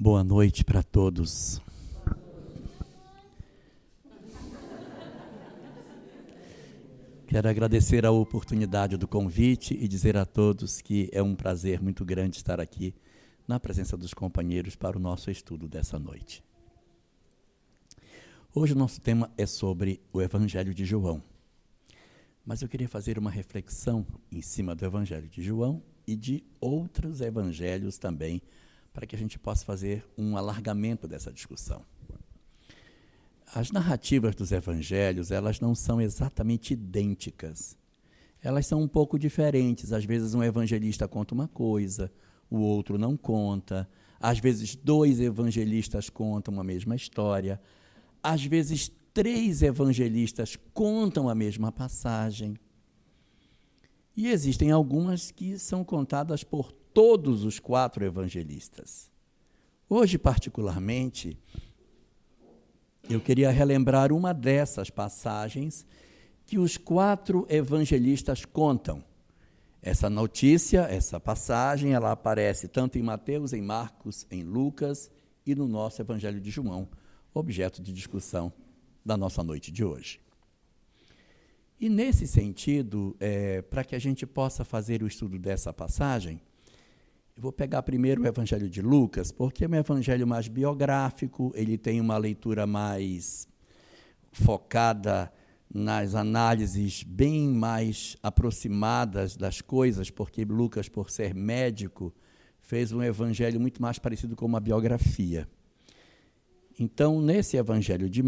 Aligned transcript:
Boa 0.00 0.22
noite 0.22 0.64
para 0.64 0.80
todos. 0.80 1.60
Quero 7.26 7.48
agradecer 7.48 8.06
a 8.06 8.12
oportunidade 8.12 8.96
do 8.96 9.08
convite 9.08 9.74
e 9.74 9.88
dizer 9.88 10.16
a 10.16 10.24
todos 10.24 10.80
que 10.80 11.10
é 11.12 11.20
um 11.20 11.34
prazer 11.34 11.82
muito 11.82 12.04
grande 12.04 12.36
estar 12.36 12.60
aqui 12.60 12.94
na 13.48 13.58
presença 13.58 13.96
dos 13.96 14.14
companheiros 14.14 14.76
para 14.76 14.96
o 14.96 15.00
nosso 15.00 15.32
estudo 15.32 15.66
dessa 15.66 15.98
noite. 15.98 16.44
Hoje 18.54 18.74
o 18.74 18.78
nosso 18.78 19.00
tema 19.00 19.32
é 19.36 19.46
sobre 19.46 20.00
o 20.12 20.22
Evangelho 20.22 20.72
de 20.72 20.84
João. 20.84 21.20
Mas 22.46 22.62
eu 22.62 22.68
queria 22.68 22.88
fazer 22.88 23.18
uma 23.18 23.32
reflexão 23.32 24.06
em 24.30 24.42
cima 24.42 24.76
do 24.76 24.84
Evangelho 24.84 25.28
de 25.28 25.42
João 25.42 25.82
e 26.06 26.14
de 26.14 26.44
outros 26.60 27.20
evangelhos 27.20 27.98
também 27.98 28.40
para 28.98 29.06
que 29.06 29.14
a 29.14 29.18
gente 29.18 29.38
possa 29.38 29.64
fazer 29.64 30.04
um 30.18 30.36
alargamento 30.36 31.06
dessa 31.06 31.30
discussão. 31.30 31.84
As 33.54 33.70
narrativas 33.70 34.34
dos 34.34 34.50
evangelhos, 34.50 35.30
elas 35.30 35.60
não 35.60 35.72
são 35.72 36.00
exatamente 36.00 36.72
idênticas. 36.72 37.78
Elas 38.42 38.66
são 38.66 38.82
um 38.82 38.88
pouco 38.88 39.16
diferentes. 39.16 39.92
Às 39.92 40.04
vezes 40.04 40.34
um 40.34 40.42
evangelista 40.42 41.06
conta 41.06 41.32
uma 41.32 41.46
coisa, 41.46 42.10
o 42.50 42.58
outro 42.58 42.98
não 42.98 43.16
conta. 43.16 43.88
Às 44.18 44.40
vezes 44.40 44.74
dois 44.74 45.20
evangelistas 45.20 46.10
contam 46.10 46.58
a 46.58 46.64
mesma 46.64 46.96
história. 46.96 47.60
Às 48.20 48.44
vezes 48.44 48.90
três 49.14 49.62
evangelistas 49.62 50.58
contam 50.74 51.28
a 51.28 51.36
mesma 51.36 51.70
passagem. 51.70 52.56
E 54.16 54.26
existem 54.26 54.72
algumas 54.72 55.30
que 55.30 55.56
são 55.56 55.84
contadas 55.84 56.42
por 56.42 56.72
todos 56.98 57.44
os 57.44 57.60
quatro 57.60 58.04
evangelistas. 58.04 59.08
Hoje, 59.88 60.18
particularmente, 60.18 61.38
eu 63.08 63.20
queria 63.20 63.52
relembrar 63.52 64.12
uma 64.12 64.34
dessas 64.34 64.90
passagens 64.90 65.86
que 66.44 66.58
os 66.58 66.76
quatro 66.76 67.46
evangelistas 67.48 68.44
contam. 68.44 69.04
Essa 69.80 70.10
notícia, 70.10 70.88
essa 70.90 71.20
passagem, 71.20 71.92
ela 71.92 72.10
aparece 72.10 72.66
tanto 72.66 72.98
em 72.98 73.02
Mateus, 73.02 73.52
em 73.52 73.62
Marcos, 73.62 74.26
em 74.28 74.42
Lucas 74.42 75.08
e 75.46 75.54
no 75.54 75.68
nosso 75.68 76.02
Evangelho 76.02 76.40
de 76.40 76.50
João, 76.50 76.88
objeto 77.32 77.80
de 77.80 77.92
discussão 77.92 78.52
da 79.06 79.16
nossa 79.16 79.44
noite 79.44 79.70
de 79.70 79.84
hoje. 79.84 80.20
E 81.78 81.88
nesse 81.88 82.26
sentido, 82.26 83.14
é, 83.20 83.62
para 83.62 83.84
que 83.84 83.94
a 83.94 84.00
gente 84.00 84.26
possa 84.26 84.64
fazer 84.64 85.00
o 85.00 85.06
estudo 85.06 85.38
dessa 85.38 85.72
passagem, 85.72 86.42
eu 87.38 87.42
vou 87.42 87.52
pegar 87.52 87.84
primeiro 87.84 88.22
o 88.22 88.26
Evangelho 88.26 88.68
de 88.68 88.82
Lucas, 88.82 89.30
porque 89.30 89.64
é 89.64 89.68
um 89.68 89.74
evangelho 89.76 90.26
mais 90.26 90.48
biográfico, 90.48 91.52
ele 91.54 91.78
tem 91.78 92.00
uma 92.00 92.18
leitura 92.18 92.66
mais 92.66 93.46
focada 94.32 95.32
nas 95.72 96.16
análises 96.16 97.04
bem 97.04 97.48
mais 97.48 98.16
aproximadas 98.24 99.36
das 99.36 99.60
coisas, 99.60 100.10
porque 100.10 100.44
Lucas, 100.44 100.88
por 100.88 101.10
ser 101.10 101.32
médico, 101.32 102.12
fez 102.58 102.90
um 102.90 103.00
evangelho 103.04 103.60
muito 103.60 103.80
mais 103.80 104.00
parecido 104.00 104.34
com 104.34 104.44
uma 104.44 104.58
biografia. 104.58 105.48
Então, 106.76 107.20
nesse 107.20 107.56
evangelho 107.56 108.10
de, 108.10 108.20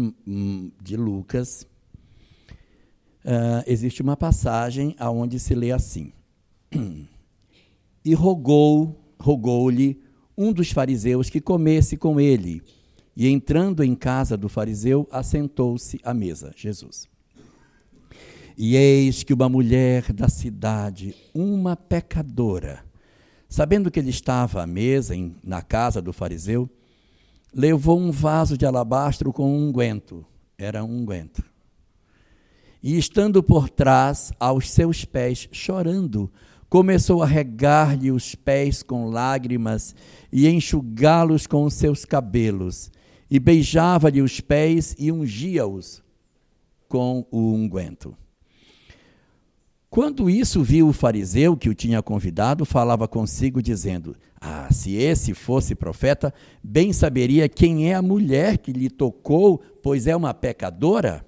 de 0.81 0.95
Lucas, 0.95 1.67
uh, 3.25 3.61
existe 3.67 4.01
uma 4.01 4.15
passagem 4.15 4.95
aonde 4.97 5.37
se 5.37 5.53
lê 5.53 5.73
assim: 5.73 6.13
E 8.03 8.15
rogou 8.15 9.00
rogou-lhe 9.21 10.01
um 10.37 10.51
dos 10.51 10.71
fariseus 10.71 11.29
que 11.29 11.39
comesse 11.39 11.95
com 11.95 12.19
ele. 12.19 12.61
E 13.15 13.27
entrando 13.27 13.83
em 13.83 13.93
casa 13.93 14.35
do 14.35 14.49
fariseu, 14.49 15.07
assentou-se 15.11 15.99
à 16.03 16.13
mesa, 16.13 16.51
Jesus. 16.55 17.07
E 18.57 18.75
eis 18.75 19.23
que 19.23 19.33
uma 19.33 19.49
mulher 19.49 20.11
da 20.13 20.27
cidade, 20.27 21.15
uma 21.33 21.75
pecadora, 21.75 22.83
sabendo 23.47 23.91
que 23.91 23.99
ele 23.99 24.09
estava 24.09 24.63
à 24.63 24.67
mesa 24.67 25.15
em, 25.15 25.35
na 25.43 25.61
casa 25.61 26.01
do 26.01 26.13
fariseu, 26.13 26.69
levou 27.53 27.99
um 27.99 28.11
vaso 28.11 28.57
de 28.57 28.65
alabastro 28.65 29.31
com 29.31 29.47
um 29.47 29.67
unguento. 29.67 30.25
Era 30.57 30.83
um 30.83 31.01
unguento. 31.01 31.43
E 32.81 32.97
estando 32.97 33.43
por 33.43 33.69
trás, 33.69 34.31
aos 34.39 34.71
seus 34.71 35.05
pés, 35.05 35.47
chorando, 35.51 36.31
começou 36.71 37.21
a 37.21 37.25
regar-lhe 37.25 38.13
os 38.13 38.33
pés 38.33 38.81
com 38.81 39.09
lágrimas 39.09 39.93
e 40.31 40.47
enxugá-los 40.47 41.45
com 41.45 41.65
os 41.65 41.73
seus 41.73 42.05
cabelos, 42.05 42.89
e 43.29 43.41
beijava-lhe 43.41 44.21
os 44.21 44.39
pés 44.39 44.95
e 44.97 45.11
ungia-os 45.11 46.01
com 46.87 47.25
o 47.29 47.51
unguento. 47.51 48.15
Quando 49.89 50.29
isso 50.29 50.63
viu 50.63 50.87
o 50.87 50.93
fariseu 50.93 51.57
que 51.57 51.67
o 51.67 51.75
tinha 51.75 52.01
convidado, 52.01 52.63
falava 52.63 53.05
consigo, 53.05 53.61
dizendo: 53.61 54.15
Ah, 54.39 54.71
se 54.71 54.95
esse 54.95 55.33
fosse 55.33 55.75
profeta, 55.75 56.33
bem 56.63 56.93
saberia 56.93 57.49
quem 57.49 57.91
é 57.91 57.95
a 57.95 58.01
mulher 58.01 58.57
que 58.57 58.71
lhe 58.71 58.89
tocou, 58.89 59.61
pois 59.83 60.07
é 60.07 60.15
uma 60.15 60.33
pecadora. 60.33 61.25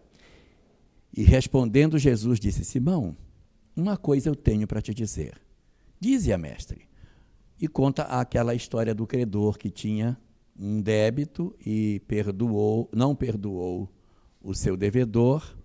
E 1.14 1.22
respondendo 1.22 2.00
Jesus, 2.00 2.40
disse: 2.40 2.64
Simão, 2.64 3.14
uma 3.76 3.98
coisa 3.98 4.30
eu 4.30 4.36
tenho 4.36 4.68
para 4.68 4.82
te 4.82 4.94
dizer. 4.94 5.34
Dize-a, 6.00 6.38
mestre. 6.38 6.82
E 7.60 7.68
conta 7.68 8.04
aquela 8.04 8.54
história 8.54 8.94
do 8.94 9.08
credor 9.08 9.58
que 9.58 9.70
tinha 9.70 10.18
um 10.60 10.82
débito 10.82 11.56
e 11.66 12.02
perdoou, 12.08 12.90
não 12.94 13.16
perdoou 13.16 13.90
o 14.42 14.54
seu 14.54 14.78
devedor. 14.78 15.58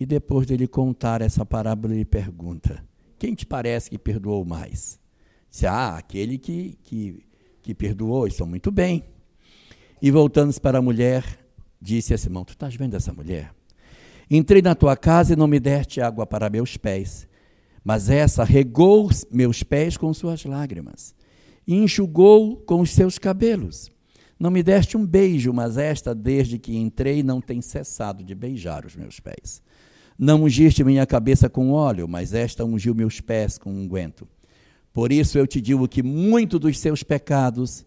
E 0.00 0.06
depois 0.06 0.46
dele 0.46 0.66
contar 0.66 1.20
essa 1.20 1.44
parábola, 1.44 1.94
ele 1.94 2.04
pergunta: 2.04 2.84
Quem 3.18 3.34
te 3.34 3.46
parece 3.46 3.90
que 3.90 3.98
perdoou 3.98 4.44
mais? 4.44 4.98
Se 5.50 5.66
ah, 5.66 5.96
aquele 5.96 6.38
que, 6.38 6.78
que, 6.82 7.24
que 7.62 7.74
perdoou, 7.74 8.26
isso 8.26 8.44
muito 8.46 8.70
bem. 8.70 9.04
E 10.00 10.10
voltando-se 10.10 10.60
para 10.60 10.78
a 10.78 10.82
mulher, 10.82 11.38
disse 11.80 12.14
a 12.14 12.18
Simão: 12.18 12.44
Tu 12.44 12.54
estás 12.54 12.74
vendo 12.74 12.96
essa 12.96 13.12
mulher? 13.12 13.54
Entrei 14.30 14.62
na 14.62 14.74
tua 14.74 14.96
casa 14.96 15.32
e 15.32 15.36
não 15.36 15.46
me 15.46 15.60
deste 15.60 16.00
água 16.00 16.26
para 16.26 16.50
meus 16.50 16.76
pés, 16.76 17.28
mas 17.84 18.08
essa 18.08 18.44
regou 18.44 19.10
meus 19.30 19.62
pés 19.62 19.96
com 19.96 20.12
suas 20.14 20.44
lágrimas 20.44 21.14
e 21.66 21.74
enxugou 21.74 22.56
com 22.56 22.80
os 22.80 22.90
seus 22.90 23.18
cabelos. 23.18 23.90
Não 24.38 24.50
me 24.50 24.62
deste 24.62 24.96
um 24.96 25.06
beijo, 25.06 25.52
mas 25.52 25.76
esta, 25.76 26.14
desde 26.14 26.58
que 26.58 26.76
entrei, 26.76 27.22
não 27.22 27.40
tem 27.40 27.60
cessado 27.60 28.24
de 28.24 28.34
beijar 28.34 28.84
os 28.84 28.96
meus 28.96 29.20
pés. 29.20 29.62
Não 30.18 30.42
ungiste 30.42 30.82
minha 30.82 31.06
cabeça 31.06 31.48
com 31.48 31.70
óleo, 31.70 32.08
mas 32.08 32.34
esta 32.34 32.64
ungiu 32.64 32.94
meus 32.94 33.20
pés 33.20 33.56
com 33.56 33.70
unguento. 33.70 34.26
Por 34.92 35.10
isso 35.12 35.38
eu 35.38 35.46
te 35.46 35.60
digo 35.60 35.88
que 35.88 36.02
muito 36.02 36.58
dos 36.58 36.78
seus 36.78 37.02
pecados 37.02 37.86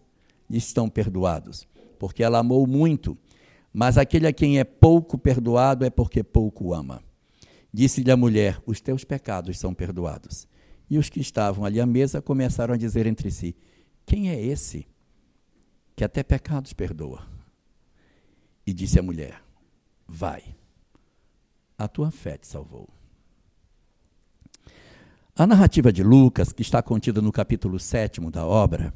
estão 0.50 0.88
perdoados, 0.88 1.66
porque 1.98 2.22
ela 2.22 2.38
amou 2.38 2.66
muito 2.66 3.16
mas 3.78 3.98
aquele 3.98 4.26
a 4.26 4.32
quem 4.32 4.58
é 4.58 4.64
pouco 4.64 5.18
perdoado 5.18 5.84
é 5.84 5.90
porque 5.90 6.24
pouco 6.24 6.72
ama. 6.72 7.02
Disse-lhe 7.70 8.10
a 8.10 8.16
mulher: 8.16 8.58
Os 8.64 8.80
teus 8.80 9.04
pecados 9.04 9.58
são 9.58 9.74
perdoados. 9.74 10.48
E 10.88 10.96
os 10.96 11.10
que 11.10 11.20
estavam 11.20 11.62
ali 11.62 11.78
à 11.78 11.84
mesa 11.84 12.22
começaram 12.22 12.72
a 12.72 12.78
dizer 12.78 13.06
entre 13.06 13.30
si: 13.30 13.54
Quem 14.06 14.30
é 14.30 14.40
esse 14.40 14.86
que 15.94 16.02
até 16.02 16.22
pecados 16.22 16.72
perdoa? 16.72 17.28
E 18.66 18.72
disse 18.72 18.98
a 18.98 19.02
mulher: 19.02 19.42
Vai, 20.08 20.56
a 21.76 21.86
tua 21.86 22.10
fé 22.10 22.38
te 22.38 22.46
salvou. 22.46 22.88
A 25.36 25.46
narrativa 25.46 25.92
de 25.92 26.02
Lucas, 26.02 26.50
que 26.50 26.62
está 26.62 26.82
contida 26.82 27.20
no 27.20 27.30
capítulo 27.30 27.78
7 27.78 28.22
da 28.30 28.46
obra, 28.46 28.94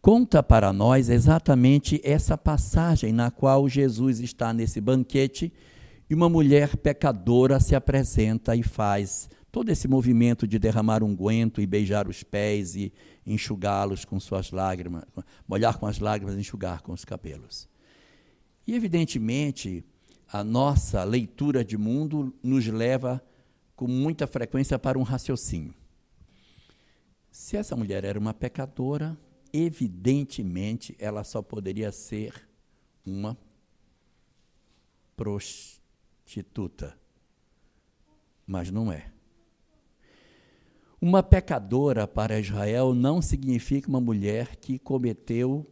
conta 0.00 0.42
para 0.42 0.72
nós 0.72 1.08
exatamente 1.08 2.00
essa 2.04 2.36
passagem 2.36 3.12
na 3.12 3.30
qual 3.30 3.68
Jesus 3.68 4.20
está 4.20 4.52
nesse 4.52 4.80
banquete 4.80 5.52
e 6.08 6.14
uma 6.14 6.28
mulher 6.28 6.76
pecadora 6.76 7.60
se 7.60 7.74
apresenta 7.74 8.56
e 8.56 8.62
faz 8.62 9.28
todo 9.50 9.70
esse 9.70 9.88
movimento 9.88 10.46
de 10.46 10.58
derramar 10.58 11.02
unguento 11.02 11.60
e 11.60 11.66
beijar 11.66 12.08
os 12.08 12.22
pés 12.22 12.74
e 12.76 12.92
enxugá-los 13.26 14.04
com 14.04 14.18
suas 14.18 14.50
lágrimas, 14.50 15.04
molhar 15.46 15.78
com 15.78 15.86
as 15.86 15.98
lágrimas 15.98 16.36
e 16.36 16.40
enxugar 16.40 16.82
com 16.82 16.92
os 16.92 17.04
cabelos. 17.04 17.68
E 18.66 18.74
evidentemente, 18.74 19.84
a 20.30 20.44
nossa 20.44 21.02
leitura 21.04 21.64
de 21.64 21.76
mundo 21.76 22.34
nos 22.42 22.66
leva 22.66 23.22
com 23.74 23.86
muita 23.86 24.26
frequência 24.26 24.78
para 24.78 24.98
um 24.98 25.02
raciocínio. 25.02 25.74
Se 27.30 27.56
essa 27.56 27.76
mulher 27.76 28.04
era 28.04 28.18
uma 28.18 28.34
pecadora, 28.34 29.16
evidentemente 29.52 30.96
ela 30.98 31.24
só 31.24 31.42
poderia 31.42 31.92
ser 31.92 32.48
uma 33.04 33.36
prostituta. 35.16 36.98
Mas 38.46 38.70
não 38.70 38.92
é. 38.92 39.10
Uma 41.00 41.22
pecadora 41.22 42.08
para 42.08 42.40
Israel 42.40 42.92
não 42.92 43.22
significa 43.22 43.88
uma 43.88 44.00
mulher 44.00 44.56
que 44.56 44.78
cometeu 44.78 45.66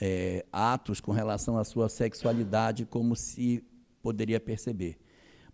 é, 0.00 0.44
atos 0.52 1.00
com 1.00 1.12
relação 1.12 1.58
à 1.58 1.64
sua 1.64 1.88
sexualidade, 1.88 2.84
como 2.84 3.14
se 3.16 3.64
poderia 4.02 4.40
perceber. 4.40 4.98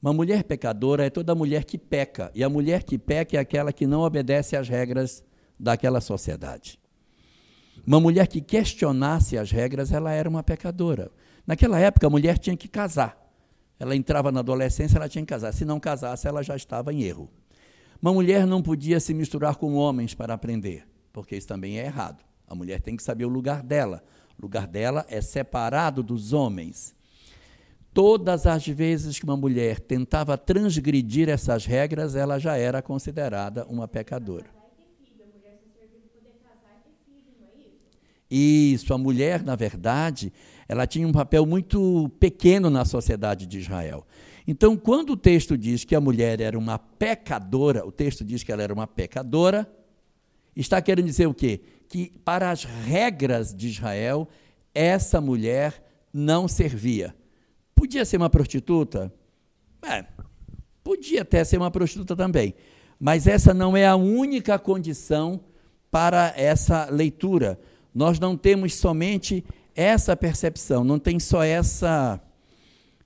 Uma 0.01 0.13
mulher 0.13 0.45
pecadora 0.45 1.07
é 1.07 1.11
toda 1.11 1.35
mulher 1.35 1.65
que 1.65 1.79
peca, 1.79 2.31
e 2.35 2.45
a 2.45 2.49
mulher 2.49 2.85
que 2.85 2.99
peca 2.99 3.37
é 3.37 3.41
aquela 3.41 3.73
que 3.73 3.87
não 3.87 4.03
obedece 4.03 4.57
às 4.57 4.69
regras 4.69 5.25
daquela 5.59 6.01
sociedade. 6.01 6.79
Uma 7.87 8.01
mulher 8.01 8.27
que 8.27 8.41
questionasse 8.41 9.39
as 9.39 9.51
regras, 9.51 9.93
ela 9.93 10.11
era 10.11 10.29
uma 10.29 10.43
pecadora. 10.43 11.11
Naquela 11.47 11.79
época, 11.79 12.09
a 12.09 12.11
mulher 12.11 12.37
tinha 12.37 12.57
que 12.57 12.67
casar. 12.67 13.17
Ela 13.79 13.95
entrava 13.95 14.33
na 14.33 14.41
adolescência, 14.41 14.97
ela 14.97 15.09
tinha 15.09 15.23
que 15.23 15.29
casar. 15.29 15.53
Se 15.53 15.65
não 15.65 15.79
casasse, 15.79 16.27
ela 16.27 16.43
já 16.43 16.57
estava 16.57 16.93
em 16.93 17.03
erro. 17.03 17.31
Uma 18.03 18.13
mulher 18.13 18.45
não 18.45 18.61
podia 18.61 18.99
se 18.99 19.15
misturar 19.15 19.55
com 19.57 19.75
homens 19.75 20.15
para 20.15 20.35
aprender, 20.35 20.87
porque 21.13 21.37
isso 21.37 21.47
também 21.47 21.79
é 21.79 21.85
errado. 21.85 22.25
A 22.49 22.55
mulher 22.55 22.81
tem 22.81 22.97
que 22.97 23.03
saber 23.03 23.25
o 23.25 23.29
lugar 23.29 23.63
dela. 23.63 24.03
O 24.37 24.43
lugar 24.43 24.67
dela 24.67 25.07
é 25.09 25.21
separado 25.21 26.03
dos 26.03 26.33
homens. 26.33 26.95
Todas 27.95 28.47
as 28.47 28.67
vezes 28.67 29.19
que 29.19 29.25
uma 29.25 29.37
mulher 29.37 29.79
tentava 29.81 30.37
transgredir 30.37 31.29
essas 31.29 31.65
regras, 31.65 32.15
ela 32.17 32.39
já 32.39 32.57
era 32.57 32.83
considerada 32.83 33.65
uma 33.67 33.87
pecadora. 33.87 34.56
Isso, 38.31 38.93
a 38.93 38.99
mulher, 38.99 39.43
na 39.43 39.55
verdade, 39.55 40.33
ela 40.69 40.87
tinha 40.87 41.07
um 41.07 41.13
papel 41.13 41.47
muito 41.47 42.11
pequeno 42.19 42.69
na 42.69 42.85
sociedade 42.85 43.47
de 43.47 43.59
Israel. 43.59 44.05
Então, 44.47 44.77
quando 44.77 45.11
o 45.11 45.17
texto 45.17 45.57
diz 45.57 45.85
que 45.85 45.95
a 45.95 46.01
mulher 46.01 46.41
era 46.41 46.59
uma 46.59 46.79
pecadora, 46.79 47.87
o 47.87 47.93
texto 47.93 48.25
diz 48.25 48.43
que 48.43 48.53
ela 48.53 48.63
era 48.63 48.73
uma 48.73 48.87
pecadora, 48.87 49.69
está 50.55 50.81
querendo 50.81 51.07
dizer 51.07 51.27
o 51.27 51.35
quê? 51.35 51.61
Que 51.89 52.13
para 52.25 52.51
as 52.51 52.65
regras 52.65 53.55
de 53.55 53.69
Israel, 53.69 54.29
essa 54.75 55.21
mulher 55.21 55.85
não 56.13 56.49
servia. 56.49 57.15
Podia 57.75 58.05
ser 58.05 58.17
uma 58.17 58.31
prostituta? 58.31 59.13
É, 59.83 60.05
podia 60.83 61.23
até 61.23 61.45
ser 61.45 61.59
uma 61.59 61.71
prostituta 61.71 62.17
também. 62.17 62.55
Mas 62.99 63.27
essa 63.27 63.53
não 63.53 63.77
é 63.77 63.87
a 63.87 63.97
única 63.97 64.59
condição 64.59 65.41
para 65.91 66.33
essa 66.37 66.89
leitura 66.91 67.59
nós 67.97 68.21
não 68.21 68.37
temos 68.37 68.75
somente 68.75 69.43
essa 69.75 70.15
percepção, 70.15 70.85
não 70.85 70.99
tem 70.99 71.19
só 71.19 71.43
essa, 71.43 72.21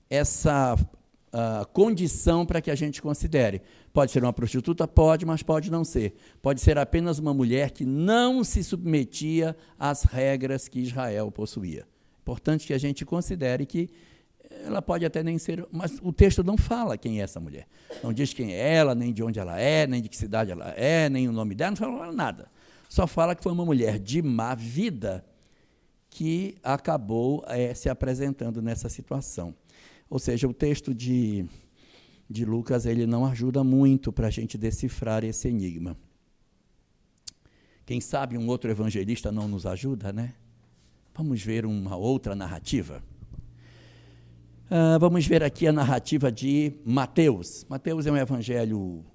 essa 0.09 0.75
uh, 0.75 1.65
condição 1.71 2.45
para 2.45 2.59
que 2.59 2.69
a 2.69 2.75
gente 2.75 3.01
considere. 3.01 3.61
Pode 3.93 4.11
ser 4.11 4.21
uma 4.21 4.33
prostituta? 4.33 4.85
Pode, 4.85 5.25
mas 5.25 5.41
pode 5.41 5.71
não 5.71 5.85
ser. 5.85 6.13
Pode 6.41 6.59
ser 6.59 6.77
apenas 6.77 7.19
uma 7.19 7.33
mulher 7.33 7.71
que 7.71 7.85
não 7.85 8.43
se 8.43 8.61
submetia 8.65 9.55
às 9.79 10.03
regras 10.03 10.67
que 10.67 10.81
Israel 10.81 11.31
possuía. 11.31 11.87
Importante 12.21 12.67
que 12.67 12.73
a 12.73 12.77
gente 12.77 13.05
considere 13.05 13.65
que 13.65 13.89
ela 14.65 14.81
pode 14.81 15.05
até 15.05 15.23
nem 15.23 15.37
ser, 15.37 15.65
mas 15.71 15.99
o 16.01 16.11
texto 16.11 16.43
não 16.43 16.57
fala 16.57 16.97
quem 16.97 17.21
é 17.21 17.23
essa 17.23 17.39
mulher. 17.39 17.65
Não 18.03 18.11
diz 18.11 18.33
quem 18.33 18.53
é 18.53 18.75
ela, 18.75 18.93
nem 18.93 19.13
de 19.13 19.23
onde 19.23 19.39
ela 19.39 19.57
é, 19.57 19.87
nem 19.87 20.01
de 20.01 20.09
que 20.09 20.17
cidade 20.17 20.51
ela 20.51 20.73
é, 20.75 21.07
nem 21.07 21.29
o 21.29 21.31
nome 21.31 21.55
dela, 21.55 21.71
não 21.71 21.77
fala 21.77 22.11
nada 22.11 22.49
só 22.91 23.07
fala 23.07 23.33
que 23.33 23.41
foi 23.41 23.53
uma 23.53 23.63
mulher 23.63 23.97
de 23.97 24.21
má 24.21 24.53
vida 24.53 25.25
que 26.09 26.57
acabou 26.61 27.41
é, 27.47 27.73
se 27.73 27.87
apresentando 27.87 28.61
nessa 28.61 28.89
situação. 28.89 29.55
Ou 30.09 30.19
seja, 30.19 30.45
o 30.45 30.53
texto 30.53 30.93
de, 30.93 31.45
de 32.29 32.43
Lucas 32.43 32.85
ele 32.85 33.05
não 33.05 33.25
ajuda 33.25 33.63
muito 33.63 34.11
para 34.11 34.27
a 34.27 34.29
gente 34.29 34.57
decifrar 34.57 35.23
esse 35.23 35.47
enigma. 35.47 35.97
Quem 37.85 38.01
sabe 38.01 38.37
um 38.37 38.45
outro 38.49 38.69
evangelista 38.69 39.31
não 39.31 39.47
nos 39.47 39.65
ajuda, 39.65 40.11
né? 40.11 40.33
Vamos 41.15 41.41
ver 41.41 41.65
uma 41.65 41.95
outra 41.95 42.35
narrativa. 42.35 43.01
Uh, 44.65 44.99
vamos 44.99 45.25
ver 45.25 45.43
aqui 45.43 45.65
a 45.65 45.71
narrativa 45.71 46.29
de 46.29 46.73
Mateus. 46.83 47.65
Mateus 47.69 48.05
é 48.05 48.11
um 48.11 48.17
evangelho 48.17 49.05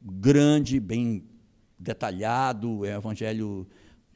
grande, 0.00 0.78
bem 0.78 1.33
detalhado, 1.78 2.84
é 2.84 2.94
um 2.94 2.98
evangelho 2.98 3.66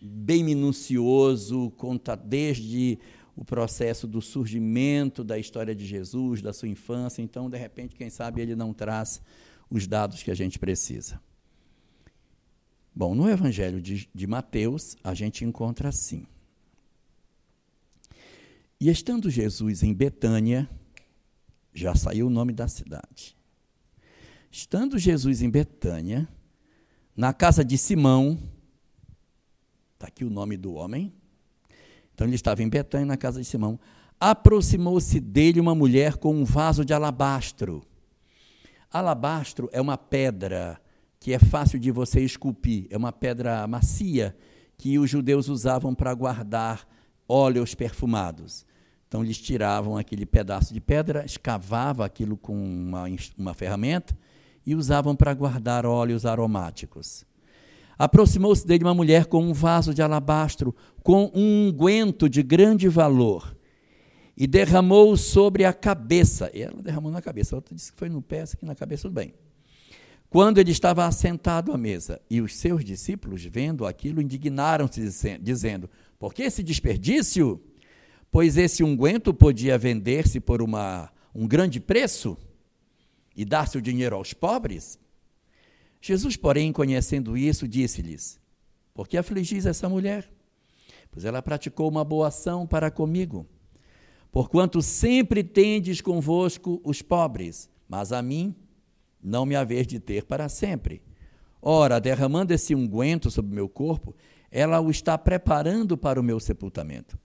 bem 0.00 0.44
minucioso, 0.44 1.70
conta 1.72 2.16
desde 2.16 2.98
o 3.36 3.44
processo 3.44 4.06
do 4.06 4.20
surgimento 4.20 5.22
da 5.22 5.38
história 5.38 5.74
de 5.74 5.86
Jesus, 5.86 6.42
da 6.42 6.52
sua 6.52 6.68
infância. 6.68 7.22
Então, 7.22 7.48
de 7.48 7.56
repente, 7.56 7.94
quem 7.94 8.10
sabe 8.10 8.40
ele 8.40 8.56
não 8.56 8.72
traz 8.72 9.22
os 9.70 9.86
dados 9.86 10.22
que 10.22 10.30
a 10.30 10.34
gente 10.34 10.58
precisa. 10.58 11.20
Bom, 12.94 13.14
no 13.14 13.30
Evangelho 13.30 13.80
de, 13.80 14.08
de 14.12 14.26
Mateus, 14.26 14.96
a 15.04 15.14
gente 15.14 15.44
encontra 15.44 15.88
assim. 15.88 16.26
E 18.80 18.88
estando 18.88 19.30
Jesus 19.30 19.82
em 19.82 19.94
Betânia, 19.94 20.68
já 21.72 21.94
saiu 21.94 22.26
o 22.26 22.30
nome 22.30 22.52
da 22.52 22.66
cidade. 22.66 23.36
Estando 24.50 24.98
Jesus 24.98 25.42
em 25.42 25.50
Betânia, 25.50 26.28
na 27.18 27.32
casa 27.32 27.64
de 27.64 27.76
Simão, 27.76 28.38
está 29.94 30.06
aqui 30.06 30.24
o 30.24 30.30
nome 30.30 30.56
do 30.56 30.74
homem. 30.74 31.12
Então 32.14 32.24
ele 32.24 32.36
estava 32.36 32.62
em 32.62 32.68
Betânia, 32.68 33.06
na 33.06 33.16
casa 33.16 33.40
de 33.40 33.44
Simão. 33.44 33.76
Aproximou-se 34.20 35.18
dele 35.18 35.58
uma 35.58 35.74
mulher 35.74 36.16
com 36.16 36.32
um 36.32 36.44
vaso 36.44 36.84
de 36.84 36.94
alabastro. 36.94 37.82
Alabastro 38.88 39.68
é 39.72 39.80
uma 39.80 39.98
pedra 39.98 40.80
que 41.18 41.32
é 41.32 41.40
fácil 41.40 41.80
de 41.80 41.90
você 41.90 42.20
esculpir, 42.20 42.86
é 42.88 42.96
uma 42.96 43.10
pedra 43.10 43.66
macia 43.66 44.36
que 44.76 44.96
os 44.96 45.10
judeus 45.10 45.48
usavam 45.48 45.96
para 45.96 46.14
guardar 46.14 46.86
óleos 47.28 47.74
perfumados. 47.74 48.64
Então 49.08 49.24
eles 49.24 49.38
tiravam 49.38 49.96
aquele 49.96 50.24
pedaço 50.24 50.72
de 50.72 50.80
pedra, 50.80 51.24
escavavam 51.24 52.06
aquilo 52.06 52.36
com 52.36 52.54
uma, 52.54 53.06
uma 53.36 53.54
ferramenta 53.54 54.16
e 54.68 54.74
usavam 54.74 55.16
para 55.16 55.32
guardar 55.32 55.86
óleos 55.86 56.26
aromáticos. 56.26 57.24
Aproximou-se 57.98 58.66
dele 58.66 58.84
uma 58.84 58.92
mulher 58.92 59.24
com 59.24 59.42
um 59.42 59.54
vaso 59.54 59.94
de 59.94 60.02
alabastro, 60.02 60.76
com 61.02 61.32
um 61.34 61.68
unguento 61.68 62.28
de 62.28 62.42
grande 62.42 62.86
valor, 62.86 63.56
e 64.36 64.46
derramou 64.46 65.16
sobre 65.16 65.64
a 65.64 65.72
cabeça. 65.72 66.50
E 66.52 66.60
ela 66.60 66.82
derramou 66.82 67.10
na 67.10 67.22
cabeça, 67.22 67.56
outra 67.56 67.74
disse 67.74 67.90
que 67.90 67.98
foi 67.98 68.10
no 68.10 68.20
pé, 68.20 68.42
aqui 68.42 68.66
na 68.66 68.74
cabeça, 68.74 69.04
tudo 69.04 69.14
bem. 69.14 69.32
Quando 70.28 70.58
ele 70.58 70.70
estava 70.70 71.06
assentado 71.06 71.72
à 71.72 71.78
mesa, 71.78 72.20
e 72.28 72.42
os 72.42 72.54
seus 72.54 72.84
discípulos, 72.84 73.42
vendo 73.46 73.86
aquilo, 73.86 74.20
indignaram-se, 74.20 75.38
dizendo: 75.38 75.88
Por 76.18 76.34
que 76.34 76.42
esse 76.42 76.62
desperdício? 76.62 77.58
Pois 78.30 78.58
esse 78.58 78.84
unguento 78.84 79.32
podia 79.32 79.78
vender-se 79.78 80.38
por 80.38 80.60
uma, 80.60 81.10
um 81.34 81.48
grande 81.48 81.80
preço 81.80 82.36
e 83.38 83.44
dar-se 83.44 83.78
o 83.78 83.80
dinheiro 83.80 84.16
aos 84.16 84.34
pobres? 84.34 84.98
Jesus, 86.00 86.36
porém, 86.36 86.72
conhecendo 86.72 87.36
isso, 87.36 87.68
disse-lhes: 87.68 88.40
Por 88.92 89.06
que 89.06 89.16
afligis 89.16 89.64
essa 89.64 89.88
mulher? 89.88 90.28
Pois 91.08 91.24
ela 91.24 91.40
praticou 91.40 91.88
uma 91.88 92.02
boa 92.02 92.28
ação 92.28 92.66
para 92.66 92.90
comigo. 92.90 93.46
Porquanto 94.32 94.82
sempre 94.82 95.44
tendes 95.44 96.00
convosco 96.00 96.80
os 96.84 97.00
pobres, 97.00 97.70
mas 97.88 98.10
a 98.12 98.20
mim 98.20 98.56
não 99.22 99.46
me 99.46 99.54
haver 99.54 99.86
de 99.86 100.00
ter 100.00 100.24
para 100.24 100.48
sempre. 100.48 101.00
Ora, 101.62 102.00
derramando 102.00 102.52
esse 102.52 102.74
unguento 102.74 103.30
sobre 103.30 103.52
o 103.52 103.54
meu 103.54 103.68
corpo, 103.68 104.16
ela 104.50 104.80
o 104.80 104.90
está 104.90 105.16
preparando 105.16 105.96
para 105.96 106.20
o 106.20 106.24
meu 106.24 106.40
sepultamento. 106.40 107.16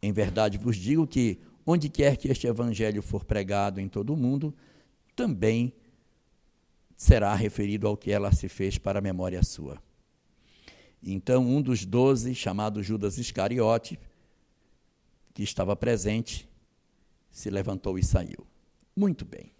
Em 0.00 0.12
verdade 0.12 0.56
vos 0.56 0.76
digo 0.76 1.04
que, 1.04 1.40
onde 1.66 1.88
quer 1.88 2.16
que 2.16 2.28
este 2.28 2.46
evangelho 2.46 3.02
for 3.02 3.24
pregado 3.24 3.80
em 3.80 3.88
todo 3.88 4.14
o 4.14 4.16
mundo, 4.16 4.54
também 5.18 5.74
será 6.96 7.34
referido 7.34 7.88
ao 7.88 7.96
que 7.96 8.12
ela 8.12 8.30
se 8.30 8.48
fez 8.48 8.78
para 8.78 9.00
a 9.00 9.02
memória 9.02 9.42
sua. 9.42 9.82
Então, 11.02 11.44
um 11.44 11.60
dos 11.60 11.84
doze, 11.84 12.36
chamado 12.36 12.84
Judas 12.84 13.18
Iscariote, 13.18 13.98
que 15.34 15.42
estava 15.42 15.74
presente, 15.74 16.48
se 17.32 17.50
levantou 17.50 17.98
e 17.98 18.04
saiu. 18.04 18.46
Muito 18.94 19.24
bem. 19.24 19.52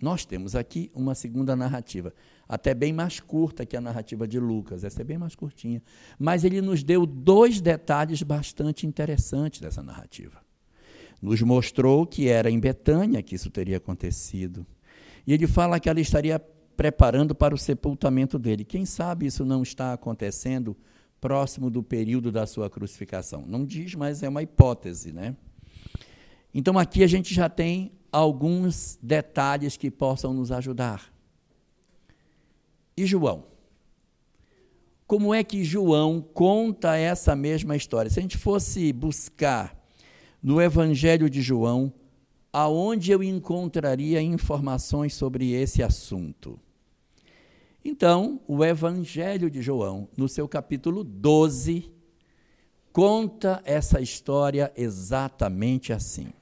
Nós 0.00 0.26
temos 0.26 0.54
aqui 0.54 0.90
uma 0.94 1.14
segunda 1.14 1.56
narrativa, 1.56 2.12
até 2.46 2.74
bem 2.74 2.92
mais 2.92 3.20
curta 3.20 3.64
que 3.64 3.76
a 3.76 3.80
narrativa 3.80 4.28
de 4.28 4.38
Lucas, 4.38 4.84
essa 4.84 5.00
é 5.00 5.04
bem 5.04 5.16
mais 5.16 5.34
curtinha. 5.34 5.82
Mas 6.18 6.44
ele 6.44 6.60
nos 6.60 6.82
deu 6.82 7.06
dois 7.06 7.58
detalhes 7.58 8.22
bastante 8.22 8.86
interessantes 8.86 9.60
dessa 9.62 9.82
narrativa 9.82 10.46
nos 11.20 11.42
mostrou 11.42 12.06
que 12.06 12.28
era 12.28 12.50
em 12.50 12.58
Betânia 12.58 13.22
que 13.22 13.34
isso 13.34 13.50
teria 13.50 13.76
acontecido. 13.76 14.66
E 15.26 15.32
ele 15.32 15.46
fala 15.46 15.80
que 15.80 15.88
ela 15.88 16.00
estaria 16.00 16.38
preparando 16.76 17.34
para 17.34 17.54
o 17.54 17.58
sepultamento 17.58 18.38
dele. 18.38 18.64
Quem 18.64 18.86
sabe 18.86 19.26
isso 19.26 19.44
não 19.44 19.62
está 19.62 19.92
acontecendo 19.92 20.76
próximo 21.20 21.68
do 21.68 21.82
período 21.82 22.30
da 22.30 22.46
sua 22.46 22.70
crucificação? 22.70 23.44
Não 23.46 23.64
diz, 23.64 23.94
mas 23.94 24.22
é 24.22 24.28
uma 24.28 24.42
hipótese, 24.42 25.12
né? 25.12 25.36
Então 26.54 26.78
aqui 26.78 27.02
a 27.02 27.06
gente 27.06 27.34
já 27.34 27.48
tem 27.48 27.92
alguns 28.10 28.98
detalhes 29.02 29.76
que 29.76 29.90
possam 29.90 30.32
nos 30.32 30.50
ajudar. 30.52 31.12
E 32.96 33.04
João? 33.04 33.44
como 35.08 35.32
é 35.32 35.42
que 35.42 35.64
João 35.64 36.20
conta 36.20 36.94
essa 36.94 37.34
mesma 37.34 37.74
história? 37.74 38.10
Se 38.10 38.18
a 38.18 38.22
gente 38.22 38.36
fosse 38.36 38.92
buscar 38.92 39.74
no 40.42 40.60
Evangelho 40.60 41.28
de 41.28 41.42
João, 41.42 41.92
aonde 42.52 43.10
eu 43.10 43.22
encontraria 43.22 44.20
informações 44.22 45.14
sobre 45.14 45.52
esse 45.52 45.82
assunto? 45.82 46.58
Então, 47.84 48.40
o 48.46 48.64
Evangelho 48.64 49.50
de 49.50 49.62
João, 49.62 50.08
no 50.16 50.28
seu 50.28 50.48
capítulo 50.48 51.02
12, 51.04 51.90
conta 52.92 53.62
essa 53.64 54.00
história 54.00 54.72
exatamente 54.76 55.92
assim. 55.92 56.32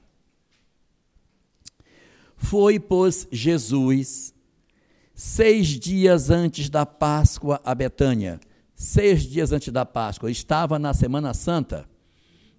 Foi, 2.35 2.79
pois, 2.79 3.27
Jesus, 3.31 4.33
seis 5.13 5.67
dias 5.67 6.29
antes 6.29 6.69
da 6.69 6.85
Páscoa 6.85 7.59
a 7.63 7.73
Betânia, 7.73 8.39
seis 8.75 9.23
dias 9.23 9.51
antes 9.51 9.73
da 9.73 9.85
Páscoa, 9.85 10.29
estava 10.29 10.77
na 10.77 10.93
Semana 10.93 11.33
Santa, 11.33 11.89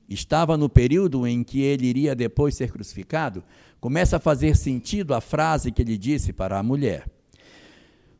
estava 0.08 0.56
no 0.56 0.68
período 0.68 1.26
em 1.26 1.42
que 1.42 1.60
ele 1.60 1.86
iria 1.86 2.14
depois 2.14 2.54
ser 2.54 2.72
crucificado, 2.72 3.44
começa 3.80 4.16
a 4.16 4.20
fazer 4.20 4.56
sentido 4.56 5.14
a 5.14 5.20
frase 5.20 5.70
que 5.70 5.82
ele 5.82 5.98
disse 5.98 6.32
para 6.32 6.58
a 6.58 6.62
mulher. 6.62 7.06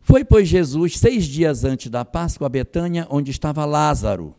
Foi, 0.01 0.25
pois, 0.25 0.49
Jesus, 0.49 0.99
seis 0.99 1.27
dias 1.27 1.65
antes 1.65 1.91
da 1.91 2.05
Páscoa 2.05 2.47
a 2.47 2.51
Betânia, 2.51 3.07
onde 3.11 3.31
estava 3.31 3.65
Lázaro, 3.65 4.35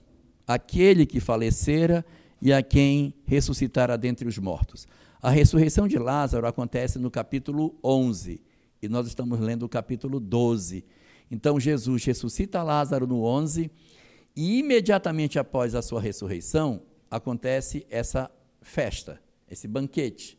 aquele 0.47 1.05
que 1.05 1.19
falecera 1.19 2.05
e 2.41 2.51
a 2.53 2.63
quem 2.63 3.13
ressuscitara 3.25 3.97
dentre 3.97 4.27
os 4.27 4.37
mortos. 4.37 4.87
A 5.21 5.29
ressurreição 5.29 5.87
de 5.87 5.99
Lázaro 5.99 6.47
acontece 6.47 6.97
no 6.97 7.11
capítulo 7.11 7.75
11 7.83 8.41
e 8.81 8.87
nós 8.87 9.07
estamos 9.07 9.39
lendo 9.39 9.63
o 9.63 9.69
capítulo 9.69 10.19
12. 10.19 10.85
Então 11.29 11.59
Jesus 11.59 12.03
ressuscita 12.05 12.63
Lázaro 12.63 13.05
no 13.05 13.23
11 13.23 13.69
e 14.35 14.59
imediatamente 14.59 15.37
após 15.37 15.75
a 15.75 15.81
sua 15.81 15.99
ressurreição 15.99 16.81
acontece 17.09 17.85
essa 17.89 18.31
festa, 18.61 19.21
esse 19.49 19.67
banquete. 19.67 20.37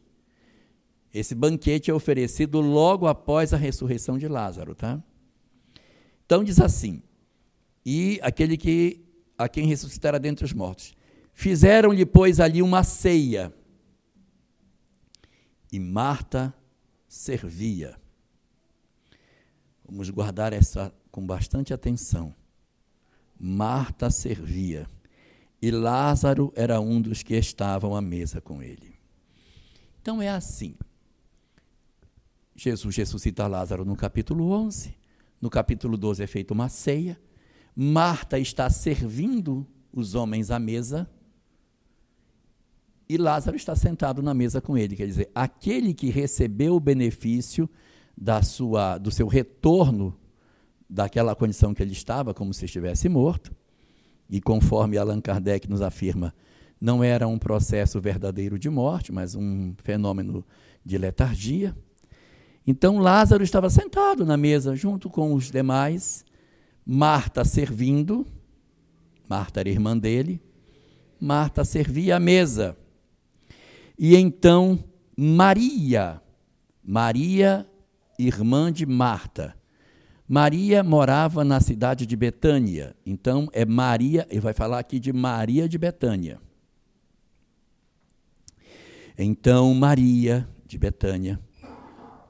Esse 1.13 1.35
banquete 1.35 1.91
é 1.91 1.95
oferecido 1.95 2.61
logo 2.61 3.07
após 3.07 3.53
a 3.53 3.57
ressurreição 3.57 4.17
de 4.17 4.29
Lázaro, 4.29 4.75
tá? 4.75 5.03
Então 6.25 6.45
diz 6.45 6.61
assim: 6.61 7.03
E 7.85 8.21
aquele 8.23 8.57
que 8.57 9.05
a 9.37 9.49
quem 9.49 9.67
ressuscitara 9.67 10.19
dentre 10.19 10.45
os 10.45 10.53
mortos. 10.53 10.95
Fizeram-lhe, 11.33 12.05
pois, 12.05 12.39
ali 12.39 12.61
uma 12.61 12.85
ceia 12.85 13.53
e 15.73 15.81
Marta 15.81 16.55
servia. 17.09 17.99
Vamos 19.85 20.11
guardar 20.11 20.53
essa 20.53 20.93
com 21.11 21.27
bastante 21.27 21.73
atenção. 21.73 22.35
Marta 23.39 24.11
servia 24.11 24.87
e 25.63 25.71
Lázaro 25.71 26.53
era 26.57 26.81
um 26.81 27.01
dos 27.01 27.23
que 27.23 27.35
estavam 27.35 27.95
à 27.95 28.01
mesa 28.01 28.41
com 28.41 28.63
ele. 28.63 28.95
Então 30.01 30.23
é 30.23 30.29
assim. 30.29 30.75
Jesus 32.57 32.97
ressuscita 32.97 33.47
Lázaro 33.47 33.85
no 33.85 33.97
capítulo 33.97 34.51
11, 34.51 34.95
no 35.41 35.51
capítulo 35.51 35.97
12 35.97 36.23
é 36.23 36.27
feita 36.27 36.55
uma 36.55 36.69
ceia. 36.69 37.21
Marta 37.75 38.39
está 38.39 38.69
servindo 38.69 39.67
os 39.93 40.15
homens 40.15 40.51
à 40.51 40.59
mesa 40.59 41.09
e 43.09 43.17
Lázaro 43.17 43.57
está 43.57 43.75
sentado 43.75 44.23
na 44.23 44.33
mesa 44.33 44.61
com 44.61 44.79
ele. 44.79 44.95
Quer 44.95 45.07
dizer, 45.07 45.31
aquele 45.35 45.93
que 45.93 46.11
recebeu 46.11 46.77
o 46.77 46.81
benefício 46.81 47.69
da 48.17 48.43
sua, 48.43 48.99
do 48.99 49.11
seu 49.11 49.27
retorno 49.27 50.17
daquela 50.89 51.35
condição 51.35 51.75
que 51.75 51.83
ele 51.83 51.93
estava, 51.93 52.33
como 52.33 52.53
se 52.55 52.67
estivesse 52.67 53.09
morto, 53.09 53.55
e 54.31 54.41
conforme 54.41 54.97
Allan 54.97 55.21
Kardec 55.21 55.69
nos 55.69 55.83
afirma, 55.83 56.33
não 56.81 57.03
era 57.03 57.27
um 57.27 57.39
processo 57.39 58.01
verdadeiro 58.01 58.59
de 58.59 58.71
morte, 58.71 59.13
mas 59.13 59.35
um 59.35 59.75
fenômeno 59.83 60.45
de 60.85 60.97
letargia. 60.97 61.77
Então 62.67 62.99
Lázaro 62.99 63.43
estava 63.43 63.69
sentado 63.69 64.25
na 64.25 64.37
mesa 64.37 64.77
junto 64.77 65.11
com 65.11 65.35
os 65.35 65.51
demais, 65.51 66.25
Marta 66.87 67.45
servindo, 67.45 68.27
Marta 69.29 69.61
era 69.61 69.69
irmã 69.69 69.97
dele, 69.99 70.41
Marta 71.21 71.65
servia 71.65 72.17
a 72.17 72.21
mesa. 72.21 72.77
E 73.99 74.17
então 74.17 74.83
Maria, 75.17 76.23
Maria, 76.83 77.67
irmã 78.19 78.73
de 78.73 78.87
Marta. 78.87 79.60
Maria 80.33 80.85
morava 80.85 81.43
na 81.43 81.59
cidade 81.59 82.07
de 82.07 82.15
Betânia. 82.15 82.95
Então 83.05 83.49
é 83.53 83.65
Maria, 83.65 84.25
ele 84.31 84.39
vai 84.39 84.53
falar 84.53 84.79
aqui 84.79 85.01
de 85.01 85.13
Maria 85.13 85.69
de 85.69 85.77
Betânia. 85.77 86.39
Então 89.19 89.75
Maria 89.75 90.49
de 90.65 90.79
Betânia, 90.79 91.41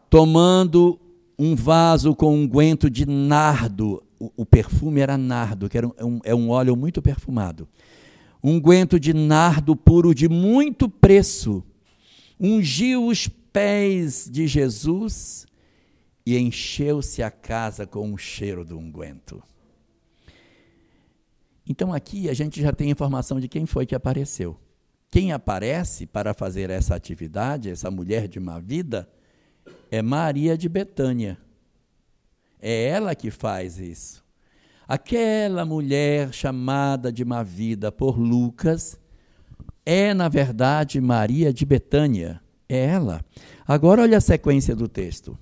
tomando 0.08 0.98
um 1.38 1.54
vaso 1.54 2.14
com 2.14 2.34
um 2.34 2.48
guento 2.48 2.88
de 2.88 3.04
nardo, 3.04 4.02
o, 4.18 4.32
o 4.38 4.46
perfume 4.46 5.02
era 5.02 5.18
nardo, 5.18 5.68
que 5.68 5.76
era 5.76 5.86
um, 5.86 6.20
é 6.24 6.34
um 6.34 6.48
óleo 6.48 6.74
muito 6.74 7.02
perfumado 7.02 7.68
unguento 8.42 8.98
de 8.98 9.12
nardo 9.12 9.76
puro 9.76 10.14
de 10.14 10.26
muito 10.26 10.88
preço, 10.88 11.62
ungiu 12.40 13.06
os 13.06 13.28
pés 13.28 14.26
de 14.32 14.46
Jesus 14.46 15.46
e 16.30 16.38
encheu-se 16.38 17.24
a 17.24 17.30
casa 17.30 17.84
com 17.84 18.12
o 18.12 18.16
cheiro 18.16 18.64
do 18.64 18.78
unguento. 18.78 19.42
Então 21.66 21.92
aqui 21.92 22.28
a 22.28 22.34
gente 22.34 22.62
já 22.62 22.72
tem 22.72 22.88
informação 22.88 23.40
de 23.40 23.48
quem 23.48 23.66
foi 23.66 23.84
que 23.84 23.96
apareceu. 23.96 24.56
Quem 25.10 25.32
aparece 25.32 26.06
para 26.06 26.32
fazer 26.32 26.70
essa 26.70 26.94
atividade, 26.94 27.68
essa 27.68 27.90
mulher 27.90 28.28
de 28.28 28.38
uma 28.38 28.60
vida, 28.60 29.08
é 29.90 30.00
Maria 30.00 30.56
de 30.56 30.68
Betânia. 30.68 31.36
É 32.60 32.84
ela 32.84 33.12
que 33.16 33.30
faz 33.30 33.78
isso. 33.78 34.24
Aquela 34.86 35.64
mulher 35.64 36.32
chamada 36.32 37.12
de 37.12 37.24
má 37.24 37.42
vida 37.42 37.90
por 37.90 38.16
Lucas 38.16 39.00
é, 39.84 40.14
na 40.14 40.28
verdade, 40.28 41.00
Maria 41.00 41.52
de 41.52 41.66
Betânia. 41.66 42.40
É 42.68 42.84
ela. 42.84 43.24
Agora 43.66 44.02
olha 44.02 44.18
a 44.18 44.20
sequência 44.20 44.76
do 44.76 44.86
texto. 44.86 45.36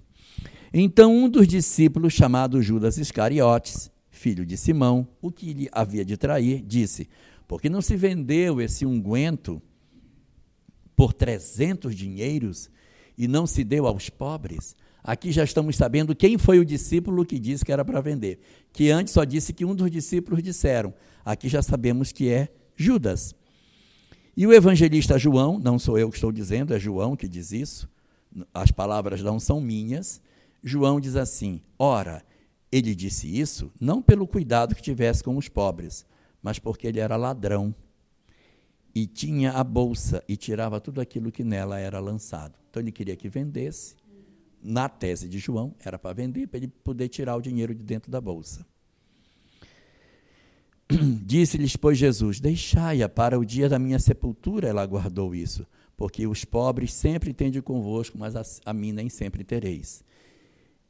Então 0.72 1.14
um 1.14 1.28
dos 1.28 1.46
discípulos, 1.48 2.12
chamado 2.12 2.62
Judas 2.62 2.98
Iscariotes, 2.98 3.90
filho 4.10 4.44
de 4.44 4.56
Simão, 4.56 5.08
o 5.22 5.30
que 5.30 5.52
lhe 5.52 5.68
havia 5.72 6.04
de 6.04 6.16
trair, 6.16 6.62
disse: 6.66 7.08
Por 7.46 7.60
que 7.60 7.68
não 7.68 7.80
se 7.80 7.96
vendeu 7.96 8.60
esse 8.60 8.84
unguento 8.84 9.62
por 10.94 11.12
trezentos 11.12 11.94
dinheiros 11.94 12.70
e 13.16 13.26
não 13.28 13.46
se 13.46 13.64
deu 13.64 13.86
aos 13.86 14.10
pobres? 14.10 14.76
Aqui 15.02 15.32
já 15.32 15.44
estamos 15.44 15.76
sabendo 15.76 16.14
quem 16.14 16.36
foi 16.36 16.58
o 16.58 16.64
discípulo 16.64 17.24
que 17.24 17.38
disse 17.38 17.64
que 17.64 17.72
era 17.72 17.84
para 17.84 18.00
vender. 18.00 18.40
Que 18.72 18.90
antes 18.90 19.14
só 19.14 19.24
disse 19.24 19.54
que 19.54 19.64
um 19.64 19.74
dos 19.74 19.90
discípulos 19.90 20.42
disseram. 20.42 20.92
Aqui 21.24 21.48
já 21.48 21.62
sabemos 21.62 22.12
que 22.12 22.28
é 22.28 22.48
Judas. 22.76 23.34
E 24.36 24.46
o 24.46 24.52
evangelista 24.52 25.18
João, 25.18 25.58
não 25.58 25.78
sou 25.78 25.98
eu 25.98 26.10
que 26.10 26.16
estou 26.16 26.30
dizendo, 26.30 26.74
é 26.74 26.78
João 26.78 27.16
que 27.16 27.26
diz 27.26 27.52
isso, 27.52 27.88
as 28.52 28.70
palavras 28.70 29.22
não 29.22 29.40
são 29.40 29.60
minhas. 29.60 30.20
João 30.62 31.00
diz 31.00 31.16
assim: 31.16 31.60
Ora, 31.78 32.24
ele 32.70 32.94
disse 32.94 33.28
isso 33.28 33.72
não 33.80 34.02
pelo 34.02 34.26
cuidado 34.26 34.74
que 34.74 34.82
tivesse 34.82 35.22
com 35.22 35.36
os 35.36 35.48
pobres, 35.48 36.06
mas 36.42 36.58
porque 36.58 36.86
ele 36.86 37.00
era 37.00 37.16
ladrão 37.16 37.74
e 38.94 39.06
tinha 39.06 39.52
a 39.52 39.62
bolsa 39.62 40.22
e 40.28 40.36
tirava 40.36 40.80
tudo 40.80 41.00
aquilo 41.00 41.30
que 41.30 41.44
nela 41.44 41.78
era 41.78 42.00
lançado. 42.00 42.54
Então 42.68 42.82
ele 42.82 42.92
queria 42.92 43.16
que 43.16 43.28
vendesse 43.28 43.96
na 44.62 44.88
tese 44.88 45.28
de 45.28 45.38
João, 45.38 45.74
era 45.84 45.98
para 45.98 46.14
vender, 46.14 46.48
para 46.48 46.58
ele 46.58 46.68
poder 46.68 47.08
tirar 47.08 47.36
o 47.36 47.40
dinheiro 47.40 47.74
de 47.74 47.82
dentro 47.82 48.10
da 48.10 48.20
bolsa. 48.20 48.66
Disse-lhes, 51.24 51.76
pois, 51.76 51.98
Jesus: 51.98 52.40
Deixai-a 52.40 53.08
para 53.08 53.38
o 53.38 53.44
dia 53.44 53.68
da 53.68 53.78
minha 53.78 53.98
sepultura. 53.98 54.68
Ela 54.68 54.84
guardou 54.86 55.34
isso, 55.34 55.66
porque 55.96 56.26
os 56.26 56.44
pobres 56.44 56.92
sempre 56.92 57.32
tende 57.32 57.60
convosco, 57.60 58.18
mas 58.18 58.34
a, 58.34 58.42
a 58.70 58.72
mim 58.72 58.92
nem 58.92 59.08
sempre 59.08 59.44
tereis. 59.44 60.02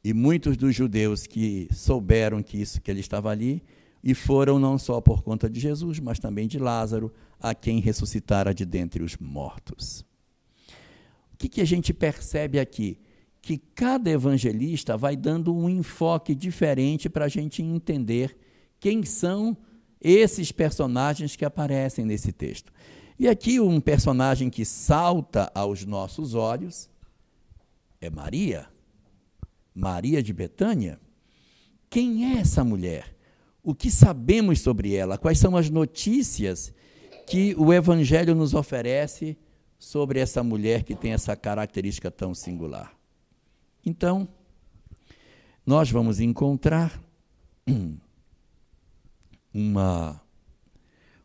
E 0.03 0.13
muitos 0.13 0.55
dos 0.55 0.73
judeus 0.75 1.27
que 1.27 1.67
souberam 1.73 2.41
que 2.41 2.61
isso 2.61 2.81
que 2.81 2.89
ele 2.89 3.01
estava 3.01 3.29
ali 3.29 3.63
e 4.03 4.13
foram 4.13 4.57
não 4.57 4.77
só 4.77 5.01
por 5.01 5.21
conta 5.23 5.49
de 5.49 5.59
Jesus, 5.59 5.99
mas 5.99 6.19
também 6.19 6.47
de 6.47 6.57
Lázaro, 6.57 7.11
a 7.39 7.53
quem 7.53 7.79
ressuscitara 7.79 8.53
de 8.53 8.65
dentre 8.65 9.03
os 9.03 9.17
mortos. 9.17 10.05
O 11.33 11.37
que, 11.37 11.49
que 11.49 11.61
a 11.61 11.65
gente 11.65 11.93
percebe 11.93 12.59
aqui? 12.59 12.97
que 13.41 13.57
cada 13.57 14.09
evangelista 14.09 14.97
vai 14.97 15.15
dando 15.15 15.55
um 15.55 15.69
enfoque 15.69 16.35
diferente 16.35 17.09
para 17.09 17.25
a 17.25 17.29
gente 17.29 17.61
entender 17.61 18.37
quem 18.79 19.03
são 19.03 19.57
esses 20.01 20.51
personagens 20.51 21.35
que 21.35 21.45
aparecem 21.45 22.05
nesse 22.05 22.31
texto. 22.31 22.71
E 23.17 23.27
aqui 23.27 23.59
um 23.59 23.81
personagem 23.81 24.49
que 24.49 24.63
salta 24.63 25.51
aos 25.53 25.85
nossos 25.85 26.33
olhos 26.33 26.89
é 27.99 28.09
Maria, 28.09 28.67
Maria 29.79 30.21
de 30.21 30.33
Betânia. 30.33 30.99
Quem 31.89 32.35
é 32.35 32.39
essa 32.39 32.63
mulher? 32.63 33.19
o 33.63 33.75
que 33.75 33.91
sabemos 33.91 34.61
sobre 34.61 34.95
ela, 34.95 35.17
quais 35.17 35.37
são 35.37 35.55
as 35.55 35.69
notícias 35.69 36.73
que 37.27 37.53
o 37.57 37.73
Evangelho 37.73 38.33
nos 38.33 38.53
oferece 38.53 39.37
sobre 39.77 40.19
essa 40.19 40.43
mulher 40.43 40.83
que 40.83 40.95
tem 40.95 41.13
essa 41.13 41.35
característica 41.35 42.09
tão 42.09 42.33
singular. 42.33 42.91
Então, 43.85 44.27
nós 45.65 45.91
vamos 45.91 46.19
encontrar 46.19 46.99
uma, 49.53 50.19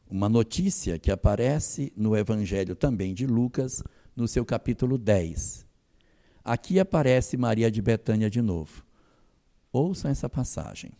uma 0.08 0.28
notícia 0.28 0.98
que 0.98 1.10
aparece 1.10 1.92
no 1.96 2.16
Evangelho 2.16 2.76
também 2.76 3.14
de 3.14 3.26
Lucas, 3.26 3.82
no 4.14 4.28
seu 4.28 4.44
capítulo 4.44 4.98
10. 4.98 5.66
Aqui 6.44 6.78
aparece 6.78 7.36
Maria 7.38 7.70
de 7.70 7.80
Betânia 7.80 8.28
de 8.28 8.42
novo. 8.42 8.84
Ouçam 9.72 10.10
essa 10.10 10.28
passagem. 10.28 10.92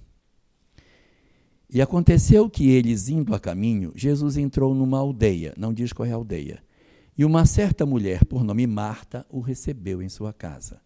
E 1.68 1.82
aconteceu 1.82 2.48
que 2.48 2.70
eles, 2.70 3.08
indo 3.08 3.34
a 3.34 3.40
caminho, 3.40 3.92
Jesus 3.94 4.36
entrou 4.36 4.74
numa 4.74 4.98
aldeia, 4.98 5.52
não 5.56 5.74
diz 5.74 5.92
qual 5.92 6.06
é 6.06 6.12
a 6.12 6.14
aldeia, 6.14 6.62
e 7.16 7.24
uma 7.24 7.44
certa 7.44 7.84
mulher, 7.84 8.24
por 8.24 8.42
nome 8.42 8.66
Marta, 8.66 9.26
o 9.28 9.40
recebeu 9.40 10.00
em 10.00 10.08
sua 10.08 10.32
casa. 10.32 10.80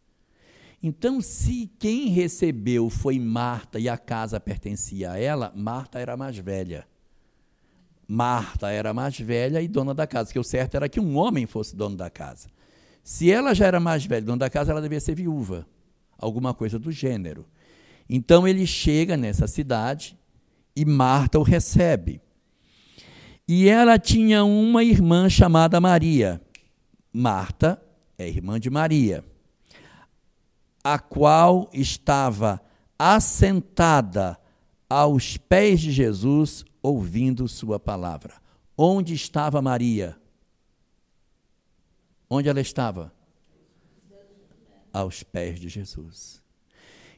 Então, 0.83 1.21
se 1.21 1.71
quem 1.79 2.09
recebeu 2.09 2.91
foi 2.91 3.19
Marta 3.19 3.79
e 3.79 3.88
a 3.88 3.97
casa 3.97 4.41
pertencia 4.41 5.12
a 5.12 5.19
ela, 5.19 5.53
Marta 5.55 5.99
era 5.99 6.17
mais 6.17 6.37
velha. 6.37 6.87
Marta 8.07 8.71
era 8.71 8.95
mais 8.95 9.19
velha 9.19 9.61
e 9.61 9.69
dona 9.69 9.95
da 9.95 10.07
casa, 10.07 10.33
que 10.33 10.38
o 10.38 10.45
certo 10.45 10.77
era 10.77 10.88
que 10.88 11.00
um 11.00 11.17
homem 11.17 11.47
fosse 11.47 11.77
dono 11.77 11.97
da 11.97 12.09
casa. 12.09 12.49
Se 13.02 13.31
ela 13.31 13.55
já 13.55 13.67
era 13.67 13.81
mais 13.81 14.05
velha, 14.05 14.26
dona 14.26 14.38
da 14.38 14.50
casa, 14.50 14.71
ela 14.71 14.83
devia 14.83 15.00
ser 15.00 15.14
viúva, 15.14 15.67
alguma 16.19 16.52
coisa 16.52 16.78
do 16.78 16.93
gênero. 16.93 17.47
Então 18.09 18.47
ele 18.47 18.67
chega 18.67 19.17
nessa 19.17 19.47
cidade 19.47 20.19
e 20.76 20.85
Marta 20.85 21.38
o 21.38 21.43
recebe. 21.43 22.21
E 23.47 23.69
ela 23.69 23.99
tinha 23.99 24.45
uma 24.45 24.85
irmã 24.85 25.28
chamada 25.28 25.81
Maria. 25.81 26.40
Marta 27.11 27.81
é 28.19 28.28
irmã 28.28 28.61
de 28.61 28.69
Maria, 28.69 29.25
a 30.85 30.99
qual 30.99 31.71
estava 31.73 32.61
assentada 32.99 34.37
aos 34.90 35.37
pés 35.37 35.81
de 35.81 35.93
Jesus, 35.93 36.64
ouvindo 36.83 37.47
sua 37.47 37.78
palavra. 37.78 38.35
Onde 38.76 39.14
estava 39.14 39.62
Maria? 39.62 40.18
Onde 42.28 42.49
ela 42.49 42.61
estava? 42.61 43.12
Aos 44.92 45.23
pés 45.23 45.61
de 45.61 45.68
Jesus. 45.68 46.42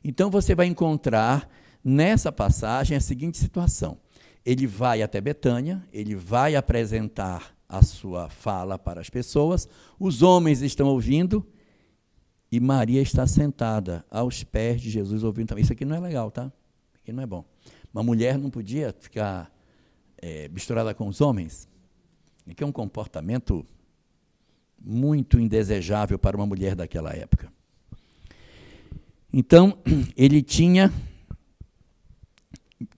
Então 0.03 0.31
você 0.31 0.55
vai 0.55 0.67
encontrar 0.67 1.49
nessa 1.85 2.31
passagem 2.31 2.97
a 2.97 3.01
seguinte 3.01 3.39
situação: 3.39 3.99
ele 4.45 4.67
vai 4.67 5.03
até 5.03 5.21
Betânia, 5.21 5.87
ele 5.93 6.15
vai 6.15 6.57
apresentar 6.57 7.57
a 7.69 7.83
sua 7.83 8.29
fala 8.29 8.79
para 8.79 9.01
as 9.01 9.09
pessoas, 9.09 9.69
os 9.99 10.23
homens 10.23 10.61
estão 10.61 10.89
ouvindo 10.89 11.47
e 12.51 12.59
Maria 12.59 13.01
está 13.01 13.27
sentada 13.27 14.05
aos 14.11 14.43
pés 14.43 14.81
de 14.81 14.91
Jesus 14.91 15.23
ouvindo 15.23 15.49
também. 15.49 15.63
Isso 15.63 15.73
aqui 15.73 15.85
não 15.85 15.95
é 15.95 16.01
legal, 16.01 16.33
tá? 16.33 16.53
Isso 16.93 17.03
aqui 17.03 17.13
não 17.13 17.23
é 17.23 17.27
bom. 17.27 17.45
Uma 17.95 18.03
mulher 18.03 18.37
não 18.37 18.51
podia 18.51 18.93
ficar 18.99 19.53
é, 20.19 20.49
misturada 20.49 20.93
com 20.95 21.07
os 21.07 21.21
homens. 21.21 21.69
Aqui 22.49 22.65
é 22.65 22.67
um 22.67 22.73
comportamento 22.73 23.65
muito 24.81 25.39
indesejável 25.39 26.19
para 26.19 26.37
uma 26.37 26.47
mulher 26.47 26.75
daquela 26.75 27.13
época. 27.13 27.53
Então, 29.33 29.79
ele 30.17 30.43
tinha 30.43 30.93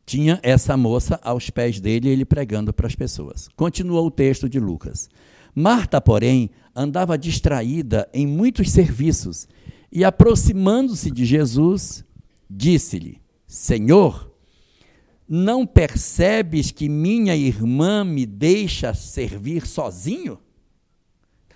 tinha 0.05 0.39
essa 0.43 0.77
moça 0.77 1.19
aos 1.23 1.49
pés 1.49 1.81
dele, 1.81 2.09
ele 2.09 2.25
pregando 2.25 2.73
para 2.73 2.87
as 2.87 2.95
pessoas. 2.95 3.49
Continua 3.57 4.01
o 4.03 4.11
texto 4.11 4.49
de 4.49 4.61
Lucas. 4.61 5.09
Marta, 5.55 6.01
porém, 6.01 6.51
andava 6.75 7.17
distraída 7.17 8.09
em 8.13 8.27
muitos 8.27 8.71
serviços 8.71 9.49
e, 9.91 10.05
aproximando-se 10.05 11.11
de 11.11 11.25
Jesus, 11.25 12.05
disse-lhe: 12.49 13.21
Senhor, 13.47 14.31
não 15.29 15.67
percebes 15.67 16.71
que 16.71 16.89
minha 16.89 17.35
irmã 17.37 18.05
me 18.05 18.27
deixa 18.27 18.93
servir 18.93 19.67
sozinho? 19.67 20.39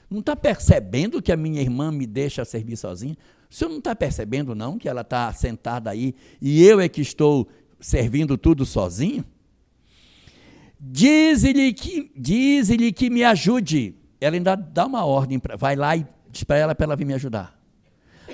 Não 0.08 0.20
está 0.20 0.36
percebendo 0.36 1.20
que 1.20 1.32
a 1.32 1.36
minha 1.36 1.60
irmã 1.60 1.90
me 1.90 2.06
deixa 2.06 2.44
servir 2.44 2.76
sozinho? 2.76 3.16
O 3.50 3.54
senhor 3.54 3.70
não 3.70 3.78
está 3.78 3.94
percebendo, 3.94 4.54
não, 4.54 4.78
que 4.78 4.88
ela 4.88 5.00
está 5.00 5.32
sentada 5.32 5.90
aí 5.90 6.14
e 6.40 6.64
eu 6.64 6.80
é 6.80 6.88
que 6.88 7.00
estou 7.00 7.48
servindo 7.80 8.36
tudo 8.36 8.64
sozinho? 8.64 9.24
Diz-lhe 10.78 11.72
que, 11.72 12.12
diz 12.16 12.68
que 12.94 13.10
me 13.10 13.24
ajude. 13.24 13.94
Ela 14.20 14.36
ainda 14.36 14.54
dá 14.54 14.86
uma 14.86 15.04
ordem, 15.04 15.38
pra, 15.38 15.56
vai 15.56 15.74
lá 15.74 15.96
e 15.96 16.06
diz 16.30 16.44
para 16.44 16.56
ela 16.56 16.74
para 16.74 16.84
ela 16.84 16.96
vir 16.96 17.04
me 17.04 17.14
ajudar. 17.14 17.58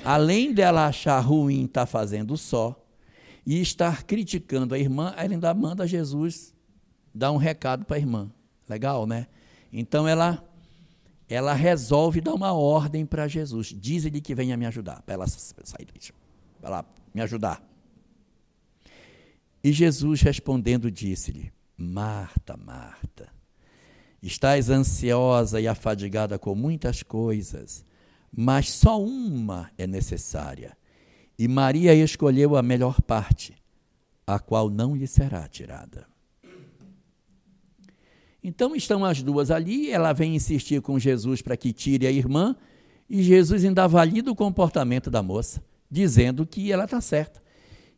Além 0.05 0.53
dela 0.53 0.87
achar 0.87 1.21
ruim 1.21 1.65
estar 1.65 1.83
tá 1.83 1.87
fazendo 1.87 2.37
só 2.37 2.79
e 3.47 3.61
estar 3.61 4.05
criticando 4.05 4.75
a 4.75 4.79
irmã, 4.79 5.15
ela 5.17 5.33
ainda 5.35 5.55
manda 5.55 5.87
Jesus 5.87 6.55
dar 7.15 7.31
um 7.33 7.37
recado 7.37 7.85
para 7.85 7.97
a 7.97 8.01
irmã. 8.01 8.31
Legal, 8.69 9.07
né? 9.07 9.27
Então 9.73 10.07
ela 10.07 10.43
ela 11.29 11.55
resolve 11.55 12.21
dar 12.21 12.35
uma 12.35 12.53
ordem 12.53 13.07
para 13.07 13.29
Jesus. 13.29 13.69
Diz-lhe 13.69 14.21
que 14.21 14.35
venha 14.35 14.57
me 14.57 14.67
ajudar, 14.67 15.03
para 15.03 15.15
ela 15.15 15.27
sair, 15.27 15.87
para 16.61 16.71
lá 16.71 16.85
me 17.15 17.21
ajudar. 17.21 17.63
E 19.63 19.73
Jesus 19.73 20.21
respondendo 20.23 20.91
disse-lhe: 20.91 21.53
Marta, 21.77 22.57
Marta, 22.57 23.29
estás 24.23 24.71
ansiosa 24.71 25.61
e 25.61 25.69
afadigada 25.69 26.39
com 26.39 26.55
muitas 26.55 27.03
coisas, 27.03 27.85
mas 28.31 28.71
só 28.71 29.01
uma 29.01 29.71
é 29.79 29.87
necessária. 29.87 30.77
E 31.39 31.49
Maria 31.49 31.95
escolheu 31.95 32.57
a 32.57 32.63
melhor 32.63 33.01
parte, 33.01 33.57
a 34.27 34.39
qual 34.39 34.69
não 34.69 34.95
lhe 34.95 35.07
será 35.07 35.49
tirada. 35.49 36.12
Então 38.43 38.75
estão 38.75 39.05
as 39.05 39.23
duas 39.23 39.51
ali, 39.51 39.91
ela 39.91 40.13
vem 40.13 40.35
insistir 40.35 40.81
com 40.81 40.99
Jesus 40.99 41.41
para 41.41 41.57
que 41.57 41.73
tire 41.73 42.07
a 42.07 42.11
irmã, 42.11 42.57
e 43.09 43.23
Jesus 43.23 43.65
ainda 43.65 43.87
valida 43.87 44.31
o 44.31 44.35
comportamento 44.35 45.11
da 45.11 45.23
moça, 45.23 45.63
dizendo 45.91 46.47
que 46.47 46.73
ela 46.73 46.85
está 46.85 47.01
certa 47.01 47.43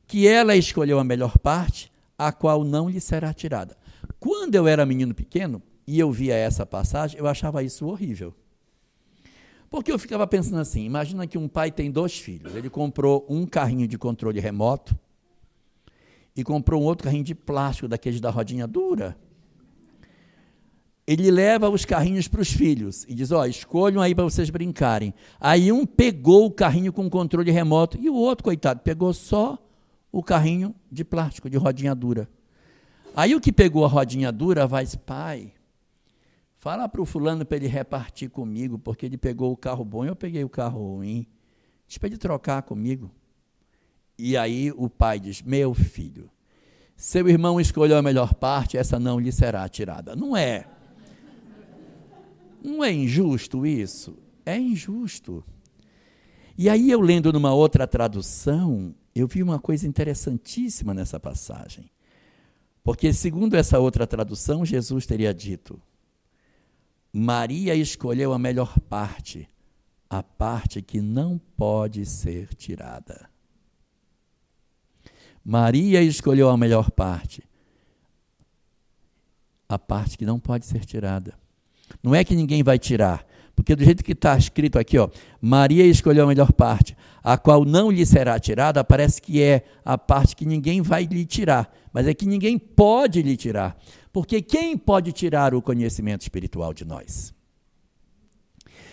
que 0.06 0.26
ela 0.26 0.56
escolheu 0.56 0.98
a 0.98 1.04
melhor 1.04 1.38
parte, 1.38 1.90
a 2.16 2.32
qual 2.32 2.64
não 2.64 2.88
lhe 2.88 3.00
será 3.00 3.32
tirada. 3.32 3.76
Quando 4.20 4.54
eu 4.54 4.66
era 4.66 4.86
menino 4.86 5.14
pequeno 5.14 5.62
e 5.86 5.98
eu 5.98 6.10
via 6.10 6.34
essa 6.34 6.64
passagem, 6.64 7.18
eu 7.18 7.26
achava 7.26 7.62
isso 7.62 7.86
horrível. 7.86 8.34
Porque 9.68 9.90
eu 9.90 9.98
ficava 9.98 10.26
pensando 10.26 10.58
assim: 10.58 10.84
imagina 10.84 11.26
que 11.26 11.36
um 11.36 11.48
pai 11.48 11.70
tem 11.70 11.90
dois 11.90 12.18
filhos, 12.18 12.54
ele 12.54 12.70
comprou 12.70 13.26
um 13.28 13.46
carrinho 13.46 13.88
de 13.88 13.98
controle 13.98 14.40
remoto 14.40 14.96
e 16.36 16.44
comprou 16.44 16.82
um 16.82 16.84
outro 16.84 17.04
carrinho 17.04 17.24
de 17.24 17.34
plástico, 17.34 17.88
daqueles 17.88 18.20
da 18.20 18.30
rodinha 18.30 18.66
dura. 18.66 19.16
Ele 21.06 21.30
leva 21.30 21.68
os 21.68 21.84
carrinhos 21.84 22.28
para 22.28 22.40
os 22.40 22.50
filhos 22.50 23.04
e 23.06 23.14
diz: 23.14 23.30
Ó, 23.30 23.40
oh, 23.40 23.44
escolham 23.44 24.00
aí 24.00 24.14
para 24.14 24.24
vocês 24.24 24.48
brincarem. 24.48 25.12
Aí 25.38 25.70
um 25.70 25.84
pegou 25.84 26.46
o 26.46 26.50
carrinho 26.50 26.92
com 26.92 27.10
controle 27.10 27.50
remoto 27.50 27.98
e 28.00 28.08
o 28.08 28.14
outro, 28.14 28.44
coitado, 28.44 28.80
pegou 28.80 29.12
só 29.12 29.58
o 30.10 30.22
carrinho 30.22 30.74
de 30.90 31.04
plástico, 31.04 31.50
de 31.50 31.58
rodinha 31.58 31.94
dura. 31.94 32.28
Aí 33.14 33.34
o 33.34 33.40
que 33.40 33.52
pegou 33.52 33.84
a 33.84 33.88
rodinha 33.88 34.32
dura 34.32 34.66
vai 34.66 34.86
pai, 35.06 35.52
fala 36.56 36.88
para 36.88 37.02
o 37.02 37.04
fulano 37.06 37.44
para 37.44 37.58
ele 37.58 37.66
repartir 37.66 38.30
comigo, 38.30 38.78
porque 38.78 39.04
ele 39.04 39.18
pegou 39.18 39.52
o 39.52 39.56
carro 39.56 39.84
bom 39.84 40.04
e 40.04 40.08
eu 40.08 40.16
peguei 40.16 40.42
o 40.42 40.48
carro 40.48 40.96
ruim. 40.96 41.26
Diz 41.86 41.98
para 41.98 42.08
ele 42.08 42.16
trocar 42.16 42.62
comigo. 42.62 43.10
E 44.18 44.36
aí 44.36 44.72
o 44.76 44.88
pai 44.88 45.20
diz, 45.20 45.42
meu 45.42 45.74
filho, 45.74 46.30
seu 46.96 47.28
irmão 47.28 47.60
escolheu 47.60 47.98
a 47.98 48.02
melhor 48.02 48.34
parte, 48.34 48.76
essa 48.76 48.98
não 48.98 49.18
lhe 49.18 49.30
será 49.30 49.68
tirada. 49.68 50.16
Não 50.16 50.36
é. 50.36 50.66
Não 52.64 52.82
é 52.82 52.90
injusto 52.90 53.66
isso? 53.66 54.16
É 54.46 54.58
injusto. 54.58 55.44
E 56.56 56.70
aí 56.70 56.90
eu 56.90 57.00
lendo 57.02 57.30
numa 57.30 57.52
outra 57.52 57.86
tradução, 57.86 58.94
eu 59.14 59.26
vi 59.26 59.42
uma 59.42 59.58
coisa 59.58 59.86
interessantíssima 59.86 60.94
nessa 60.94 61.20
passagem. 61.20 61.90
Porque, 62.82 63.12
segundo 63.12 63.54
essa 63.54 63.78
outra 63.78 64.06
tradução, 64.06 64.64
Jesus 64.64 65.04
teria 65.04 65.34
dito: 65.34 65.80
Maria 67.12 67.74
escolheu 67.74 68.32
a 68.32 68.38
melhor 68.38 68.80
parte, 68.80 69.46
a 70.08 70.22
parte 70.22 70.80
que 70.80 71.02
não 71.02 71.38
pode 71.56 72.06
ser 72.06 72.54
tirada. 72.54 73.28
Maria 75.44 76.02
escolheu 76.02 76.48
a 76.48 76.56
melhor 76.56 76.90
parte, 76.90 77.42
a 79.68 79.78
parte 79.78 80.16
que 80.16 80.24
não 80.24 80.40
pode 80.40 80.64
ser 80.64 80.86
tirada. 80.86 81.43
Não 82.02 82.14
é 82.14 82.24
que 82.24 82.34
ninguém 82.34 82.62
vai 82.62 82.78
tirar, 82.78 83.26
Porque 83.54 83.76
do 83.76 83.84
jeito 83.84 84.02
que 84.02 84.12
está 84.12 84.36
escrito 84.36 84.78
aqui, 84.78 84.98
ó, 84.98 85.08
Maria 85.40 85.84
escolheu 85.86 86.24
a 86.24 86.26
melhor 86.26 86.52
parte, 86.52 86.96
a 87.22 87.38
qual 87.38 87.64
não 87.64 87.90
lhe 87.90 88.04
será 88.04 88.38
tirada, 88.38 88.82
parece 88.82 89.22
que 89.22 89.40
é 89.40 89.64
a 89.84 89.96
parte 89.96 90.34
que 90.34 90.44
ninguém 90.44 90.82
vai 90.82 91.04
lhe 91.04 91.24
tirar, 91.24 91.72
mas 91.92 92.08
é 92.08 92.14
que 92.14 92.26
ninguém 92.26 92.58
pode 92.58 93.22
lhe 93.22 93.36
tirar. 93.36 93.78
Porque 94.12 94.42
quem 94.42 94.76
pode 94.76 95.12
tirar 95.12 95.54
o 95.54 95.62
conhecimento 95.62 96.22
espiritual 96.22 96.74
de 96.74 96.84
nós? 96.84 97.32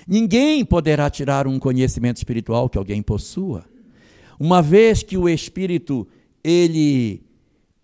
Ninguém 0.08 0.64
poderá 0.64 1.10
tirar 1.10 1.48
um 1.48 1.58
conhecimento 1.60 2.18
espiritual 2.18 2.70
que 2.70 2.78
alguém 2.78 3.02
possua. 3.02 3.66
Uma 4.40 4.62
vez 4.62 5.04
que 5.04 5.18
o 5.18 5.30
espírito 5.30 6.08
ele 6.44 7.24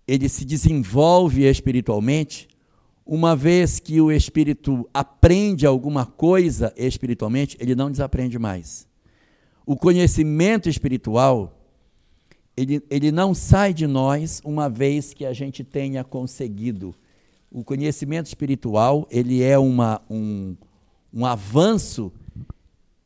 ele 0.08 0.30
se 0.30 0.46
desenvolve 0.46 1.43
espiritualmente, 1.43 2.48
uma 3.08 3.36
vez 3.36 3.80
que 3.80 4.02
o 4.02 4.12
espírito 4.12 4.88
aprende 4.93 5.65
alguma 5.65 6.06
coisa 6.06 6.74
espiritualmente, 6.76 7.56
ele 7.60 7.74
não 7.74 7.89
desaprende 7.89 8.38
mais. 8.38 8.86
O 9.65 9.76
conhecimento 9.76 10.67
espiritual, 10.67 11.58
ele, 12.56 12.84
ele 12.89 13.12
não 13.12 13.34
sai 13.34 13.74
de 13.74 13.88
nós 13.88 14.41
uma 14.43 14.70
vez 14.70 15.13
que 15.13 15.26
a 15.26 15.32
gente 15.32 15.63
tenha 15.63 16.04
conseguido. 16.04 16.93
O 17.50 17.63
conhecimento 17.63 18.28
espiritual, 18.28 19.08
ele 19.10 19.41
é 19.41 19.58
uma, 19.58 20.02
um, 20.10 20.56
um 21.13 21.26
avanço 21.26 22.12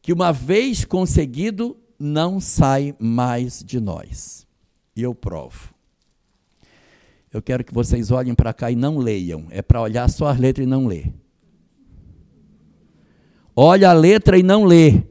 que, 0.02 0.12
uma 0.12 0.32
vez 0.32 0.84
conseguido, 0.84 1.78
não 2.00 2.40
sai 2.40 2.96
mais 3.00 3.64
de 3.64 3.80
nós. 3.80 4.48
E 4.96 5.04
eu 5.04 5.14
provo. 5.14 5.71
Eu 7.34 7.42
quero 7.42 7.64
que 7.64 7.74
vocês 7.74 8.12
olhem 8.12 8.36
para 8.36 8.54
cá 8.54 8.70
e 8.70 8.76
não 8.76 8.98
leiam. 8.98 9.46
É 9.50 9.62
para 9.62 9.82
olhar 9.82 10.10
só 10.10 10.28
as 10.28 10.38
letras 10.38 10.68
e 10.68 10.70
não 10.70 10.86
ler. 10.86 11.14
Olha 13.56 13.90
a 13.90 13.94
letra 13.94 14.38
e 14.38 14.44
não 14.44 14.66
lê. 14.66 15.04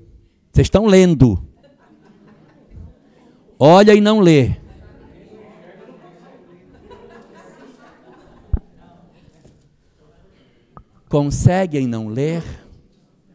Vocês 0.52 0.66
estão 0.66 0.86
lendo. 0.86 1.42
Olha 3.58 3.94
e 3.94 4.00
não 4.00 4.20
lê. 4.20 4.56
Conseguem 11.08 11.86
não 11.86 12.08
ler? 12.08 12.42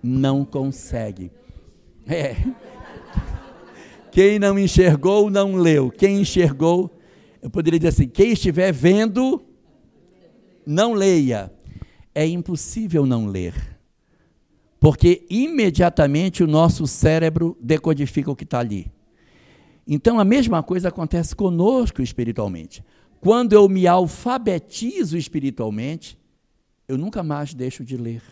Não 0.02 0.46
consegue. 0.46 1.32
É. 2.08 2.36
Quem 4.12 4.40
não 4.40 4.58
enxergou, 4.58 5.30
não 5.30 5.56
leu. 5.56 5.92
Quem 5.92 6.22
enxergou, 6.22 6.95
eu 7.46 7.50
poderia 7.52 7.78
dizer 7.78 7.90
assim: 7.90 8.08
quem 8.08 8.32
estiver 8.32 8.74
vendo, 8.74 9.40
não 10.66 10.94
leia. 10.94 11.54
É 12.16 12.26
impossível 12.26 13.06
não 13.06 13.28
ler. 13.28 13.54
Porque 14.80 15.28
imediatamente 15.30 16.44
o 16.44 16.48
nosso 16.48 16.88
cérebro 16.88 17.56
decodifica 17.62 18.32
o 18.32 18.36
que 18.36 18.46
está 18.46 18.58
ali. 18.58 18.92
Então 19.86 20.20
a 20.20 20.26
mesma 20.26 20.64
coisa 20.64 20.88
acontece 20.88 21.36
conosco 21.36 22.02
espiritualmente. 22.02 22.84
Quando 23.22 23.54
eu 23.54 23.70
me 23.70 23.86
alfabetizo 23.86 25.16
espiritualmente, 25.16 26.18
eu 26.88 26.98
nunca 26.98 27.22
mais 27.22 27.54
deixo 27.54 27.84
de 27.84 27.96
ler. 27.96 28.24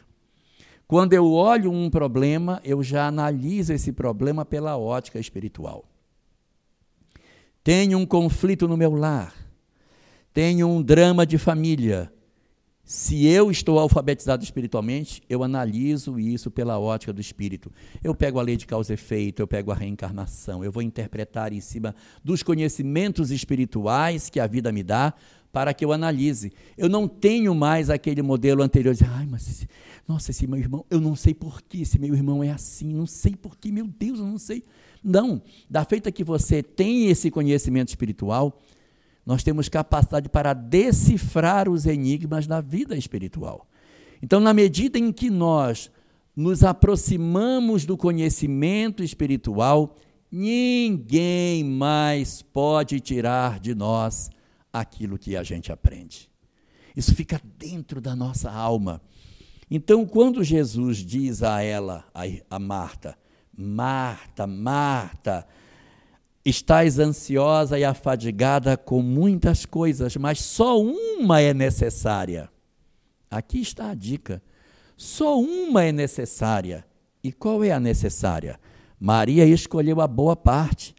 Quando 0.87 1.13
eu 1.13 1.31
olho 1.31 1.71
um 1.71 1.87
problema, 1.87 2.59
eu 2.63 2.81
já 2.81 3.05
analiso 3.05 3.73
esse 3.73 3.91
problema 3.91 4.43
pela 4.43 4.75
ótica 4.75 5.19
espiritual. 5.19 5.85
Tenho 7.63 7.97
um 7.97 8.05
conflito 8.05 8.67
no 8.67 8.75
meu 8.75 8.93
lar, 8.93 9.33
tenho 10.33 10.67
um 10.67 10.81
drama 10.81 11.25
de 11.25 11.37
família. 11.37 12.11
Se 12.83 13.25
eu 13.25 13.49
estou 13.49 13.79
alfabetizado 13.79 14.43
espiritualmente, 14.43 15.23
eu 15.29 15.41
analiso 15.41 16.19
isso 16.19 16.51
pela 16.51 16.77
ótica 16.77 17.13
do 17.13 17.21
espírito. 17.21 17.71
Eu 18.03 18.13
pego 18.13 18.39
a 18.39 18.43
lei 18.43 18.57
de 18.57 18.67
causa 18.67 18.91
e 18.91 18.95
efeito, 18.95 19.41
eu 19.41 19.47
pego 19.47 19.71
a 19.71 19.75
reencarnação, 19.75 20.61
eu 20.65 20.71
vou 20.73 20.83
interpretar 20.83 21.53
em 21.53 21.61
cima 21.61 21.95
dos 22.21 22.43
conhecimentos 22.43 23.31
espirituais 23.31 24.29
que 24.29 24.41
a 24.41 24.47
vida 24.47 24.69
me 24.69 24.83
dá 24.83 25.13
para 25.53 25.73
que 25.73 25.85
eu 25.85 25.93
analise. 25.93 26.51
Eu 26.77 26.89
não 26.89 27.07
tenho 27.07 27.55
mais 27.55 27.89
aquele 27.89 28.21
modelo 28.21 28.61
anterior 28.61 28.93
de, 28.93 29.05
ai, 29.05 29.25
mas 29.25 29.47
esse, 29.47 29.69
nossa, 30.05 30.31
esse 30.31 30.45
meu 30.47 30.59
irmão, 30.59 30.85
eu 30.89 30.99
não 30.99 31.15
sei 31.15 31.33
por 31.33 31.61
que 31.61 31.83
esse 31.83 31.97
meu 31.97 32.13
irmão 32.13 32.43
é 32.43 32.49
assim, 32.49 32.93
não 32.93 33.05
sei 33.05 33.35
por 33.35 33.55
que, 33.55 33.71
meu 33.71 33.87
Deus, 33.87 34.19
eu 34.19 34.25
não 34.25 34.37
sei. 34.37 34.65
Não, 35.03 35.41
da 35.69 35.83
feita 35.83 36.11
que 36.11 36.23
você 36.23 36.63
tem 36.63 37.09
esse 37.09 37.29
conhecimento 37.29 37.89
espiritual, 37.89 38.61
nós 39.25 39.43
temos 39.43 39.69
capacidade 39.69 40.29
para 40.29 40.53
decifrar 40.53 41.69
os 41.69 41.85
enigmas 41.85 42.47
da 42.47 42.61
vida 42.61 42.95
espiritual. 42.95 43.67
Então, 44.21 44.39
na 44.39 44.53
medida 44.53 44.97
em 44.97 45.11
que 45.11 45.29
nós 45.29 45.91
nos 46.35 46.63
aproximamos 46.63 47.85
do 47.85 47.97
conhecimento 47.97 49.03
espiritual, 49.03 49.95
ninguém 50.31 51.63
mais 51.63 52.41
pode 52.41 52.99
tirar 52.99 53.59
de 53.59 53.75
nós 53.75 54.29
aquilo 54.71 55.17
que 55.17 55.35
a 55.35 55.43
gente 55.43 55.71
aprende. 55.71 56.29
Isso 56.95 57.13
fica 57.13 57.41
dentro 57.57 58.01
da 58.01 58.15
nossa 58.15 58.51
alma. 58.51 59.01
Então, 59.69 60.05
quando 60.05 60.43
Jesus 60.43 60.97
diz 60.97 61.43
a 61.43 61.61
ela, 61.61 62.05
a, 62.49 62.59
Marta, 62.59 63.17
Marta, 63.55 64.47
Marta, 64.47 65.47
estás 66.43 66.99
ansiosa 66.99 67.77
e 67.77 67.83
afadigada 67.83 68.75
com 68.75 69.01
muitas 69.01 69.65
coisas, 69.65 70.15
mas 70.17 70.39
só 70.39 70.81
uma 70.81 71.39
é 71.39 71.53
necessária. 71.53 72.49
Aqui 73.29 73.59
está 73.59 73.91
a 73.91 73.95
dica. 73.95 74.41
Só 74.97 75.39
uma 75.39 75.83
é 75.83 75.91
necessária. 75.91 76.85
E 77.23 77.31
qual 77.31 77.63
é 77.63 77.71
a 77.71 77.79
necessária? 77.79 78.59
Maria 78.99 79.45
escolheu 79.45 80.01
a 80.01 80.07
boa 80.07 80.35
parte, 80.35 80.95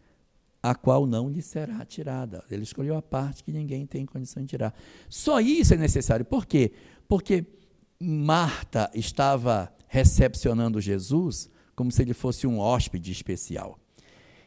a 0.61 0.73
qual 0.73 1.05
não 1.05 1.29
lhe 1.29 1.41
será 1.41 1.85
tirada. 1.85 2.43
Ele 2.49 2.63
escolheu 2.63 2.97
a 2.97 3.01
parte 3.01 3.43
que 3.43 3.51
ninguém 3.51 3.85
tem 3.85 4.05
condição 4.05 4.43
de 4.43 4.49
tirar. 4.49 4.73
Só 5.07 5.39
isso 5.39 5.73
é 5.73 5.77
necessário. 5.77 6.25
Por 6.25 6.45
quê? 6.45 6.71
Porque 7.07 7.45
Marta 7.99 8.89
estava 8.93 9.71
recepcionando 9.87 10.81
Jesus 10.81 11.49
como 11.75 11.91
se 11.91 12.01
ele 12.01 12.13
fosse 12.13 12.47
um 12.47 12.59
hóspede 12.59 13.11
especial. 13.11 13.77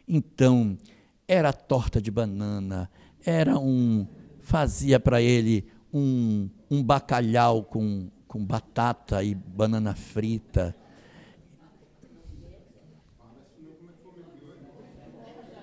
Então, 0.06 0.78
era 1.26 1.52
torta 1.52 2.00
de 2.00 2.10
banana, 2.10 2.90
era 3.24 3.58
um. 3.58 4.06
fazia 4.40 4.98
para 4.98 5.20
ele 5.20 5.66
um, 5.92 6.48
um 6.70 6.82
bacalhau 6.82 7.62
com, 7.62 8.08
com 8.26 8.42
batata 8.44 9.22
e 9.22 9.34
banana 9.34 9.94
frita. 9.94 10.74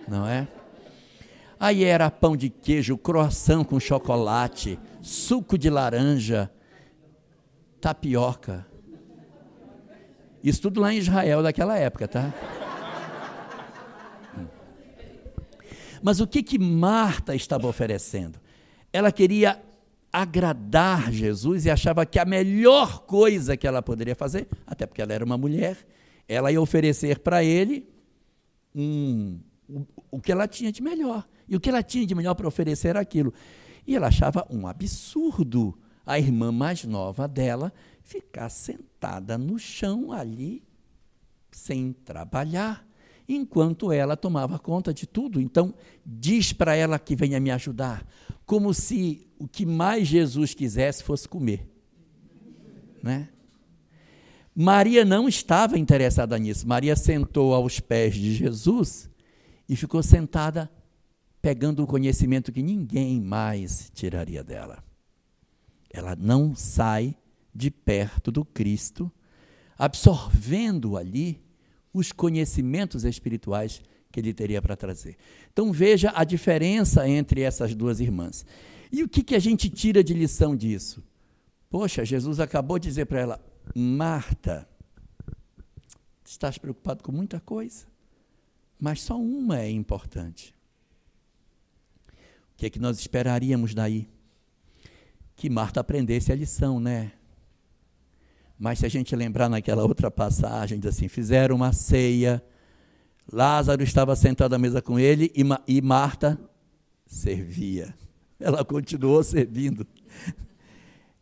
Não 0.07 0.27
é? 0.27 0.47
Aí 1.59 1.83
era 1.83 2.11
pão 2.11 2.37
de 2.37 2.49
queijo, 2.49 2.97
croissant 2.97 3.63
com 3.63 3.79
chocolate, 3.79 4.77
suco 5.01 5.57
de 5.57 5.69
laranja, 5.69 6.51
tapioca. 7.81 8.67
Isso 10.45 10.61
tudo 10.61 10.79
lá 10.79 10.93
em 10.93 10.97
Israel 10.99 11.41
daquela 11.41 11.75
época, 11.75 12.07
tá? 12.07 12.31
Mas 16.03 16.19
o 16.19 16.27
que 16.27 16.43
que 16.43 16.59
Marta 16.59 17.33
estava 17.33 17.65
oferecendo? 17.67 18.39
Ela 18.93 19.11
queria 19.11 19.59
agradar 20.13 21.11
Jesus 21.11 21.65
e 21.65 21.71
achava 21.71 22.05
que 22.05 22.19
a 22.19 22.25
melhor 22.25 22.99
coisa 23.07 23.57
que 23.57 23.65
ela 23.65 23.81
poderia 23.81 24.13
fazer, 24.13 24.47
até 24.67 24.85
porque 24.85 25.01
ela 25.01 25.13
era 25.13 25.25
uma 25.25 25.35
mulher, 25.35 25.77
ela 26.27 26.51
ia 26.51 26.61
oferecer 26.61 27.17
para 27.17 27.43
ele 27.43 27.89
um, 28.75 29.39
o, 29.67 29.83
o 30.11 30.21
que 30.21 30.31
ela 30.31 30.47
tinha 30.47 30.71
de 30.71 30.83
melhor. 30.83 31.27
E 31.49 31.55
o 31.55 31.59
que 31.59 31.69
ela 31.69 31.81
tinha 31.81 32.05
de 32.05 32.13
melhor 32.13 32.35
para 32.35 32.47
oferecer 32.47 32.89
era 32.89 32.99
aquilo. 32.99 33.33
E 33.87 33.95
ela 33.95 34.09
achava 34.09 34.45
um 34.51 34.67
absurdo 34.67 35.75
a 36.05 36.19
irmã 36.19 36.51
mais 36.51 36.83
nova 36.83 37.27
dela 37.27 37.73
ficar 38.05 38.49
sentada 38.49 39.35
no 39.37 39.57
chão 39.57 40.11
ali, 40.11 40.63
sem 41.51 41.91
trabalhar, 41.91 42.87
enquanto 43.27 43.91
ela 43.91 44.15
tomava 44.15 44.59
conta 44.59 44.93
de 44.93 45.07
tudo. 45.07 45.41
Então, 45.41 45.73
diz 46.05 46.53
para 46.53 46.75
ela 46.75 46.99
que 46.99 47.15
venha 47.15 47.39
me 47.39 47.49
ajudar, 47.49 48.07
como 48.45 48.73
se 48.73 49.27
o 49.39 49.47
que 49.47 49.65
mais 49.65 50.07
Jesus 50.07 50.53
quisesse 50.53 51.03
fosse 51.03 51.27
comer. 51.27 51.67
Né? 53.01 53.29
Maria 54.55 55.03
não 55.03 55.27
estava 55.27 55.77
interessada 55.77 56.37
nisso. 56.37 56.67
Maria 56.67 56.95
sentou 56.95 57.55
aos 57.55 57.79
pés 57.79 58.13
de 58.13 58.35
Jesus 58.35 59.09
e 59.67 59.75
ficou 59.75 60.03
sentada 60.03 60.71
pegando 61.41 61.83
o 61.83 61.87
conhecimento 61.87 62.51
que 62.51 62.61
ninguém 62.61 63.19
mais 63.19 63.91
tiraria 63.93 64.43
dela. 64.43 64.83
Ela 65.89 66.15
não 66.15 66.55
sai 66.55 67.15
de 67.55 67.71
perto 67.71 68.31
do 68.31 68.43
Cristo, 68.43 69.09
absorvendo 69.77 70.97
ali 70.97 71.41
os 71.93 72.11
conhecimentos 72.11 73.05
espirituais 73.05 73.81
que 74.11 74.19
ele 74.19 74.33
teria 74.33 74.61
para 74.61 74.75
trazer. 74.75 75.15
Então 75.53 75.71
veja 75.71 76.11
a 76.13 76.25
diferença 76.25 77.07
entre 77.07 77.41
essas 77.41 77.73
duas 77.73 78.01
irmãs. 78.01 78.45
E 78.91 79.01
o 79.01 79.09
que, 79.09 79.23
que 79.23 79.35
a 79.35 79.39
gente 79.39 79.69
tira 79.69 80.03
de 80.03 80.13
lição 80.13 80.55
disso? 80.55 81.01
Poxa, 81.69 82.03
Jesus 82.03 82.39
acabou 82.39 82.77
de 82.77 82.89
dizer 82.89 83.05
para 83.05 83.19
ela: 83.21 83.45
Marta, 83.73 84.67
estás 86.25 86.57
preocupado 86.57 87.03
com 87.03 87.11
muita 87.11 87.39
coisa, 87.39 87.85
mas 88.79 89.01
só 89.01 89.17
uma 89.17 89.59
é 89.59 89.69
importante. 89.69 90.53
O 92.53 92.57
que 92.57 92.65
é 92.65 92.69
que 92.69 92.79
nós 92.79 92.99
esperaríamos 92.99 93.73
daí? 93.73 94.07
Que 95.35 95.49
Marta 95.49 95.81
aprendesse 95.81 96.31
a 96.31 96.35
lição, 96.35 96.79
né? 96.79 97.11
Mas 98.57 98.79
se 98.79 98.85
a 98.85 98.89
gente 98.89 99.15
lembrar 99.15 99.49
naquela 99.49 99.83
outra 99.85 100.09
passagem, 100.09 100.79
diz 100.79 100.95
assim: 100.95 101.07
fizeram 101.07 101.55
uma 101.55 101.73
ceia, 101.73 102.43
Lázaro 103.31 103.83
estava 103.83 104.15
sentado 104.15 104.53
à 104.53 104.57
mesa 104.57 104.81
com 104.81 104.99
ele 104.99 105.31
e, 105.35 105.43
e 105.67 105.81
Marta 105.81 106.39
servia. 107.05 107.93
Ela 108.39 108.63
continuou 108.65 109.23
servindo. 109.23 109.85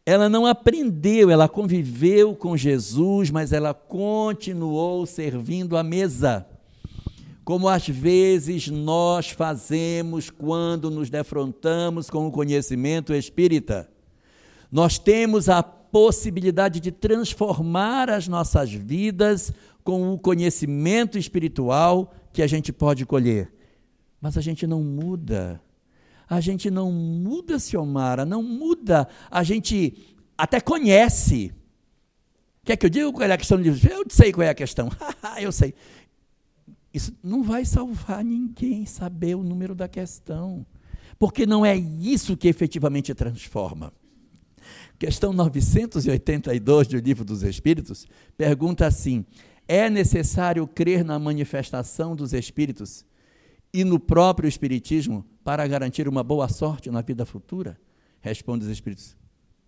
Ela 0.05 0.27
não 0.27 0.45
aprendeu, 0.45 1.29
ela 1.29 1.47
conviveu 1.47 2.35
com 2.35 2.57
Jesus, 2.57 3.31
mas 3.31 3.53
ela 3.53 3.73
continuou 3.73 5.05
servindo 5.05 5.77
à 5.77 5.83
mesa. 5.83 6.45
Como 7.45 7.69
às 7.69 7.87
vezes 7.87 8.67
nós 8.67 9.29
fazemos 9.29 10.29
quando 10.29 10.91
nos 10.91 11.09
defrontamos 11.09 12.09
com 12.09 12.27
o 12.27 12.31
conhecimento 12.31 13.13
espírita. 13.13 13.89
Nós 14.69 14.97
temos 14.97 15.47
a 15.47 15.63
possibilidade 15.93 16.79
de 16.79 16.91
transformar 16.91 18.09
as 18.09 18.27
nossas 18.27 18.73
vidas 18.73 19.53
com 19.83 20.11
o 20.11 20.17
conhecimento 20.17 21.19
espiritual 21.19 22.11
que 22.33 22.41
a 22.41 22.47
gente 22.47 22.73
pode 22.73 23.05
colher. 23.05 23.53
Mas 24.19 24.35
a 24.35 24.41
gente 24.41 24.65
não 24.65 24.81
muda. 24.81 25.61
A 26.27 26.41
gente 26.41 26.71
não 26.71 26.91
muda, 26.91 27.59
Ciomara, 27.59 28.25
não 28.25 28.41
muda. 28.41 29.07
A 29.29 29.43
gente 29.43 30.15
até 30.35 30.59
conhece. 30.59 31.53
Quer 32.65 32.75
que 32.75 32.87
eu 32.87 32.89
diga 32.89 33.11
qual 33.11 33.29
é 33.29 33.31
a 33.31 33.37
questão 33.37 33.59
do 33.59 33.63
livro? 33.63 33.87
Eu 33.87 34.03
sei 34.09 34.33
qual 34.33 34.47
é 34.47 34.49
a 34.49 34.55
questão. 34.55 34.89
eu 35.39 35.51
sei. 35.51 35.75
Isso 36.91 37.15
não 37.21 37.43
vai 37.43 37.65
salvar 37.65 38.25
ninguém 38.25 38.87
saber 38.87 39.35
o 39.35 39.43
número 39.43 39.75
da 39.75 39.87
questão. 39.87 40.65
Porque 41.19 41.45
não 41.45 41.63
é 41.63 41.77
isso 41.77 42.35
que 42.35 42.47
efetivamente 42.47 43.13
transforma. 43.13 43.93
Questão 44.99 45.33
982 45.33 46.87
do 46.87 46.97
Livro 46.97 47.25
dos 47.25 47.43
Espíritos 47.43 48.07
pergunta 48.37 48.85
assim: 48.85 49.25
É 49.67 49.89
necessário 49.89 50.67
crer 50.67 51.03
na 51.03 51.17
manifestação 51.19 52.15
dos 52.15 52.33
espíritos 52.33 53.05
e 53.73 53.83
no 53.83 53.99
próprio 53.99 54.47
espiritismo 54.47 55.25
para 55.43 55.65
garantir 55.67 56.07
uma 56.07 56.23
boa 56.23 56.47
sorte 56.47 56.89
na 56.91 57.01
vida 57.01 57.25
futura? 57.25 57.77
Responde 58.21 58.65
os 58.65 58.71
espíritos: 58.71 59.15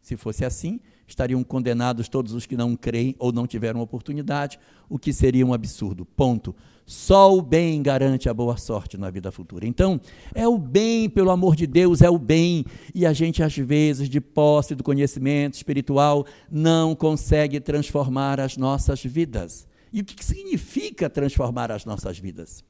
se 0.05 0.15
fosse 0.15 0.45
assim, 0.45 0.79
estariam 1.07 1.43
condenados 1.43 2.07
todos 2.07 2.33
os 2.33 2.45
que 2.45 2.55
não 2.55 2.75
creem 2.75 3.15
ou 3.17 3.31
não 3.31 3.47
tiveram 3.47 3.81
oportunidade, 3.81 4.59
o 4.87 4.99
que 4.99 5.11
seria 5.11 5.43
um 5.43 5.51
absurdo. 5.51 6.05
Ponto. 6.05 6.55
Só 6.85 7.35
o 7.35 7.41
bem 7.41 7.81
garante 7.81 8.29
a 8.29 8.33
boa 8.33 8.55
sorte 8.55 8.99
na 8.99 9.09
vida 9.09 9.31
futura. 9.31 9.65
Então, 9.65 9.99
é 10.35 10.47
o 10.47 10.59
bem, 10.59 11.09
pelo 11.09 11.31
amor 11.31 11.55
de 11.55 11.65
Deus, 11.65 12.03
é 12.03 12.09
o 12.09 12.19
bem. 12.19 12.63
E 12.93 13.03
a 13.03 13.13
gente, 13.13 13.41
às 13.41 13.57
vezes, 13.57 14.07
de 14.07 14.21
posse 14.21 14.75
do 14.75 14.83
conhecimento 14.83 15.55
espiritual, 15.55 16.27
não 16.51 16.93
consegue 16.93 17.59
transformar 17.59 18.39
as 18.39 18.57
nossas 18.57 19.03
vidas. 19.03 19.67
E 19.91 20.01
o 20.01 20.05
que 20.05 20.23
significa 20.23 21.09
transformar 21.09 21.71
as 21.71 21.83
nossas 21.83 22.19
vidas? 22.19 22.63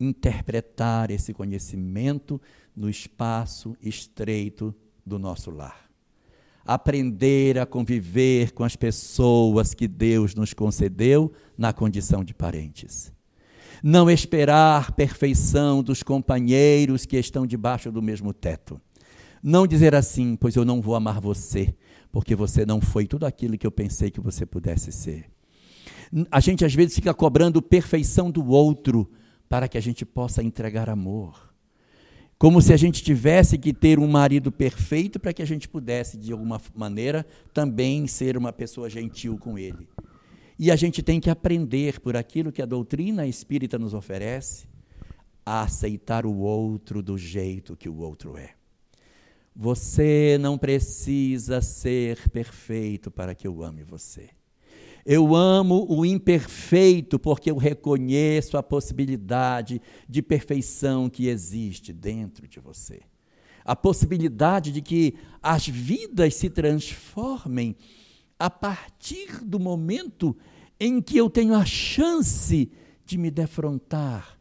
Interpretar 0.00 1.10
esse 1.10 1.34
conhecimento 1.34 2.40
no 2.74 2.88
espaço 2.88 3.76
estreito 3.82 4.74
do 5.08 5.18
nosso 5.18 5.50
lar. 5.50 5.88
Aprender 6.64 7.58
a 7.58 7.66
conviver 7.66 8.52
com 8.52 8.62
as 8.62 8.76
pessoas 8.76 9.74
que 9.74 9.88
Deus 9.88 10.34
nos 10.34 10.52
concedeu 10.52 11.32
na 11.56 11.72
condição 11.72 12.22
de 12.22 12.34
parentes. 12.34 13.10
Não 13.82 14.10
esperar 14.10 14.92
perfeição 14.92 15.82
dos 15.82 16.02
companheiros 16.02 17.06
que 17.06 17.16
estão 17.16 17.46
debaixo 17.46 17.90
do 17.90 18.02
mesmo 18.02 18.32
teto. 18.32 18.80
Não 19.42 19.66
dizer 19.66 19.94
assim, 19.94 20.36
pois 20.36 20.56
eu 20.56 20.64
não 20.64 20.80
vou 20.80 20.94
amar 20.94 21.20
você, 21.20 21.74
porque 22.12 22.34
você 22.34 22.66
não 22.66 22.80
foi 22.80 23.06
tudo 23.06 23.24
aquilo 23.24 23.56
que 23.56 23.66
eu 23.66 23.70
pensei 23.70 24.10
que 24.10 24.20
você 24.20 24.44
pudesse 24.44 24.92
ser. 24.92 25.30
A 26.30 26.40
gente 26.40 26.64
às 26.64 26.74
vezes 26.74 26.94
fica 26.94 27.14
cobrando 27.14 27.62
perfeição 27.62 28.30
do 28.30 28.46
outro 28.46 29.10
para 29.48 29.68
que 29.68 29.78
a 29.78 29.80
gente 29.80 30.04
possa 30.04 30.42
entregar 30.42 30.90
amor. 30.90 31.47
Como 32.38 32.62
se 32.62 32.72
a 32.72 32.76
gente 32.76 33.02
tivesse 33.02 33.58
que 33.58 33.72
ter 33.72 33.98
um 33.98 34.06
marido 34.06 34.52
perfeito 34.52 35.18
para 35.18 35.32
que 35.32 35.42
a 35.42 35.46
gente 35.46 35.68
pudesse, 35.68 36.16
de 36.16 36.32
alguma 36.32 36.60
maneira, 36.72 37.26
também 37.52 38.06
ser 38.06 38.36
uma 38.36 38.52
pessoa 38.52 38.88
gentil 38.88 39.36
com 39.36 39.58
ele. 39.58 39.88
E 40.56 40.70
a 40.70 40.76
gente 40.76 41.02
tem 41.02 41.18
que 41.18 41.30
aprender, 41.30 41.98
por 41.98 42.16
aquilo 42.16 42.52
que 42.52 42.62
a 42.62 42.66
doutrina 42.66 43.26
espírita 43.26 43.76
nos 43.76 43.92
oferece, 43.92 44.68
a 45.44 45.62
aceitar 45.62 46.24
o 46.24 46.36
outro 46.36 47.02
do 47.02 47.18
jeito 47.18 47.76
que 47.76 47.88
o 47.88 47.96
outro 47.96 48.36
é. 48.36 48.50
Você 49.54 50.38
não 50.40 50.56
precisa 50.56 51.60
ser 51.60 52.28
perfeito 52.30 53.10
para 53.10 53.34
que 53.34 53.48
eu 53.48 53.64
ame 53.64 53.82
você. 53.82 54.37
Eu 55.10 55.34
amo 55.34 55.86
o 55.88 56.04
imperfeito 56.04 57.18
porque 57.18 57.50
eu 57.50 57.56
reconheço 57.56 58.58
a 58.58 58.62
possibilidade 58.62 59.80
de 60.06 60.20
perfeição 60.20 61.08
que 61.08 61.28
existe 61.28 61.94
dentro 61.94 62.46
de 62.46 62.60
você. 62.60 63.00
A 63.64 63.74
possibilidade 63.74 64.70
de 64.70 64.82
que 64.82 65.14
as 65.42 65.66
vidas 65.66 66.34
se 66.34 66.50
transformem 66.50 67.74
a 68.38 68.50
partir 68.50 69.42
do 69.42 69.58
momento 69.58 70.36
em 70.78 71.00
que 71.00 71.16
eu 71.16 71.30
tenho 71.30 71.54
a 71.54 71.64
chance 71.64 72.70
de 73.06 73.16
me 73.16 73.30
defrontar 73.30 74.38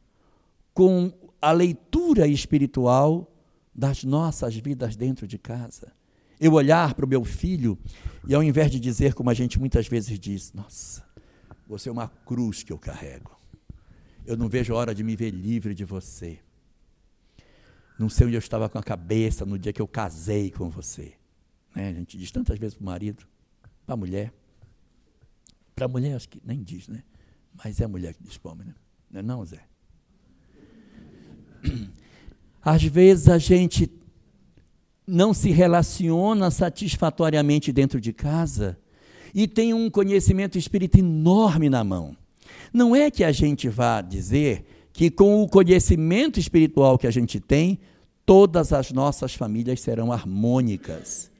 com 0.73 1.13
a 1.41 1.53
leitura 1.53 2.27
espiritual 2.27 3.33
das 3.73 4.03
nossas 4.03 4.53
vidas 4.57 4.97
dentro 4.97 5.25
de 5.25 5.37
casa 5.37 5.95
eu 6.39 6.53
olhar 6.53 6.93
para 6.93 7.05
o 7.05 7.07
meu 7.07 7.23
filho 7.23 7.77
e 8.27 8.35
ao 8.35 8.43
invés 8.43 8.71
de 8.71 8.79
dizer 8.79 9.13
como 9.13 9.29
a 9.29 9.33
gente 9.33 9.59
muitas 9.59 9.87
vezes 9.87 10.19
diz, 10.19 10.53
nossa, 10.53 11.03
você 11.67 11.89
é 11.89 11.91
uma 11.91 12.07
cruz 12.07 12.63
que 12.63 12.71
eu 12.71 12.77
carrego. 12.77 13.35
Eu 14.25 14.35
não 14.35 14.49
vejo 14.49 14.73
a 14.73 14.77
hora 14.77 14.93
de 14.93 15.03
me 15.03 15.15
ver 15.15 15.31
livre 15.31 15.73
de 15.73 15.85
você. 15.85 16.39
Não 17.97 18.09
sei 18.09 18.27
onde 18.27 18.35
eu 18.35 18.39
estava 18.39 18.69
com 18.69 18.77
a 18.77 18.83
cabeça 18.83 19.45
no 19.45 19.57
dia 19.57 19.73
que 19.73 19.81
eu 19.81 19.87
casei 19.87 20.51
com 20.51 20.69
você. 20.69 21.13
Né? 21.73 21.89
A 21.89 21.93
gente 21.93 22.17
diz 22.17 22.31
tantas 22.31 22.59
vezes 22.59 22.75
para 22.75 22.83
o 22.83 22.85
marido, 22.85 23.25
para 23.85 23.93
a 23.93 23.97
mulher. 23.97 24.33
Para 25.75 25.85
a 25.85 25.87
mulher, 25.87 26.15
acho 26.15 26.29
que 26.29 26.41
nem 26.43 26.61
diz, 26.61 26.87
né? 26.87 27.03
Mas 27.53 27.79
é 27.79 27.85
a 27.85 27.87
mulher 27.87 28.13
que 28.13 28.23
diz 28.23 28.37
para 28.37 28.55
né? 28.55 28.75
Não 29.09 29.19
é 29.19 29.23
não, 29.23 29.45
Zé? 29.45 29.65
Às 32.61 32.83
vezes 32.83 33.29
a 33.29 33.37
gente 33.37 33.87
não 35.07 35.33
se 35.33 35.49
relaciona 35.51 36.51
satisfatoriamente 36.51 37.71
dentro 37.71 38.01
de 38.01 38.11
casa 38.11 38.77
e 39.33 39.47
tem 39.47 39.73
um 39.73 39.89
conhecimento 39.89 40.57
espírita 40.57 40.99
enorme 40.99 41.69
na 41.69 41.83
mão. 41.83 42.15
Não 42.73 42.95
é 42.95 43.09
que 43.09 43.23
a 43.23 43.31
gente 43.31 43.69
vá 43.69 44.01
dizer 44.01 44.65
que 44.91 45.09
com 45.09 45.41
o 45.41 45.47
conhecimento 45.47 46.39
espiritual 46.39 46.97
que 46.97 47.07
a 47.07 47.11
gente 47.11 47.39
tem, 47.39 47.79
todas 48.25 48.73
as 48.73 48.91
nossas 48.91 49.33
famílias 49.33 49.79
serão 49.79 50.11
harmônicas. 50.11 51.31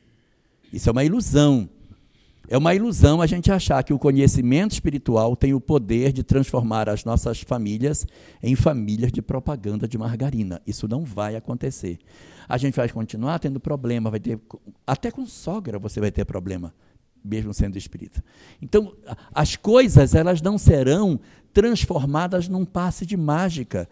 Isso 0.71 0.88
é 0.88 0.91
uma 0.91 1.03
ilusão. 1.03 1.67
É 2.49 2.57
uma 2.57 2.73
ilusão 2.73 3.21
a 3.21 3.27
gente 3.27 3.51
achar 3.51 3.83
que 3.83 3.93
o 3.93 3.99
conhecimento 3.99 4.71
espiritual 4.71 5.36
tem 5.36 5.53
o 5.53 5.60
poder 5.60 6.13
de 6.13 6.23
transformar 6.23 6.88
as 6.88 7.03
nossas 7.03 7.41
famílias 7.41 8.07
em 8.41 8.55
famílias 8.55 9.12
de 9.12 9.21
propaganda 9.21 9.86
de 9.86 9.97
margarina. 9.97 10.62
Isso 10.65 10.88
não 10.88 11.03
vai 11.03 11.36
acontecer. 11.36 11.99
A 12.47 12.57
gente 12.57 12.75
vai 12.75 12.88
continuar 12.88 13.39
tendo 13.39 13.60
problema, 13.60 14.10
vai 14.10 14.21
ter 14.21 14.39
até 14.86 15.12
com 15.12 15.25
sogra 15.25 15.77
você 15.77 15.99
vai 15.99 16.10
ter 16.10 16.23
problema, 16.23 16.73
mesmo 17.21 17.53
sendo 17.53 17.77
espírita. 17.77 18.23
Então, 18.62 18.93
as 19.36 19.57
coisas 19.57 20.15
elas 20.15 20.41
não 20.41 20.57
serão 20.57 21.19
transformadas 21.53 22.47
num 22.47 22.63
passe 22.63 23.05
de 23.05 23.17
mágica. 23.17 23.89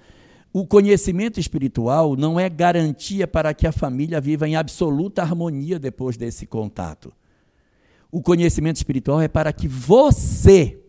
O 0.54 0.66
conhecimento 0.66 1.42
espiritual 1.42 2.16
não 2.16 2.40
é 2.40 2.48
garantia 2.48 3.28
para 3.28 3.54
que 3.54 3.68
a 3.68 3.74
família 3.74 4.22
viva 4.22 4.48
em 4.48 4.56
absoluta 4.56 5.22
harmonia 5.22 5.78
depois 5.78 6.16
desse 6.16 6.46
contato 6.46 7.12
o 8.16 8.22
conhecimento 8.22 8.78
espiritual 8.78 9.20
é 9.20 9.28
para 9.28 9.52
que 9.52 9.68
você, 9.68 10.82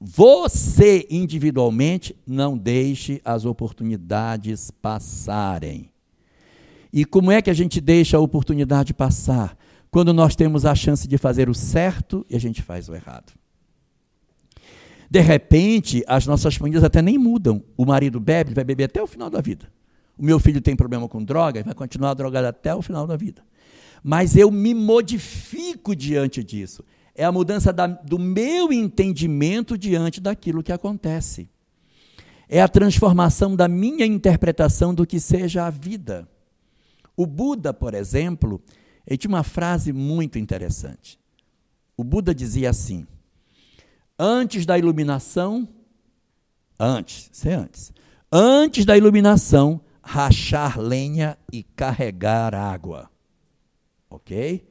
você 0.00 1.08
individualmente, 1.10 2.14
não 2.24 2.56
deixe 2.56 3.20
as 3.24 3.44
oportunidades 3.44 4.70
passarem. 4.70 5.90
E 6.92 7.04
como 7.04 7.32
é 7.32 7.42
que 7.42 7.50
a 7.50 7.52
gente 7.52 7.80
deixa 7.80 8.16
a 8.16 8.20
oportunidade 8.20 8.94
passar? 8.94 9.58
Quando 9.90 10.12
nós 10.14 10.36
temos 10.36 10.64
a 10.64 10.72
chance 10.72 11.08
de 11.08 11.18
fazer 11.18 11.48
o 11.48 11.54
certo 11.54 12.24
e 12.30 12.36
a 12.36 12.38
gente 12.38 12.62
faz 12.62 12.88
o 12.88 12.94
errado. 12.94 13.32
De 15.10 15.18
repente, 15.18 16.04
as 16.06 16.28
nossas 16.28 16.54
famílias 16.54 16.84
até 16.84 17.02
nem 17.02 17.18
mudam. 17.18 17.60
O 17.76 17.84
marido 17.84 18.20
bebe, 18.20 18.54
vai 18.54 18.62
beber 18.62 18.84
até 18.84 19.02
o 19.02 19.06
final 19.08 19.28
da 19.28 19.40
vida. 19.40 19.68
O 20.16 20.24
meu 20.24 20.38
filho 20.38 20.60
tem 20.60 20.76
problema 20.76 21.08
com 21.08 21.24
droga, 21.24 21.64
vai 21.64 21.74
continuar 21.74 22.14
drogado 22.14 22.46
até 22.46 22.72
o 22.72 22.80
final 22.80 23.04
da 23.04 23.16
vida 23.16 23.42
mas 24.06 24.36
eu 24.36 24.50
me 24.50 24.74
modifico 24.74 25.96
diante 25.96 26.44
disso. 26.44 26.84
é 27.14 27.24
a 27.24 27.32
mudança 27.32 27.72
da, 27.72 27.86
do 27.86 28.18
meu 28.18 28.70
entendimento 28.70 29.78
diante 29.78 30.20
daquilo 30.20 30.62
que 30.62 30.72
acontece. 30.72 31.48
É 32.46 32.60
a 32.60 32.68
transformação 32.68 33.56
da 33.56 33.66
minha 33.66 34.04
interpretação 34.04 34.92
do 34.92 35.06
que 35.06 35.18
seja 35.18 35.64
a 35.64 35.70
vida. 35.70 36.28
O 37.16 37.24
Buda, 37.24 37.72
por 37.72 37.94
exemplo, 37.94 38.60
ele 39.06 39.16
tinha 39.16 39.30
uma 39.30 39.44
frase 39.44 39.92
muito 39.92 40.38
interessante. 40.38 41.18
O 41.96 42.04
Buda 42.04 42.34
dizia 42.34 42.68
assim: 42.70 43.06
antes 44.18 44.66
da 44.66 44.76
iluminação, 44.76 45.66
antes, 46.78 47.30
se 47.32 47.48
antes, 47.48 47.92
antes 48.30 48.84
da 48.84 48.98
iluminação, 48.98 49.80
rachar 50.02 50.78
lenha 50.78 51.38
e 51.50 51.62
carregar 51.62 52.54
água. 52.54 53.13
Ok? 54.14 54.64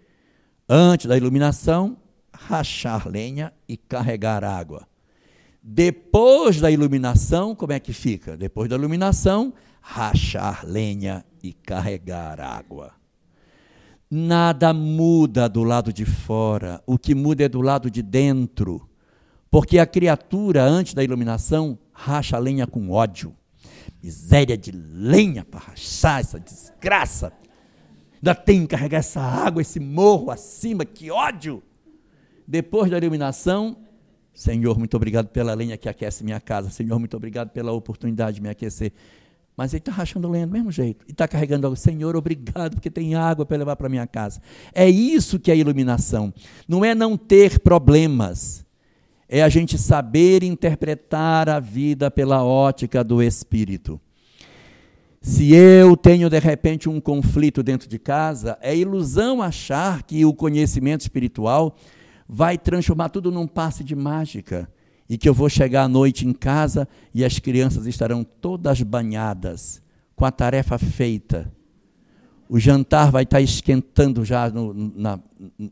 Antes 0.68 1.06
da 1.06 1.18
iluminação, 1.18 1.98
rachar 2.34 3.08
lenha 3.08 3.54
e 3.68 3.76
carregar 3.76 4.44
água. 4.44 4.88
Depois 5.62 6.60
da 6.60 6.72
iluminação, 6.72 7.54
como 7.54 7.74
é 7.74 7.80
que 7.80 7.94
fica? 7.94 8.38
Depois 8.38 8.70
da 8.70 8.76
iluminação, 8.76 9.54
rachar 9.82 10.66
lenha 10.66 11.26
e 11.42 11.52
carregar 11.54 12.40
água. 12.40 12.94
Nada 14.10 14.74
muda 14.74 15.50
do 15.50 15.64
lado 15.64 15.92
de 15.92 16.06
fora, 16.06 16.82
o 16.86 16.98
que 16.98 17.14
muda 17.14 17.44
é 17.44 17.50
do 17.50 17.62
lado 17.62 17.92
de 17.92 18.02
dentro. 18.02 18.88
Porque 19.52 19.78
a 19.78 19.86
criatura, 19.86 20.64
antes 20.64 20.94
da 20.94 21.04
iluminação, 21.04 21.78
racha 21.92 22.38
lenha 22.38 22.66
com 22.66 22.90
ódio. 22.92 23.36
Miséria 24.02 24.58
de 24.58 24.72
lenha 24.72 25.44
para 25.44 25.60
rachar 25.60 26.20
essa 26.20 26.40
desgraça. 26.40 27.32
Ainda 28.24 28.34
tem 28.34 28.62
que 28.62 28.68
carregar 28.68 29.00
essa 29.00 29.20
água, 29.20 29.62
esse 29.62 29.82
morro 29.82 30.32
acima, 30.32 30.86
que 30.86 31.12
ódio. 31.12 31.62
Depois 32.48 32.90
da 32.90 32.98
iluminação, 32.98 33.76
Senhor, 34.34 34.80
muito 34.80 34.96
obrigado 34.96 35.28
pela 35.28 35.54
lenha 35.54 35.76
que 35.76 35.90
aquece 35.90 36.24
minha 36.24 36.40
casa. 36.40 36.70
Senhor, 36.70 36.98
muito 36.98 37.18
obrigado 37.18 37.50
pela 37.50 37.74
oportunidade 37.74 38.36
de 38.36 38.42
me 38.42 38.48
aquecer. 38.48 38.94
Mas 39.58 39.74
ele 39.74 39.80
está 39.80 39.92
rachando 39.92 40.30
lenha 40.30 40.48
do 40.48 40.54
mesmo 40.54 40.72
jeito. 40.72 41.04
E 41.06 41.12
está 41.12 41.28
carregando 41.28 41.68
algo. 41.68 41.76
Senhor, 41.76 42.16
obrigado, 42.16 42.76
porque 42.76 42.90
tem 42.90 43.14
água 43.14 43.46
para 43.46 43.58
levar 43.58 43.76
para 43.76 43.90
minha 43.90 44.08
casa. 44.08 44.42
É 44.74 44.90
isso 44.90 45.38
que 45.38 45.52
é 45.52 45.58
iluminação. 45.58 46.34
Não 46.66 46.86
é 46.86 46.96
não 46.96 47.18
ter 47.18 47.60
problemas. 47.60 48.66
É 49.28 49.44
a 49.44 49.50
gente 49.50 49.78
saber 49.78 50.44
interpretar 50.44 51.50
a 51.50 51.60
vida 51.60 52.10
pela 52.10 52.42
ótica 52.42 53.04
do 53.04 53.22
Espírito. 53.22 54.00
Se 55.24 55.54
eu 55.54 55.96
tenho 55.96 56.30
de 56.30 56.38
repente 56.38 56.90
um 56.90 57.00
conflito 57.00 57.64
dentro 57.64 57.88
de 57.88 57.98
casa, 57.98 58.58
é 58.60 58.76
ilusão 58.76 59.42
achar 59.42 60.04
que 60.04 60.26
o 60.26 60.34
conhecimento 60.34 61.00
espiritual 61.00 61.78
vai 62.28 62.58
transformar 62.58 63.08
tudo 63.08 63.32
num 63.32 63.48
passe 63.48 63.86
de 63.86 63.96
mágica 63.96 64.70
e 65.10 65.18
que 65.18 65.30
eu 65.30 65.34
vou 65.34 65.48
chegar 65.48 65.84
à 65.84 65.88
noite 65.88 66.28
em 66.28 66.34
casa 66.34 66.86
e 67.14 67.24
as 67.24 67.40
crianças 67.40 67.86
estarão 67.86 68.22
todas 68.22 68.82
banhadas, 68.82 69.82
com 70.14 70.26
a 70.26 70.32
tarefa 70.32 70.78
feita. 70.78 71.50
O 72.50 72.60
jantar 72.60 73.10
vai 73.10 73.24
estar 73.24 73.40
esquentando 73.40 74.26
já 74.26 74.50
no, 74.50 74.74
na, 74.74 75.20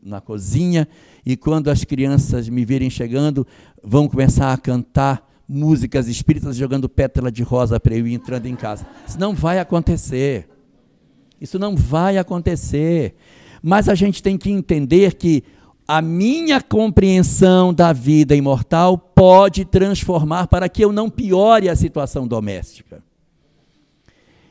na 0.02 0.20
cozinha, 0.22 0.88
e 1.26 1.36
quando 1.36 1.68
as 1.68 1.84
crianças 1.84 2.48
me 2.48 2.64
virem 2.64 2.88
chegando, 2.88 3.46
vão 3.84 4.08
começar 4.08 4.50
a 4.50 4.56
cantar 4.56 5.30
músicas 5.48 6.08
espíritas 6.08 6.56
jogando 6.56 6.88
pétala 6.88 7.30
de 7.30 7.42
rosa 7.42 7.78
para 7.78 7.94
eu 7.94 8.06
ir 8.06 8.14
entrando 8.14 8.46
em 8.46 8.56
casa. 8.56 8.86
Isso 9.06 9.18
não 9.18 9.34
vai 9.34 9.58
acontecer. 9.58 10.48
Isso 11.40 11.58
não 11.58 11.76
vai 11.76 12.18
acontecer. 12.18 13.14
Mas 13.62 13.88
a 13.88 13.94
gente 13.94 14.22
tem 14.22 14.38
que 14.38 14.50
entender 14.50 15.14
que 15.14 15.44
a 15.86 16.00
minha 16.00 16.60
compreensão 16.60 17.74
da 17.74 17.92
vida 17.92 18.34
imortal 18.34 18.96
pode 18.96 19.64
transformar 19.64 20.46
para 20.46 20.68
que 20.68 20.84
eu 20.84 20.92
não 20.92 21.10
piore 21.10 21.68
a 21.68 21.76
situação 21.76 22.26
doméstica. 22.26 23.02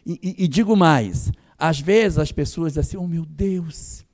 E, 0.06 0.19
e, 0.21 0.43
e 0.43 0.47
digo 0.47 0.75
mais: 0.75 1.32
às 1.58 1.80
vezes 1.80 2.17
as 2.17 2.32
pessoas 2.32 2.73
dizem 2.73 2.82
assim, 2.82 2.97
oh 2.97 3.08
meu 3.08 3.25
Deus, 3.25 4.06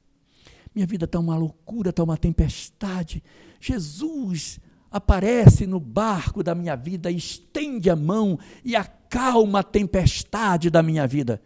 minha 0.74 0.86
vida 0.86 1.06
está 1.06 1.20
uma 1.20 1.36
loucura, 1.36 1.90
está 1.90 2.04
uma 2.04 2.18
tempestade. 2.18 3.24
Jesus 3.60 4.60
aparece 4.92 5.66
no 5.66 5.80
barco 5.80 6.44
da 6.44 6.56
minha 6.56 6.76
vida, 6.76 7.12
estende 7.12 7.90
a 7.90 7.96
mão 7.96 8.40
e 8.64 8.76
acalma 8.76 9.60
a 9.60 9.64
tempestade 9.64 10.70
da 10.70 10.82
minha 10.82 11.06
vida. 11.08 11.42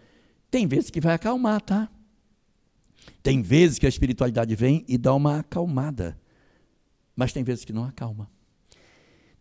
Tem 0.49 0.67
vezes 0.67 0.89
que 0.89 1.01
vai 1.01 1.13
acalmar, 1.13 1.61
tá? 1.61 1.89
Tem 3.23 3.41
vezes 3.41 3.79
que 3.79 3.85
a 3.85 3.89
espiritualidade 3.89 4.55
vem 4.55 4.83
e 4.87 4.97
dá 4.97 5.13
uma 5.13 5.39
acalmada, 5.39 6.19
mas 7.15 7.31
tem 7.31 7.43
vezes 7.43 7.65
que 7.65 7.73
não 7.73 7.83
acalma. 7.83 8.29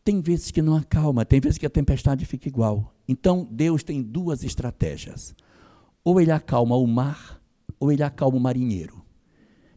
Tem 0.02 0.20
vezes 0.20 0.50
que 0.50 0.62
não 0.62 0.76
acalma, 0.76 1.24
tem 1.24 1.40
vezes 1.40 1.58
que 1.58 1.66
a 1.66 1.70
tempestade 1.70 2.24
fica 2.24 2.48
igual. 2.48 2.94
Então, 3.06 3.46
Deus 3.50 3.82
tem 3.82 4.02
duas 4.02 4.44
estratégias. 4.44 5.34
Ou 6.02 6.20
ele 6.20 6.30
acalma 6.30 6.76
o 6.76 6.86
mar, 6.86 7.40
ou 7.78 7.92
ele 7.92 8.02
acalma 8.02 8.36
o 8.36 8.40
marinheiro. 8.40 8.99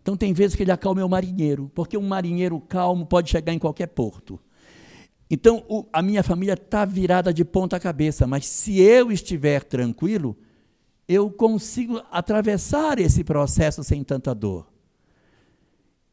Então, 0.04 0.18
tem 0.18 0.34
vezes 0.34 0.56
que 0.56 0.62
ele 0.62 0.72
acalma 0.72 1.04
o 1.04 1.10
marinheiro, 1.10 1.72
porque 1.74 1.98
um 1.98 2.06
marinheiro 2.06 2.60
calmo 2.60 3.06
pode 3.06 3.30
chegar 3.30 3.54
em 3.54 3.58
qualquer 3.58 3.88
porto. 3.88 4.38
Então, 5.32 5.64
o, 5.70 5.88
a 5.94 6.02
minha 6.02 6.22
família 6.22 6.54
está 6.54 6.84
virada 6.84 7.34
de 7.34 7.46
ponta 7.46 7.80
cabeça, 7.80 8.28
mas 8.28 8.46
se 8.46 8.82
eu 8.82 9.14
estiver 9.14 9.64
tranquilo, 9.64 10.38
eu 11.08 11.32
consigo 11.32 12.02
atravessar 12.12 13.00
esse 13.00 13.24
processo 13.24 13.82
sem 13.82 14.04
tanta 14.04 14.36
dor. 14.36 14.68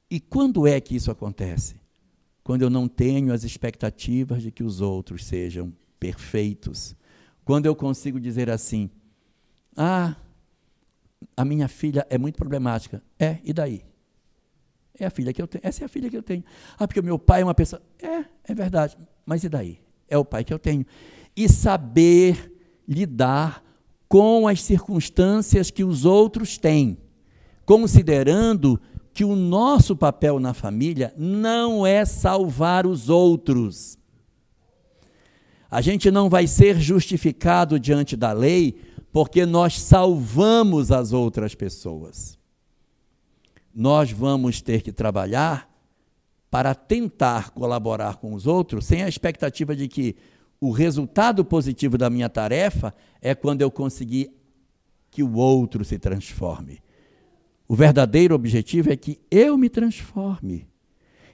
E 0.08 0.20
quando 0.20 0.68
é 0.68 0.80
que 0.80 0.94
isso 0.94 1.10
acontece? 1.10 1.74
Quando 2.44 2.62
eu 2.62 2.70
não 2.70 2.86
tenho 2.86 3.32
as 3.32 3.42
expectativas 3.42 4.40
de 4.40 4.52
que 4.52 4.62
os 4.62 4.80
outros 4.80 5.24
sejam 5.24 5.72
perfeitos. 5.98 6.96
Quando 7.44 7.66
eu 7.66 7.74
consigo 7.74 8.20
dizer 8.20 8.48
assim: 8.48 8.88
ah, 9.76 10.16
a 11.36 11.44
minha 11.44 11.68
filha 11.68 12.06
é 12.10 12.18
muito 12.18 12.36
problemática. 12.36 13.02
É, 13.18 13.38
e 13.44 13.52
daí? 13.52 13.84
É 14.98 15.06
a 15.06 15.10
filha 15.10 15.32
que 15.32 15.40
eu 15.40 15.46
tenho. 15.46 15.62
Essa 15.64 15.84
é 15.84 15.86
a 15.86 15.88
filha 15.88 16.10
que 16.10 16.16
eu 16.16 16.22
tenho. 16.22 16.44
Ah, 16.78 16.86
porque 16.86 17.00
o 17.00 17.04
meu 17.04 17.18
pai 17.18 17.40
é 17.40 17.44
uma 17.44 17.54
pessoa. 17.54 17.80
É, 18.02 18.24
é 18.44 18.54
verdade. 18.54 18.98
Mas 19.24 19.44
e 19.44 19.48
daí? 19.48 19.80
É 20.08 20.18
o 20.18 20.24
pai 20.24 20.44
que 20.44 20.52
eu 20.52 20.58
tenho. 20.58 20.84
E 21.36 21.48
saber 21.48 22.52
lidar 22.86 23.64
com 24.08 24.48
as 24.48 24.62
circunstâncias 24.62 25.70
que 25.70 25.84
os 25.84 26.04
outros 26.04 26.58
têm, 26.58 26.98
considerando 27.64 28.80
que 29.14 29.24
o 29.24 29.36
nosso 29.36 29.94
papel 29.94 30.40
na 30.40 30.52
família 30.52 31.14
não 31.16 31.86
é 31.86 32.04
salvar 32.04 32.86
os 32.86 33.08
outros. 33.08 33.96
A 35.70 35.80
gente 35.80 36.10
não 36.10 36.28
vai 36.28 36.48
ser 36.48 36.80
justificado 36.80 37.78
diante 37.78 38.16
da 38.16 38.32
lei 38.32 38.80
porque 39.12 39.44
nós 39.44 39.80
salvamos 39.80 40.92
as 40.92 41.12
outras 41.12 41.54
pessoas. 41.54 42.38
Nós 43.74 44.10
vamos 44.10 44.60
ter 44.60 44.82
que 44.82 44.92
trabalhar 44.92 45.68
para 46.50 46.74
tentar 46.74 47.50
colaborar 47.50 48.16
com 48.16 48.34
os 48.34 48.46
outros 48.46 48.84
sem 48.84 49.02
a 49.02 49.08
expectativa 49.08 49.74
de 49.74 49.88
que 49.88 50.16
o 50.60 50.70
resultado 50.70 51.44
positivo 51.44 51.96
da 51.96 52.10
minha 52.10 52.28
tarefa 52.28 52.94
é 53.22 53.34
quando 53.34 53.62
eu 53.62 53.70
conseguir 53.70 54.30
que 55.10 55.22
o 55.22 55.34
outro 55.34 55.84
se 55.84 55.98
transforme. 55.98 56.80
O 57.66 57.74
verdadeiro 57.74 58.34
objetivo 58.34 58.92
é 58.92 58.96
que 58.96 59.18
eu 59.30 59.56
me 59.56 59.68
transforme. 59.68 60.68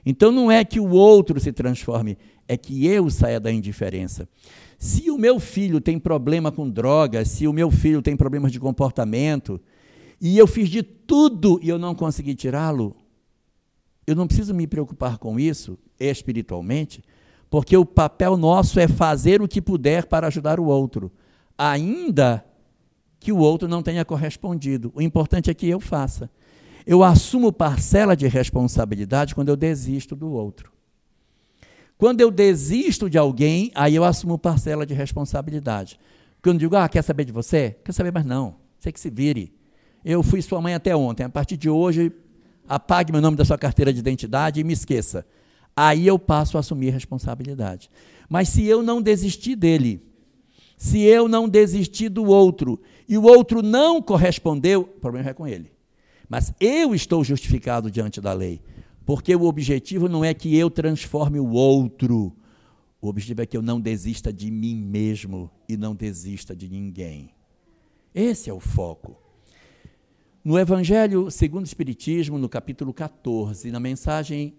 Então 0.05 0.31
não 0.31 0.51
é 0.51 0.63
que 0.63 0.79
o 0.79 0.89
outro 0.91 1.39
se 1.39 1.51
transforme, 1.51 2.17
é 2.47 2.55
que 2.55 2.87
eu 2.87 3.09
saia 3.09 3.39
da 3.39 3.51
indiferença. 3.51 4.29
Se 4.77 5.09
o 5.09 5.17
meu 5.17 5.39
filho 5.39 5.81
tem 5.81 5.97
problema 5.97 6.51
com 6.51 6.69
drogas, 6.69 7.29
se 7.29 7.47
o 7.47 7.53
meu 7.53 7.71
filho 7.71 8.01
tem 8.01 8.15
problemas 8.15 8.51
de 8.51 8.59
comportamento, 8.59 9.59
e 10.21 10.37
eu 10.37 10.45
fiz 10.45 10.69
de 10.69 10.83
tudo 10.83 11.59
e 11.63 11.69
eu 11.69 11.79
não 11.79 11.95
consegui 11.95 12.35
tirá-lo, 12.35 12.95
eu 14.05 14.15
não 14.15 14.27
preciso 14.27 14.53
me 14.53 14.67
preocupar 14.67 15.17
com 15.17 15.39
isso 15.39 15.77
espiritualmente, 15.99 17.03
porque 17.49 17.75
o 17.75 17.85
papel 17.85 18.37
nosso 18.37 18.79
é 18.79 18.87
fazer 18.87 19.41
o 19.41 19.47
que 19.47 19.61
puder 19.61 20.05
para 20.05 20.27
ajudar 20.27 20.59
o 20.59 20.65
outro, 20.65 21.11
ainda 21.57 22.45
que 23.19 23.31
o 23.31 23.37
outro 23.37 23.67
não 23.67 23.81
tenha 23.81 24.05
correspondido. 24.05 24.91
O 24.95 25.01
importante 25.01 25.49
é 25.49 25.53
que 25.53 25.67
eu 25.67 25.79
faça. 25.79 26.29
Eu 26.85 27.03
assumo 27.03 27.51
parcela 27.51 28.15
de 28.15 28.27
responsabilidade 28.27 29.33
quando 29.33 29.49
eu 29.49 29.55
desisto 29.55 30.15
do 30.15 30.29
outro. 30.31 30.71
Quando 31.97 32.21
eu 32.21 32.29
desisto 32.29 33.09
de 33.09 33.17
alguém, 33.17 33.71
aí 33.73 33.95
eu 33.95 34.03
assumo 34.03 34.37
parcela 34.37 34.85
de 34.85 34.93
responsabilidade. 34.93 35.99
Quando 36.41 36.55
eu 36.55 36.59
digo, 36.59 36.75
ah, 36.75 36.87
quer 36.87 37.01
saber 37.01 37.25
de 37.25 37.31
você? 37.31 37.75
Quer 37.83 37.91
saber 37.91 38.11
mais 38.11 38.25
não. 38.25 38.55
Você 38.77 38.91
que 38.91 38.99
se 38.99 39.09
vire. 39.09 39.53
Eu 40.05 40.21
fui 40.21 40.41
sua 40.41 40.61
mãe 40.61 40.73
até 40.73 40.95
ontem. 40.95 41.23
A 41.23 41.29
partir 41.29 41.57
de 41.57 41.69
hoje, 41.69 42.11
apague 42.67 43.11
meu 43.11 43.21
nome 43.21 43.35
da 43.35 43.43
sua 43.43 43.57
carteira 43.57 43.91
de 43.91 43.99
identidade 43.99 44.59
e 44.59 44.63
me 44.63 44.73
esqueça 44.73 45.25
aí 45.77 46.07
eu 46.07 46.17
passo 46.17 46.57
a 46.57 46.61
assumir 46.61 46.89
responsabilidade. 46.89 47.91
Mas 48.27 48.49
se 48.49 48.65
eu 48.65 48.81
não 48.81 48.99
desistir 48.99 49.55
dele, 49.55 50.01
se 50.75 51.01
eu 51.01 51.27
não 51.27 51.47
desistir 51.47 52.09
do 52.09 52.25
outro, 52.25 52.81
e 53.07 53.15
o 53.15 53.23
outro 53.23 53.61
não 53.61 54.01
correspondeu, 54.01 54.81
o 54.81 54.99
problema 54.99 55.29
é 55.29 55.33
com 55.33 55.47
ele. 55.47 55.71
Mas 56.27 56.51
eu 56.59 56.95
estou 56.95 57.23
justificado 57.23 57.91
diante 57.91 58.19
da 58.19 58.33
lei, 58.33 58.59
Porque 59.07 59.33
o 59.33 59.45
objetivo 59.45 60.09
não 60.09 60.25
é 60.25 60.33
que 60.33 60.53
eu 60.53 60.69
transforme 60.69 61.39
o 61.39 61.51
outro. 61.51 62.35
O 62.99 63.07
objetivo 63.07 63.41
é 63.41 63.45
que 63.45 63.55
eu 63.55 63.61
não 63.61 63.79
desista 63.79 64.33
de 64.33 64.51
mim 64.51 64.75
mesmo 64.75 65.49
e 65.69 65.77
não 65.77 65.95
desista 65.95 66.53
de 66.53 66.67
ninguém. 66.67 67.29
Esse 68.13 68.49
é 68.49 68.53
o 68.53 68.59
foco. 68.59 69.15
No 70.43 70.59
Evangelho 70.59 71.31
segundo 71.31 71.63
o 71.63 71.65
Espiritismo, 71.65 72.37
no 72.37 72.49
capítulo 72.49 72.93
14, 72.93 73.71
na 73.71 73.79
mensagem 73.79 74.53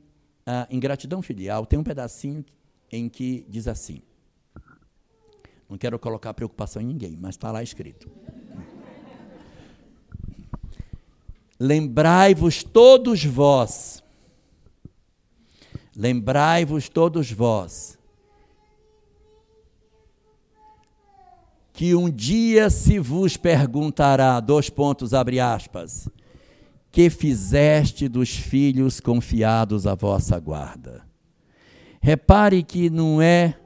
ah, 0.46 0.66
Ingratidão 0.70 1.20
Filial, 1.20 1.66
tem 1.66 1.78
um 1.78 1.84
pedacinho 1.84 2.42
em 2.90 3.06
que 3.06 3.44
diz 3.50 3.68
assim: 3.68 4.00
não 5.68 5.76
quero 5.76 5.98
colocar 5.98 6.32
preocupação 6.32 6.80
em 6.80 6.86
ninguém, 6.86 7.18
mas 7.20 7.34
está 7.34 7.52
lá 7.52 7.62
escrito. 7.62 8.10
Lembrai-vos 11.60 12.64
todos 12.64 13.22
vós, 13.22 14.02
lembrai-vos 15.98 16.88
todos 16.88 17.32
vós, 17.32 17.98
que 21.72 21.92
um 21.92 22.08
dia 22.08 22.70
se 22.70 23.00
vos 23.00 23.36
perguntará, 23.36 24.38
dois 24.38 24.70
pontos, 24.70 25.12
abre 25.12 25.40
aspas, 25.40 26.08
que 26.92 27.10
fizeste 27.10 28.08
dos 28.08 28.30
filhos 28.30 29.00
confiados 29.00 29.88
à 29.88 29.96
vossa 29.96 30.38
guarda. 30.38 31.02
Repare 32.00 32.62
que 32.62 32.88
não 32.88 33.20
é 33.20 33.58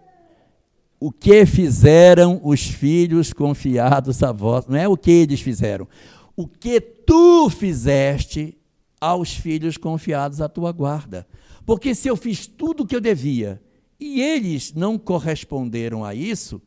o 0.99 1.13
que 1.13 1.45
fizeram 1.45 2.41
os 2.43 2.63
filhos 2.63 3.31
confiados 3.35 4.23
a 4.23 4.33
vós, 4.33 4.67
não 4.67 4.79
é 4.79 4.89
o 4.89 4.97
que 4.97 5.11
eles 5.11 5.43
fizeram, 5.43 5.87
o 6.35 6.47
que 6.49 6.81
tu 6.81 7.51
fizeste 7.51 8.57
aos 8.99 9.35
filhos 9.35 9.77
confiados 9.77 10.41
à 10.41 10.49
tua 10.49 10.73
guarda. 10.73 11.27
Porque 11.65 11.95
se 11.95 12.09
eu 12.09 12.17
fiz 12.17 12.47
tudo 12.47 12.83
o 12.83 12.87
que 12.87 12.97
eu 12.97 13.01
devia 13.01 13.63
e 13.99 14.21
eles 14.21 14.73
não 14.73 14.99
corresponderam 14.99 16.05
a 16.05 16.15
isso, 16.15 16.61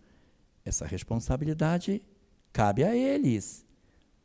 essa 0.64 0.86
responsabilidade 0.86 2.02
cabe 2.54 2.84
a 2.84 2.96
eles. 2.96 3.66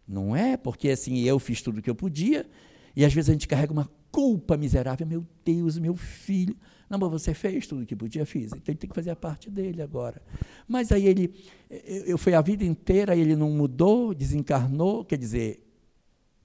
Não 0.06 0.34
é 0.34 0.56
porque 0.56 0.90
assim 0.90 1.20
eu 1.20 1.38
fiz 1.38 1.60
tudo 1.60 1.78
o 1.78 1.82
que 1.82 1.90
eu 1.90 1.94
podia 1.94 2.48
e 2.94 3.04
às 3.04 3.12
vezes 3.12 3.30
a 3.30 3.32
gente 3.32 3.48
carrega 3.48 3.72
uma 3.72 3.90
culpa 4.10 4.56
miserável, 4.56 5.06
meu 5.06 5.26
Deus, 5.44 5.78
meu 5.78 5.96
filho. 5.96 6.56
Não, 6.88 6.98
mas 6.98 7.10
você 7.10 7.32
fez 7.32 7.66
tudo 7.66 7.82
o 7.82 7.86
que 7.86 7.94
podia, 7.94 8.26
fiz. 8.26 8.46
Então 8.46 8.62
ele 8.66 8.78
tem 8.78 8.90
que 8.90 8.94
fazer 8.94 9.10
a 9.10 9.16
parte 9.16 9.48
dele 9.48 9.80
agora. 9.80 10.20
Mas 10.66 10.90
aí 10.90 11.06
ele, 11.06 11.32
eu 11.70 12.18
fui 12.18 12.34
a 12.34 12.40
vida 12.40 12.64
inteira, 12.64 13.14
ele 13.14 13.36
não 13.36 13.50
mudou, 13.50 14.12
desencarnou, 14.12 15.04
quer 15.04 15.16
dizer, 15.16 15.64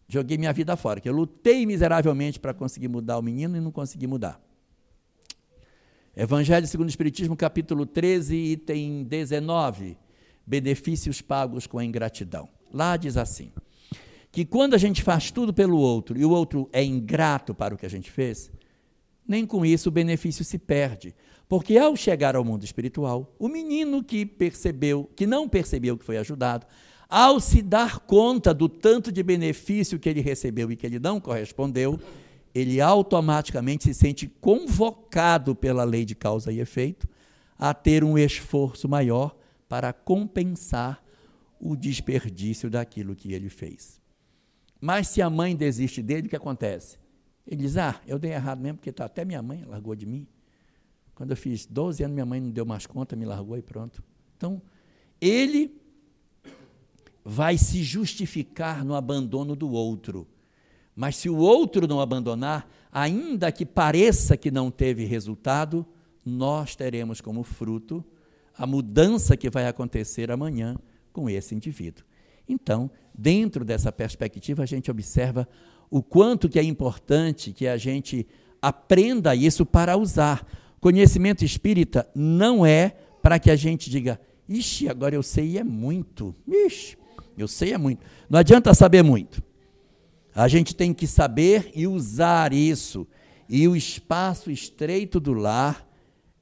joguei 0.07 0.37
minha 0.37 0.53
vida 0.53 0.75
fora, 0.75 0.99
que 0.99 1.09
eu 1.09 1.13
lutei 1.13 1.65
miseravelmente 1.65 2.39
para 2.39 2.53
conseguir 2.53 2.87
mudar 2.87 3.17
o 3.17 3.21
menino 3.21 3.57
e 3.57 3.59
não 3.59 3.71
consegui 3.71 4.07
mudar. 4.07 4.39
Evangelho 6.15 6.65
segundo 6.67 6.87
o 6.87 6.89
Espiritismo, 6.89 7.35
capítulo 7.35 7.85
13, 7.85 8.35
item 8.35 9.03
19. 9.03 9.97
Benefícios 10.47 11.21
pagos 11.21 11.67
com 11.67 11.77
a 11.77 11.83
ingratidão. 11.83 12.47
Lá 12.71 12.95
diz 12.95 13.17
assim: 13.17 13.51
que 14.35 14.43
quando 14.43 14.73
a 14.73 14.77
gente 14.77 15.01
faz 15.01 15.31
tudo 15.31 15.53
pelo 15.53 15.77
outro 15.77 16.17
e 16.19 16.25
o 16.25 16.29
outro 16.29 16.69
é 16.73 16.83
ingrato 16.83 17.55
para 17.55 17.73
o 17.73 17.77
que 17.77 17.85
a 17.85 17.89
gente 17.89 18.11
fez, 18.11 18.51
nem 19.25 19.45
com 19.45 19.65
isso 19.65 19.87
o 19.87 19.91
benefício 19.91 20.43
se 20.43 20.57
perde. 20.57 21.15
Porque 21.47 21.77
ao 21.77 21.95
chegar 21.95 22.35
ao 22.35 22.43
mundo 22.43 22.65
espiritual, 22.65 23.33
o 23.39 23.47
menino 23.47 24.03
que 24.03 24.25
percebeu, 24.25 25.09
que 25.15 25.25
não 25.25 25.47
percebeu 25.47 25.97
que 25.97 26.03
foi 26.03 26.17
ajudado, 26.17 26.67
ao 27.09 27.39
se 27.39 27.61
dar 27.61 27.99
conta 27.99 28.53
do 28.53 28.67
tanto 28.67 29.11
de 29.11 29.21
benefício 29.21 29.99
que 29.99 30.09
ele 30.09 30.21
recebeu 30.21 30.71
e 30.71 30.75
que 30.75 30.85
ele 30.85 30.99
não 30.99 31.19
correspondeu, 31.19 31.99
ele 32.53 32.79
automaticamente 32.79 33.83
se 33.83 33.93
sente 33.93 34.27
convocado 34.27 35.55
pela 35.55 35.83
lei 35.83 36.05
de 36.05 36.15
causa 36.15 36.51
e 36.51 36.59
efeito 36.59 37.07
a 37.57 37.73
ter 37.73 38.03
um 38.03 38.17
esforço 38.17 38.87
maior 38.87 39.35
para 39.67 39.91
compensar 39.91 41.03
o 41.59 41.75
desperdício 41.75 42.69
daquilo 42.69 43.15
que 43.15 43.33
ele 43.33 43.49
fez. 43.49 44.01
Mas 44.79 45.07
se 45.07 45.21
a 45.21 45.29
mãe 45.29 45.55
desiste 45.55 46.01
dele, 46.01 46.27
o 46.27 46.29
que 46.29 46.35
acontece? 46.35 46.97
Ele 47.47 47.61
diz: 47.61 47.77
Ah, 47.77 47.99
eu 48.05 48.19
dei 48.19 48.31
errado 48.31 48.59
mesmo, 48.59 48.77
porque 48.77 48.91
tá, 48.91 49.05
até 49.05 49.23
minha 49.25 49.41
mãe 49.41 49.63
largou 49.65 49.95
de 49.95 50.05
mim. 50.05 50.27
Quando 51.13 51.31
eu 51.31 51.37
fiz 51.37 51.65
12 51.65 52.03
anos, 52.03 52.13
minha 52.13 52.25
mãe 52.25 52.41
não 52.41 52.51
deu 52.51 52.65
mais 52.65 52.85
conta, 52.85 53.15
me 53.15 53.25
largou 53.25 53.57
e 53.57 53.61
pronto. 53.61 54.03
Então, 54.35 54.61
ele 55.19 55.81
vai 57.25 57.57
se 57.57 57.81
justificar 57.81 58.85
no 58.85 58.93
abandono 58.93 59.55
do 59.55 59.71
outro. 59.71 60.27
Mas 60.95 61.15
se 61.15 61.27
o 61.27 61.37
outro 61.37 61.87
não 61.87 61.99
abandonar, 61.99 62.69
ainda 62.91 63.51
que 63.51 63.65
pareça 63.65 64.37
que 64.37 64.51
não 64.51 64.69
teve 64.69 65.03
resultado, 65.05 65.83
nós 66.23 66.75
teremos 66.75 67.19
como 67.19 67.43
fruto 67.43 68.05
a 68.55 68.65
mudança 68.67 69.35
que 69.35 69.49
vai 69.49 69.67
acontecer 69.67 70.31
amanhã 70.31 70.77
com 71.11 71.29
esse 71.29 71.55
indivíduo. 71.55 72.05
Então, 72.47 72.89
dentro 73.13 73.65
dessa 73.65 73.91
perspectiva, 73.91 74.63
a 74.63 74.65
gente 74.65 74.91
observa 74.91 75.47
o 75.89 76.03
quanto 76.03 76.47
que 76.47 76.59
é 76.59 76.63
importante 76.63 77.51
que 77.51 77.67
a 77.67 77.75
gente 77.75 78.25
aprenda 78.61 79.35
isso 79.35 79.65
para 79.65 79.97
usar. 79.97 80.47
Conhecimento 80.79 81.43
espírita 81.43 82.07
não 82.13 82.65
é 82.65 82.95
para 83.21 83.39
que 83.39 83.49
a 83.49 83.55
gente 83.55 83.89
diga, 83.89 84.19
ixi, 84.47 84.87
agora 84.87 85.15
eu 85.15 85.23
sei 85.23 85.51
e 85.51 85.57
é 85.57 85.63
muito. 85.63 86.33
Ixi, 86.47 86.97
eu 87.41 87.47
sei 87.47 87.73
é 87.73 87.77
muito. 87.77 88.05
Não 88.29 88.39
adianta 88.39 88.73
saber 88.73 89.03
muito. 89.03 89.43
A 90.33 90.47
gente 90.47 90.75
tem 90.75 90.93
que 90.93 91.07
saber 91.07 91.71
e 91.73 91.87
usar 91.87 92.53
isso. 92.53 93.07
E 93.47 93.67
o 93.67 93.75
espaço 93.75 94.51
estreito 94.51 95.19
do 95.19 95.33
lar 95.33 95.87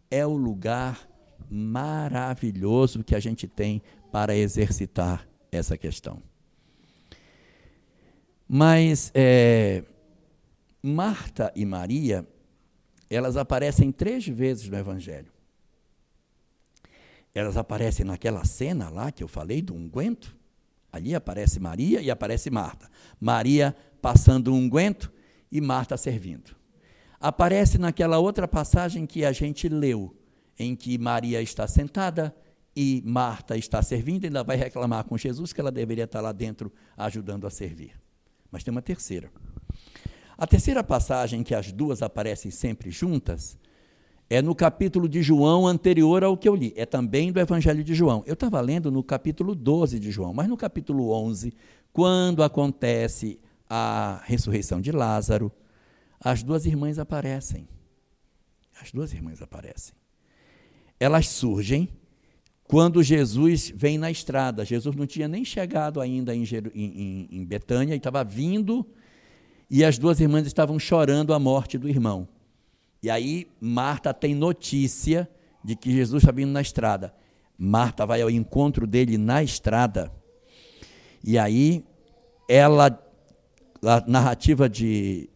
é 0.09 0.25
o 0.25 0.35
lugar 0.35 1.07
maravilhoso 1.49 3.03
que 3.03 3.15
a 3.15 3.19
gente 3.19 3.47
tem 3.47 3.81
para 4.11 4.35
exercitar 4.35 5.27
essa 5.51 5.77
questão. 5.77 6.21
Mas 8.47 9.11
é, 9.13 9.83
Marta 10.81 11.51
e 11.55 11.65
Maria, 11.65 12.27
elas 13.09 13.37
aparecem 13.37 13.91
três 13.91 14.27
vezes 14.27 14.67
no 14.67 14.77
Evangelho. 14.77 15.31
Elas 17.33 17.57
aparecem 17.57 18.05
naquela 18.05 18.45
cena 18.45 18.89
lá 18.89 19.11
que 19.11 19.23
eu 19.23 19.27
falei 19.27 19.61
do 19.61 19.73
unguento. 19.73 20.35
Ali 20.93 21.15
aparece 21.15 21.59
Maria 21.59 21.99
e 22.01 22.11
aparece 22.11 22.51
Marta. 22.51 22.87
Maria 23.19 23.75
passando 23.99 24.49
o 24.49 24.55
unguento 24.55 25.11
e 25.51 25.59
Marta 25.59 25.97
servindo. 25.97 26.55
Aparece 27.19 27.79
naquela 27.79 28.19
outra 28.19 28.47
passagem 28.47 29.07
que 29.07 29.25
a 29.25 29.31
gente 29.31 29.67
leu, 29.67 30.15
em 30.59 30.75
que 30.75 30.99
Maria 30.99 31.41
está 31.41 31.67
sentada 31.67 32.35
e 32.75 33.01
Marta 33.03 33.57
está 33.57 33.81
servindo, 33.81 34.25
e 34.25 34.27
ainda 34.27 34.43
vai 34.43 34.55
reclamar 34.55 35.03
com 35.05 35.17
Jesus 35.17 35.51
que 35.51 35.59
ela 35.59 35.71
deveria 35.71 36.03
estar 36.03 36.21
lá 36.21 36.31
dentro 36.31 36.71
ajudando 36.95 37.47
a 37.47 37.49
servir. 37.49 37.99
Mas 38.51 38.63
tem 38.63 38.71
uma 38.71 38.81
terceira. 38.81 39.31
A 40.37 40.45
terceira 40.45 40.83
passagem 40.83 41.41
que 41.41 41.55
as 41.55 41.71
duas 41.71 42.03
aparecem 42.03 42.51
sempre 42.51 42.91
juntas 42.91 43.57
é 44.29 44.41
no 44.41 44.55
capítulo 44.55 45.07
de 45.07 45.21
João 45.21 45.67
anterior 45.67 46.23
ao 46.23 46.37
que 46.37 46.47
eu 46.47 46.55
li. 46.55 46.73
É 46.75 46.85
também 46.85 47.31
do 47.31 47.39
Evangelho 47.39 47.83
de 47.83 47.93
João. 47.93 48.23
Eu 48.25 48.33
estava 48.33 48.59
lendo 48.61 48.91
no 48.91 49.03
capítulo 49.03 49.53
12 49.53 49.99
de 49.99 50.11
João, 50.11 50.33
mas 50.33 50.47
no 50.47 50.57
capítulo 50.57 51.11
11, 51.11 51.53
quando 51.91 52.41
acontece 52.41 53.39
a 53.69 54.21
ressurreição 54.25 54.81
de 54.81 54.91
Lázaro, 54.91 55.51
as 56.19 56.41
duas 56.41 56.65
irmãs 56.65 56.97
aparecem. 56.97 57.67
As 58.81 58.91
duas 58.91 59.13
irmãs 59.13 59.41
aparecem. 59.41 59.93
Elas 60.99 61.27
surgem 61.27 61.89
quando 62.63 63.03
Jesus 63.03 63.71
vem 63.75 63.97
na 63.97 64.09
estrada. 64.09 64.65
Jesus 64.65 64.95
não 64.95 65.05
tinha 65.05 65.27
nem 65.27 65.43
chegado 65.43 65.99
ainda 65.99 66.33
em, 66.35 66.43
em, 66.73 67.27
em 67.29 67.45
Betânia, 67.45 67.93
e 67.93 67.97
estava 67.97 68.23
vindo, 68.23 68.85
e 69.69 69.83
as 69.83 69.97
duas 69.97 70.19
irmãs 70.19 70.47
estavam 70.47 70.79
chorando 70.79 71.33
a 71.33 71.39
morte 71.39 71.77
do 71.77 71.89
irmão. 71.89 72.27
E 73.03 73.09
aí 73.09 73.47
Marta 73.59 74.13
tem 74.13 74.33
notícia 74.33 75.29
de 75.61 75.75
que 75.75 75.91
Jesus 75.91 76.23
está 76.23 76.31
vindo 76.31 76.51
na 76.51 76.61
estrada. 76.61 77.13
Marta 77.57 78.05
vai 78.05 78.21
ao 78.21 78.29
encontro 78.29 78.87
dele 78.87 79.17
na 79.17 79.43
estrada. 79.43 80.09
E 81.21 81.37
aí 81.37 81.83
ela, 82.47 82.97
a 83.83 84.03
narrativa 84.07 84.69
de, 84.69 85.29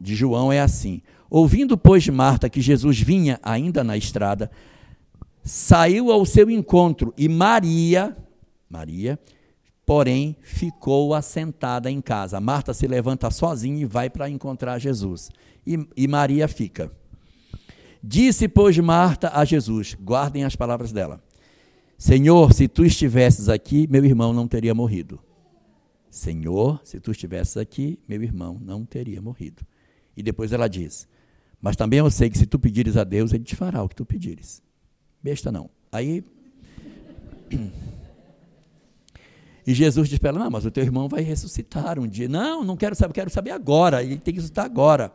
de 0.00 0.14
João 0.14 0.52
é 0.52 0.60
assim: 0.60 1.02
Ouvindo, 1.28 1.76
pois, 1.76 2.08
Marta 2.08 2.48
que 2.48 2.60
Jesus 2.60 3.00
vinha 3.00 3.40
ainda 3.42 3.82
na 3.82 3.96
estrada, 3.96 4.48
saiu 5.42 6.12
ao 6.12 6.24
seu 6.24 6.48
encontro 6.48 7.12
e 7.18 7.28
Maria, 7.28 8.16
Maria, 8.68 9.18
porém, 9.84 10.36
ficou 10.42 11.12
assentada 11.12 11.90
em 11.90 12.00
casa. 12.00 12.40
Marta 12.40 12.72
se 12.72 12.86
levanta 12.86 13.32
sozinha 13.32 13.82
e 13.82 13.84
vai 13.84 14.08
para 14.08 14.30
encontrar 14.30 14.78
Jesus. 14.78 15.28
E, 15.66 15.76
e 15.96 16.06
Maria 16.06 16.46
fica. 16.46 16.99
Disse, 18.02 18.48
pois, 18.48 18.78
Marta 18.78 19.30
a 19.34 19.44
Jesus: 19.44 19.96
guardem 20.00 20.44
as 20.44 20.56
palavras 20.56 20.92
dela. 20.92 21.22
Senhor, 21.98 22.54
se 22.54 22.66
tu 22.66 22.84
estivesses 22.84 23.48
aqui, 23.48 23.86
meu 23.86 24.04
irmão 24.04 24.32
não 24.32 24.48
teria 24.48 24.74
morrido. 24.74 25.20
Senhor, 26.10 26.80
se 26.82 26.98
tu 26.98 27.10
estivesses 27.10 27.56
aqui, 27.56 27.98
meu 28.08 28.22
irmão 28.22 28.58
não 28.60 28.84
teria 28.84 29.20
morrido. 29.20 29.64
E 30.16 30.22
depois 30.22 30.50
ela 30.52 30.66
diz: 30.66 31.06
Mas 31.60 31.76
também 31.76 31.98
eu 31.98 32.10
sei 32.10 32.30
que 32.30 32.38
se 32.38 32.46
tu 32.46 32.58
pedires 32.58 32.96
a 32.96 33.04
Deus, 33.04 33.32
ele 33.32 33.44
te 33.44 33.54
fará 33.54 33.82
o 33.82 33.88
que 33.88 33.94
tu 33.94 34.06
pedires. 34.06 34.62
Besta 35.22 35.52
não. 35.52 35.70
Aí. 35.92 36.24
E 39.66 39.74
Jesus 39.74 40.08
diz 40.08 40.18
para 40.18 40.30
ela: 40.30 40.38
Não, 40.38 40.50
mas 40.50 40.64
o 40.64 40.70
teu 40.70 40.82
irmão 40.82 41.06
vai 41.06 41.22
ressuscitar 41.22 41.98
um 41.98 42.08
dia. 42.08 42.28
Não, 42.28 42.64
não 42.64 42.76
quero 42.78 42.96
saber, 42.96 43.12
quero 43.12 43.30
saber 43.30 43.50
agora. 43.50 44.02
Ele 44.02 44.16
tem 44.16 44.32
que 44.32 44.40
ressuscitar 44.40 44.64
agora. 44.64 45.14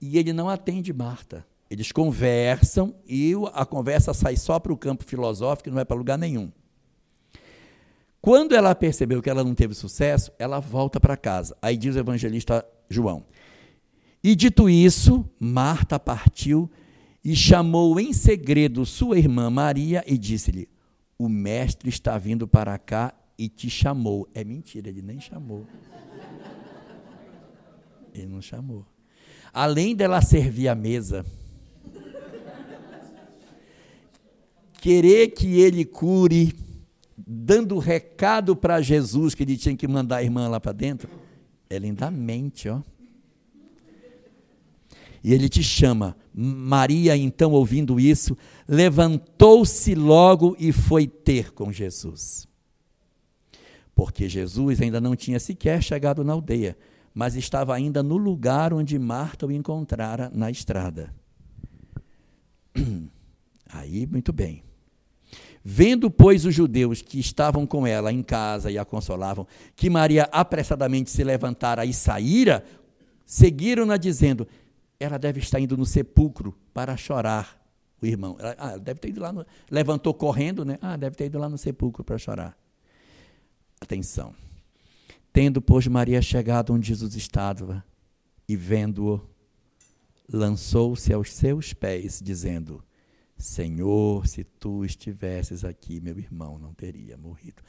E 0.00 0.16
ele 0.16 0.32
não 0.32 0.48
atende 0.48 0.92
Marta. 0.92 1.44
Eles 1.72 1.90
conversam 1.90 2.94
e 3.08 3.32
a 3.54 3.64
conversa 3.64 4.12
sai 4.12 4.36
só 4.36 4.60
para 4.60 4.74
o 4.74 4.76
campo 4.76 5.04
filosófico, 5.04 5.70
não 5.70 5.80
é 5.80 5.86
para 5.86 5.96
lugar 5.96 6.18
nenhum. 6.18 6.52
Quando 8.20 8.54
ela 8.54 8.74
percebeu 8.74 9.22
que 9.22 9.30
ela 9.30 9.42
não 9.42 9.54
teve 9.54 9.72
sucesso, 9.72 10.30
ela 10.38 10.60
volta 10.60 11.00
para 11.00 11.16
casa. 11.16 11.56
Aí 11.62 11.78
diz 11.78 11.96
o 11.96 11.98
evangelista 11.98 12.62
João: 12.90 13.24
E 14.22 14.34
dito 14.34 14.68
isso, 14.68 15.26
Marta 15.40 15.98
partiu 15.98 16.70
e 17.24 17.34
chamou 17.34 17.98
em 17.98 18.12
segredo 18.12 18.84
sua 18.84 19.18
irmã 19.18 19.48
Maria 19.48 20.04
e 20.06 20.18
disse-lhe: 20.18 20.68
O 21.18 21.26
mestre 21.26 21.88
está 21.88 22.18
vindo 22.18 22.46
para 22.46 22.76
cá 22.76 23.14
e 23.38 23.48
te 23.48 23.70
chamou. 23.70 24.28
É 24.34 24.44
mentira, 24.44 24.90
ele 24.90 25.00
nem 25.00 25.18
chamou. 25.18 25.66
Ele 28.12 28.26
não 28.26 28.42
chamou. 28.42 28.84
Além 29.54 29.96
dela 29.96 30.20
servir 30.20 30.68
a 30.68 30.74
mesa, 30.74 31.24
querer 34.82 35.28
que 35.28 35.60
ele 35.60 35.84
cure, 35.84 36.52
dando 37.16 37.78
recado 37.78 38.56
para 38.56 38.82
Jesus 38.82 39.32
que 39.32 39.44
ele 39.44 39.56
tinha 39.56 39.76
que 39.76 39.86
mandar 39.86 40.16
a 40.16 40.22
irmã 40.24 40.48
lá 40.48 40.58
para 40.58 40.72
dentro, 40.72 41.08
ela 41.70 41.86
ainda 41.86 42.10
mente, 42.10 42.68
ó. 42.68 42.82
E 45.22 45.32
ele 45.32 45.48
te 45.48 45.62
chama. 45.62 46.16
Maria, 46.34 47.16
então, 47.16 47.52
ouvindo 47.52 48.00
isso, 48.00 48.36
levantou-se 48.66 49.94
logo 49.94 50.56
e 50.58 50.72
foi 50.72 51.06
ter 51.06 51.52
com 51.52 51.70
Jesus. 51.70 52.48
Porque 53.94 54.28
Jesus 54.28 54.80
ainda 54.80 55.00
não 55.00 55.14
tinha 55.14 55.38
sequer 55.38 55.80
chegado 55.80 56.24
na 56.24 56.32
aldeia, 56.32 56.76
mas 57.14 57.36
estava 57.36 57.72
ainda 57.72 58.02
no 58.02 58.16
lugar 58.16 58.74
onde 58.74 58.98
Marta 58.98 59.46
o 59.46 59.52
encontrara 59.52 60.28
na 60.34 60.50
estrada. 60.50 61.14
Aí, 63.72 64.08
muito 64.08 64.32
bem. 64.32 64.64
Vendo, 65.64 66.10
pois, 66.10 66.44
os 66.44 66.54
judeus 66.54 67.02
que 67.02 67.20
estavam 67.20 67.66
com 67.66 67.86
ela 67.86 68.12
em 68.12 68.22
casa 68.22 68.70
e 68.70 68.76
a 68.76 68.84
consolavam, 68.84 69.46
que 69.76 69.88
Maria 69.88 70.28
apressadamente 70.32 71.10
se 71.10 71.22
levantara 71.22 71.84
e 71.84 71.94
saíra, 71.94 72.64
seguiram-na 73.24 73.96
dizendo: 73.96 74.46
Ela 74.98 75.18
deve 75.18 75.38
estar 75.38 75.60
indo 75.60 75.76
no 75.76 75.86
sepulcro 75.86 76.56
para 76.74 76.96
chorar. 76.96 77.60
O 78.00 78.06
irmão, 78.06 78.36
ela, 78.40 78.56
ah, 78.58 78.76
deve 78.76 78.98
ter 78.98 79.10
ido 79.10 79.20
lá, 79.20 79.32
no, 79.32 79.46
levantou 79.70 80.12
correndo, 80.12 80.64
né? 80.64 80.78
Ah, 80.82 80.96
deve 80.96 81.14
ter 81.14 81.26
ido 81.26 81.38
lá 81.38 81.48
no 81.48 81.56
sepulcro 81.56 82.02
para 82.02 82.18
chorar. 82.18 82.58
Atenção. 83.80 84.34
Tendo, 85.32 85.62
pois, 85.62 85.86
Maria 85.86 86.20
chegado 86.20 86.74
onde 86.74 86.88
Jesus 86.88 87.14
estava 87.14 87.84
e 88.48 88.56
vendo-o, 88.56 89.20
lançou-se 90.30 91.12
aos 91.12 91.32
seus 91.32 91.72
pés, 91.72 92.20
dizendo: 92.20 92.82
Senhor, 93.42 94.24
se 94.28 94.44
tu 94.44 94.84
estivesses 94.84 95.64
aqui, 95.64 96.00
meu 96.00 96.16
irmão 96.16 96.60
não 96.60 96.72
teria 96.72 97.16
morrido. 97.16 97.60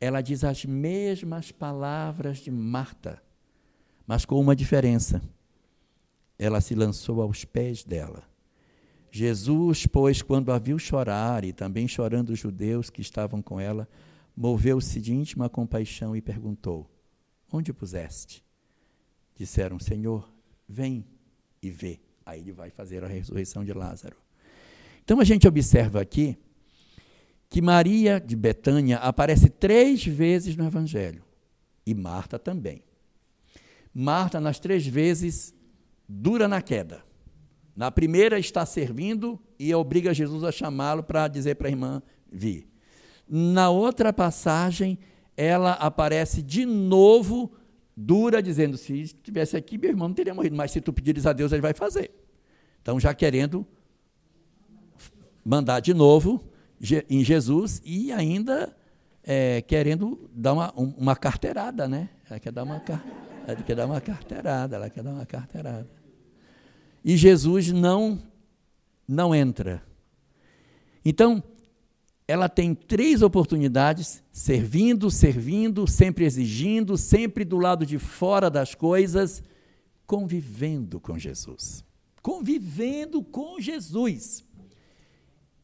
Ela 0.00 0.20
diz 0.20 0.42
as 0.42 0.64
mesmas 0.64 1.52
palavras 1.52 2.38
de 2.38 2.50
Marta, 2.50 3.22
mas 4.04 4.24
com 4.24 4.40
uma 4.40 4.56
diferença. 4.56 5.22
Ela 6.36 6.60
se 6.60 6.74
lançou 6.74 7.22
aos 7.22 7.44
pés 7.44 7.84
dela. 7.84 8.24
Jesus, 9.08 9.86
pois, 9.86 10.20
quando 10.20 10.50
a 10.50 10.58
viu 10.58 10.80
chorar, 10.80 11.44
e 11.44 11.52
também 11.52 11.86
chorando 11.86 12.30
os 12.30 12.38
judeus 12.40 12.90
que 12.90 13.00
estavam 13.00 13.40
com 13.40 13.60
ela, 13.60 13.88
moveu-se 14.36 15.00
de 15.00 15.14
íntima 15.14 15.48
compaixão 15.48 16.16
e 16.16 16.20
perguntou: 16.20 16.90
Onde 17.52 17.72
puseste? 17.72 18.44
Disseram: 19.36 19.78
Senhor, 19.78 20.28
vem 20.68 21.06
e 21.62 21.70
vê. 21.70 22.00
Aí 22.26 22.40
ele 22.40 22.52
vai 22.52 22.70
fazer 22.70 23.04
a 23.04 23.08
ressurreição 23.08 23.64
de 23.64 23.72
Lázaro. 23.72 24.16
Então 25.10 25.18
a 25.18 25.24
gente 25.24 25.48
observa 25.48 26.00
aqui 26.00 26.38
que 27.48 27.60
Maria 27.60 28.20
de 28.20 28.36
Betânia 28.36 28.96
aparece 28.98 29.50
três 29.50 30.06
vezes 30.06 30.54
no 30.54 30.64
Evangelho 30.64 31.24
e 31.84 31.92
Marta 31.92 32.38
também. 32.38 32.84
Marta, 33.92 34.38
nas 34.38 34.60
três 34.60 34.86
vezes, 34.86 35.52
dura 36.08 36.46
na 36.46 36.62
queda. 36.62 37.02
Na 37.74 37.90
primeira, 37.90 38.38
está 38.38 38.64
servindo 38.64 39.36
e 39.58 39.74
obriga 39.74 40.14
Jesus 40.14 40.44
a 40.44 40.52
chamá-lo 40.52 41.02
para 41.02 41.26
dizer 41.26 41.56
para 41.56 41.66
a 41.66 41.72
irmã 41.72 42.00
vir. 42.30 42.68
Na 43.28 43.68
outra 43.68 44.12
passagem, 44.12 44.96
ela 45.36 45.72
aparece 45.72 46.40
de 46.40 46.64
novo 46.64 47.50
dura, 47.96 48.40
dizendo: 48.40 48.76
se 48.76 49.00
estivesse 49.00 49.56
aqui, 49.56 49.76
meu 49.76 49.90
irmão 49.90 50.06
não 50.06 50.14
teria 50.14 50.34
morrido, 50.34 50.54
mas 50.54 50.70
se 50.70 50.80
tu 50.80 50.92
pedires 50.92 51.26
a 51.26 51.32
Deus, 51.32 51.50
ele 51.50 51.62
vai 51.62 51.74
fazer. 51.74 52.12
Então, 52.80 53.00
já 53.00 53.12
querendo 53.12 53.66
mandar 55.44 55.80
de 55.80 55.94
novo 55.94 56.44
em 57.08 57.22
Jesus 57.24 57.80
e 57.84 58.12
ainda 58.12 58.74
é, 59.22 59.60
querendo 59.62 60.30
dar 60.34 60.52
uma, 60.52 60.72
uma 60.72 61.16
carteirada, 61.16 61.86
né? 61.88 62.08
Ela 62.28 62.40
quer 62.40 62.52
dar 62.52 62.64
uma, 62.64 62.82
ela 63.46 63.62
quer 63.62 63.76
dar 63.76 63.86
uma 63.86 64.00
carteirada, 64.00 64.76
ela 64.76 64.90
quer 64.90 65.02
dar 65.02 65.10
uma 65.10 65.26
carteirada. 65.26 65.90
E 67.04 67.16
Jesus 67.16 67.72
não, 67.72 68.22
não 69.06 69.34
entra. 69.34 69.82
Então, 71.04 71.42
ela 72.28 72.48
tem 72.48 72.74
três 72.74 73.22
oportunidades, 73.22 74.22
servindo, 74.30 75.10
servindo, 75.10 75.86
sempre 75.86 76.24
exigindo, 76.24 76.96
sempre 76.96 77.44
do 77.44 77.58
lado 77.58 77.84
de 77.84 77.98
fora 77.98 78.48
das 78.48 78.74
coisas, 78.74 79.42
convivendo 80.06 81.00
com 81.00 81.18
Jesus. 81.18 81.84
Convivendo 82.22 83.22
com 83.22 83.60
Jesus. 83.60 84.44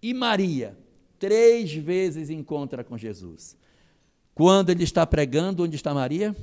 E 0.03 0.13
Maria, 0.13 0.77
três 1.19 1.73
vezes 1.73 2.31
encontra 2.31 2.85
com 2.85 2.97
Jesus. 2.97 3.57
Quando 4.35 4.71
ele 4.71 4.85
está 4.85 5.07
pregando, 5.07 5.65
onde 5.65 5.77
está 5.77 5.95
Maria? 5.95 6.37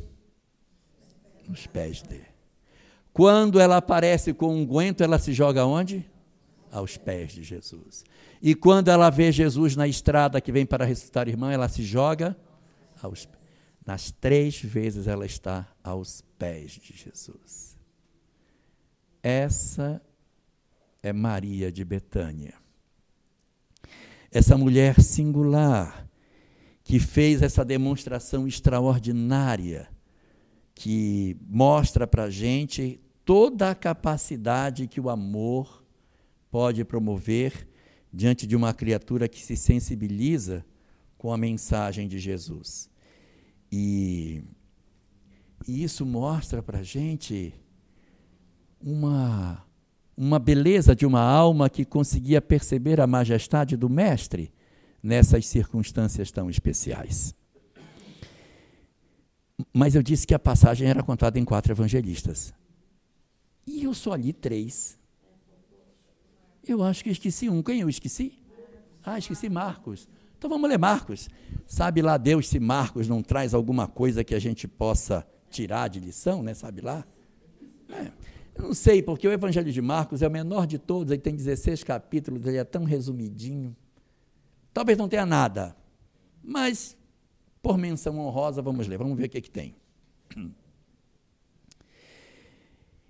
Nos 1.48 1.68
pés 1.68 2.02
dele. 2.02 2.26
Quando 3.14 3.60
ela 3.60 3.78
aparece 3.78 4.34
com 4.34 4.56
um 4.56 4.66
guento, 4.66 5.04
ela 5.04 5.20
se 5.20 5.34
joga 5.34 5.66
onde? 5.66 6.04
Aos 6.72 6.98
pés 6.98 7.34
de 7.34 7.44
Jesus. 7.44 8.04
E 8.42 8.56
quando 8.56 8.90
ela 8.90 9.12
vê 9.12 9.32
Jesus 9.32 9.76
na 9.76 9.88
estrada 9.88 10.42
que 10.42 10.52
vem 10.52 10.66
para 10.66 10.86
ressuscitar 10.86 11.28
a 11.28 11.30
irmã, 11.30 11.52
ela 11.52 11.70
se 11.70 11.84
joga 11.84 12.36
aos 13.02 13.28
Nas 13.86 14.12
três 14.12 14.60
vezes 14.60 15.08
ela 15.08 15.26
está 15.26 15.68
aos 15.84 16.24
pés 16.40 16.72
de 16.72 16.96
Jesus. 16.96 17.78
Essa 19.22 20.02
é 21.04 21.14
Maria 21.14 21.72
de 21.72 21.86
Betânia 21.86 22.63
essa 24.34 24.58
mulher 24.58 25.00
singular 25.00 26.10
que 26.84 27.00
fez 27.00 27.44
essa 27.44 27.64
demonstração 27.64 28.48
extraordinária, 28.48 29.88
que 30.74 31.38
mostra 31.48 32.08
para 32.08 32.24
a 32.24 32.30
gente 32.32 33.00
toda 33.24 33.70
a 33.70 33.76
capacidade 33.76 34.88
que 34.88 35.00
o 35.00 35.10
amor 35.10 35.86
pode 36.50 36.84
promover 36.84 37.68
diante 38.12 38.48
de 38.48 38.56
uma 38.56 38.74
criatura 38.74 39.30
que 39.30 39.40
se 39.40 39.56
sensibiliza 39.56 40.66
com 41.16 41.32
a 41.32 41.38
mensagem 41.38 42.08
de 42.08 42.18
Jesus. 42.18 42.90
E, 43.72 44.44
e 45.68 45.84
isso 45.84 46.06
mostra 46.06 46.62
para 46.62 46.80
a 46.80 46.84
gente 46.84 47.54
uma 48.82 49.64
uma 50.16 50.40
beleza 50.40 50.96
de 50.96 51.06
uma 51.06 51.22
alma 51.22 51.70
que 51.70 51.84
conseguia 51.84 52.42
perceber 52.42 53.02
a 53.02 53.08
majestade 53.08 53.76
do 53.76 53.90
Mestre 53.90 54.52
nessas 55.02 55.46
circunstâncias 55.48 56.32
tão 56.32 56.50
especiais. 56.50 57.36
Mas 59.74 59.96
eu 59.96 60.04
disse 60.04 60.26
que 60.26 60.34
a 60.34 60.40
passagem 60.40 60.88
era 60.88 61.04
contada 61.04 61.40
em 61.40 61.46
quatro 61.46 61.74
evangelistas. 61.74 62.54
E 63.66 63.84
eu 63.84 63.94
só 63.94 64.16
li 64.16 64.34
três. 64.34 64.98
Eu 66.66 66.84
acho 66.84 67.04
que 67.04 67.10
esqueci 67.10 67.50
um. 67.50 67.62
Quem 67.62 67.82
eu 67.82 67.90
esqueci? 67.90 68.40
Ah, 69.04 69.18
esqueci 69.18 69.50
Marcos. 69.50 70.08
Então 70.38 70.50
vamos 70.50 70.70
ler 70.70 70.78
Marcos. 70.78 71.30
Sabe 71.68 72.02
lá 72.02 72.18
Deus 72.18 72.48
se 72.48 72.60
Marcos 72.60 73.08
não 73.08 73.22
traz 73.22 73.54
alguma 73.54 73.88
coisa 73.88 74.24
que 74.24 74.36
a 74.36 74.40
gente 74.40 74.68
possa 74.68 75.26
tirar 75.50 75.88
de 75.88 76.00
lição, 76.00 76.42
né? 76.42 76.54
Sabe 76.54 76.82
lá? 76.82 77.06
É. 77.90 78.12
Eu 78.56 78.64
não 78.66 78.74
sei, 78.74 79.02
porque 79.02 79.28
o 79.28 79.32
Evangelho 79.32 79.72
de 79.72 79.82
Marcos 79.82 80.22
é 80.22 80.28
o 80.28 80.32
menor 80.32 80.68
de 80.68 80.78
todos, 80.78 81.12
ele 81.12 81.22
tem 81.22 81.36
16 81.36 81.84
capítulos, 81.84 82.46
ele 82.46 82.58
é 82.58 82.64
tão 82.64 82.84
resumidinho. 82.84 83.76
Talvez 84.74 84.98
não 84.98 85.08
tenha 85.08 85.26
nada, 85.26 85.76
mas 86.44 86.98
por 87.62 87.78
menção 87.78 88.20
honrosa, 88.20 88.62
vamos 88.62 88.88
ler, 88.88 88.98
vamos 88.98 89.18
ver 89.18 89.26
o 89.26 89.30
que, 89.30 89.42
que 89.42 89.50
tem. 89.50 89.76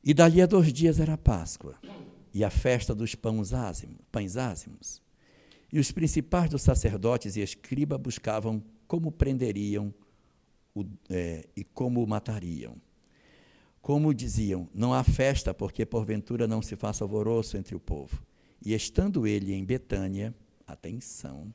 E 0.04 0.14
dali 0.14 0.41
a 0.41 0.46
dois 0.46 0.72
dias 0.72 1.00
era 1.00 1.18
Páscoa 1.18 1.76
e 2.34 2.44
a 2.44 2.50
festa 2.50 2.94
dos 2.94 3.16
pães 3.16 3.54
ázimos, 3.54 3.98
pães 4.12 4.36
ázimos. 4.36 5.02
E 5.72 5.80
os 5.80 5.91
principais 5.91 6.50
dos 6.50 6.62
sacerdotes 6.62 7.36
e 7.36 7.41
escriba 7.41 7.98
buscavam 7.98 8.62
como 8.86 9.12
prenderiam 9.12 9.94
o, 10.76 10.86
é, 11.10 11.48
e 11.56 11.64
como 11.64 12.04
o 12.04 12.08
matariam. 12.08 12.76
Como 13.84 14.14
diziam, 14.14 14.70
não 14.74 14.94
há 14.94 15.04
festa, 15.04 15.54
porque 15.54 15.86
porventura 15.86 16.48
não 16.48 16.62
se 16.62 16.74
faça 16.74 17.04
alvoroço 17.04 17.58
entre 17.58 17.76
o 17.76 17.80
povo. 17.82 18.24
E 18.66 18.74
estando 18.74 19.28
ele 19.28 19.54
em 19.54 19.66
Betânia, 19.66 20.34
atenção, 20.66 21.54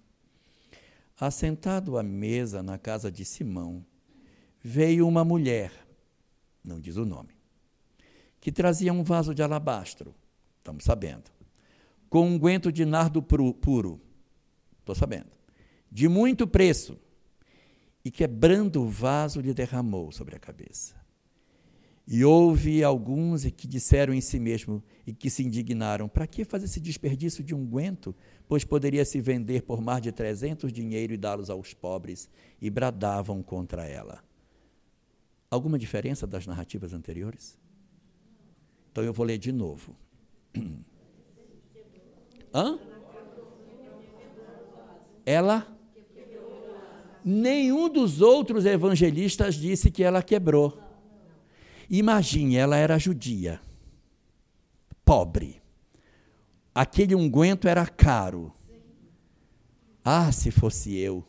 assentado 1.18 1.96
à 1.96 2.02
mesa 2.02 2.62
na 2.62 2.76
casa 2.76 3.10
de 3.10 3.24
Simão, 3.24 3.82
veio 4.62 5.08
uma 5.08 5.24
mulher, 5.24 5.72
não 6.62 6.78
diz 6.78 6.96
o 6.96 7.06
nome, 7.06 7.30
que 8.38 8.52
trazia 8.52 8.92
um 8.92 9.02
vaso 9.02 9.34
de 9.34 9.42
alabastro, 9.42 10.14
estamos 10.58 10.84
sabendo, 10.84 11.30
com 12.10 12.28
um 12.28 12.38
guento 12.38 12.70
de 12.70 12.84
nardo 12.84 13.22
puro, 13.22 13.98
estou 14.80 14.94
sabendo, 14.94 15.30
de 15.90 16.06
muito 16.08 16.46
preço, 16.46 16.98
e 18.04 18.10
quebrando 18.10 18.82
o 18.82 18.86
vaso 18.86 19.40
lhe 19.40 19.54
derramou 19.54 20.12
sobre 20.12 20.36
a 20.36 20.38
cabeça. 20.38 21.07
E 22.10 22.24
houve 22.24 22.82
alguns 22.82 23.44
que 23.50 23.68
disseram 23.68 24.14
em 24.14 24.20
si 24.22 24.40
mesmo 24.40 24.82
e 25.06 25.12
que 25.12 25.28
se 25.28 25.44
indignaram: 25.44 26.08
para 26.08 26.26
que 26.26 26.42
fazer 26.42 26.64
esse 26.64 26.80
desperdício 26.80 27.44
de 27.44 27.54
unguento? 27.54 28.16
Pois 28.48 28.64
poderia 28.64 29.04
se 29.04 29.20
vender 29.20 29.60
por 29.60 29.82
mais 29.82 30.00
de 30.00 30.10
trezentos 30.10 30.72
dinheiro 30.72 31.12
e 31.12 31.18
dá-los 31.18 31.50
aos 31.50 31.74
pobres, 31.74 32.30
e 32.62 32.70
bradavam 32.70 33.42
contra 33.42 33.86
ela. 33.86 34.24
Alguma 35.50 35.78
diferença 35.78 36.26
das 36.26 36.46
narrativas 36.46 36.94
anteriores? 36.94 37.58
Então 38.90 39.04
eu 39.04 39.12
vou 39.12 39.26
ler 39.26 39.36
de 39.36 39.52
novo. 39.52 39.94
Hã? 42.54 42.78
Ela? 45.26 45.76
Nenhum 47.22 47.90
dos 47.90 48.22
outros 48.22 48.64
evangelistas 48.64 49.56
disse 49.56 49.90
que 49.90 50.02
ela 50.02 50.22
quebrou. 50.22 50.87
Imagine, 51.90 52.56
ela 52.56 52.76
era 52.76 52.98
judia, 52.98 53.60
pobre. 55.04 55.62
Aquele 56.74 57.14
unguento 57.14 57.66
era 57.66 57.86
caro. 57.86 58.52
Ah, 60.04 60.30
se 60.30 60.50
fosse 60.50 60.96
eu, 60.96 61.24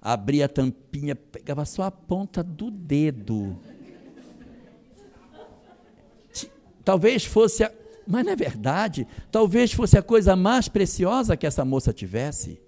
abria 0.00 0.46
a 0.46 0.48
tampinha, 0.48 1.14
pegava 1.14 1.64
só 1.64 1.84
a 1.84 1.90
ponta 1.90 2.42
do 2.42 2.70
dedo. 2.70 3.56
Talvez 6.84 7.24
fosse, 7.24 7.62
a, 7.62 7.72
mas 8.06 8.24
não 8.24 8.32
é 8.32 8.36
verdade, 8.36 9.06
talvez 9.30 9.72
fosse 9.72 9.96
a 9.96 10.02
coisa 10.02 10.34
mais 10.34 10.68
preciosa 10.68 11.36
que 11.36 11.46
essa 11.46 11.64
moça 11.64 11.92
tivesse. 11.92 12.60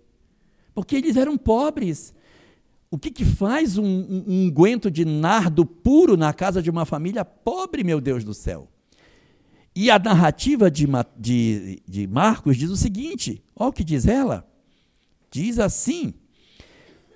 Porque 0.75 0.97
eles 0.97 1.17
eram 1.17 1.37
pobres. 1.37 2.15
O 2.93 2.99
que, 2.99 3.11
que 3.11 3.25
faz 3.25 3.79
um, 3.79 3.87
um, 3.87 4.25
um 4.29 4.51
guento 4.51 4.91
de 4.91 5.03
nardo 5.03 5.65
puro 5.65 6.15
na 6.15 6.31
casa 6.35 6.61
de 6.61 6.69
uma 6.69 6.85
família 6.85 7.25
pobre, 7.25 7.83
meu 7.83 8.03
Deus 8.03 8.23
do 8.23 8.35
céu? 8.35 8.69
E 9.75 9.91
a 9.91 9.99
narrativa 9.99 10.71
de, 10.71 10.87
de, 11.19 11.83
de 11.89 12.07
Marcos 12.07 12.55
diz 12.59 12.69
o 12.69 12.77
seguinte: 12.77 13.43
olha 13.57 13.71
o 13.71 13.73
que 13.73 13.83
diz 13.83 14.07
ela. 14.07 14.47
Diz 15.31 15.59
assim: 15.59 16.13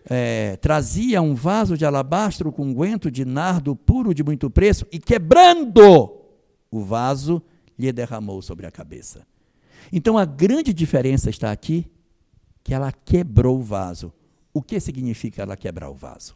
é, 0.09 0.57
trazia 0.57 1.21
um 1.21 1.35
vaso 1.35 1.77
de 1.77 1.85
alabastro 1.85 2.51
com 2.51 2.73
guento 2.73 3.11
de 3.11 3.27
nardo 3.27 3.77
puro 3.77 4.15
de 4.15 4.25
muito 4.25 4.49
preço 4.49 4.87
e 4.91 4.99
quebrando 4.99 6.23
o 6.71 6.81
vaso, 6.81 7.43
lhe 7.79 7.93
derramou 7.93 8.41
sobre 8.41 8.65
a 8.65 8.71
cabeça. 8.71 9.27
Então 9.93 10.17
a 10.17 10.25
grande 10.25 10.73
diferença 10.73 11.29
está 11.29 11.53
aqui 11.53 11.85
que 12.65 12.73
ela 12.73 12.91
quebrou 12.91 13.59
o 13.59 13.63
vaso. 13.63 14.11
O 14.57 14.63
que 14.63 14.81
significa 14.81 15.43
ela 15.43 15.55
quebrar 15.55 15.91
o 15.91 15.95
vaso? 15.95 16.35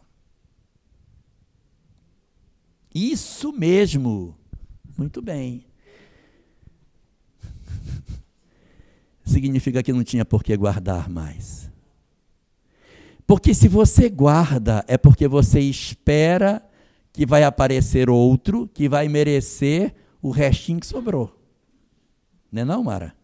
Isso 2.94 3.50
mesmo. 3.50 4.36
Muito 4.98 5.22
bem. 5.22 5.64
significa 9.24 9.82
que 9.82 9.90
não 9.90 10.04
tinha 10.04 10.22
por 10.22 10.44
que 10.44 10.54
guardar 10.54 11.08
mais. 11.08 11.70
Porque 13.26 13.54
se 13.54 13.68
você 13.68 14.10
guarda, 14.10 14.84
é 14.86 14.98
porque 14.98 15.26
você 15.26 15.58
espera 15.60 16.62
que 17.14 17.24
vai 17.24 17.42
aparecer 17.42 18.10
outro 18.10 18.68
que 18.68 18.86
vai 18.86 19.08
merecer 19.08 19.94
o 20.20 20.28
restinho 20.28 20.78
que 20.78 20.86
sobrou. 20.86 21.34
Não 22.52 22.60
é 22.60 22.64
não, 22.66 22.84
Mara? 22.84 23.16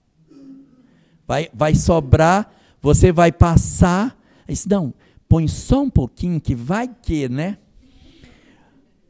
Vai, 1.29 1.51
vai 1.53 1.75
sobrar, 1.75 2.51
você 2.81 3.13
vai 3.13 3.31
passar 3.31 4.17
disse, 4.53 4.69
não, 4.69 4.95
põe 5.29 5.49
só 5.49 5.83
um 5.83 5.91
pouquinho 5.91 6.41
que 6.41 6.55
vai 6.55 6.89
que, 6.89 7.29
né? 7.29 7.59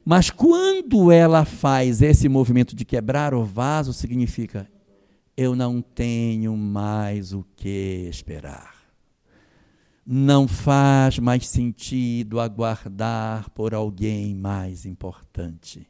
Mas 0.05 0.31
quando 0.31 1.11
ela 1.11 1.45
faz 1.45 2.01
esse 2.01 2.29
movimento 2.29 2.77
de 2.77 2.85
quebrar 2.85 3.35
o 3.35 3.45
vaso, 3.45 3.93
significa 3.93 4.71
eu 5.37 5.55
não 5.55 5.83
tenho 5.83 6.57
mais 6.57 7.33
o 7.33 7.45
que 7.57 8.09
esperar. 8.09 8.75
Não 10.07 10.47
faz 10.47 11.19
mais 11.19 11.47
sentido 11.49 12.41
aguardar 12.41 13.51
por 13.51 13.75
alguém 13.75 14.35
mais 14.35 14.87
importante. 14.87 15.87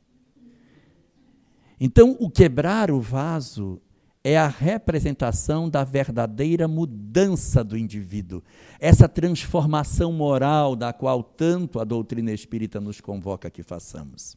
Então, 1.78 2.16
o 2.18 2.30
quebrar 2.30 2.90
o 2.90 3.01
vaso 3.01 3.80
é 4.29 4.37
a 4.37 4.49
representação 4.49 5.70
da 5.70 5.85
verdadeira 5.85 6.66
mudança 6.66 7.62
do 7.62 7.79
indivíduo, 7.79 8.43
essa 8.81 9.09
transformação 9.09 10.12
moral 10.12 10.74
da 10.74 10.93
qual 10.93 11.22
tanto 11.22 11.79
a 11.79 11.85
doutrina 11.85 12.33
espírita 12.33 12.81
nos 12.81 13.01
convoca 13.01 13.49
que 13.49 13.62
façamos. 13.62 14.37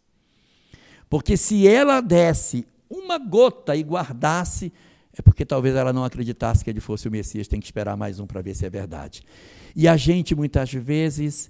Porque 1.10 1.36
se 1.36 1.68
ela 1.68 2.02
desse 2.02 2.68
uma 2.88 3.18
gota 3.18 3.76
e 3.76 3.82
guardasse, 3.82 4.72
é 5.12 5.24
porque 5.24 5.44
talvez 5.44 5.76
ela 5.76 5.92
não 5.92 6.04
acreditasse 6.04 6.64
que 6.64 6.70
ele 6.70 6.80
fosse 6.80 7.08
o 7.08 7.12
Messias, 7.12 7.48
tem 7.48 7.60
que 7.60 7.66
esperar 7.66 7.98
mais 7.98 8.20
um 8.20 8.28
para 8.28 8.44
ver 8.44 8.54
se 8.54 8.68
é 8.68 8.70
verdade. 8.70 9.24
E 9.76 9.88
a 9.88 9.98
gente 9.98 10.36
muitas 10.36 10.72
vezes 10.72 11.50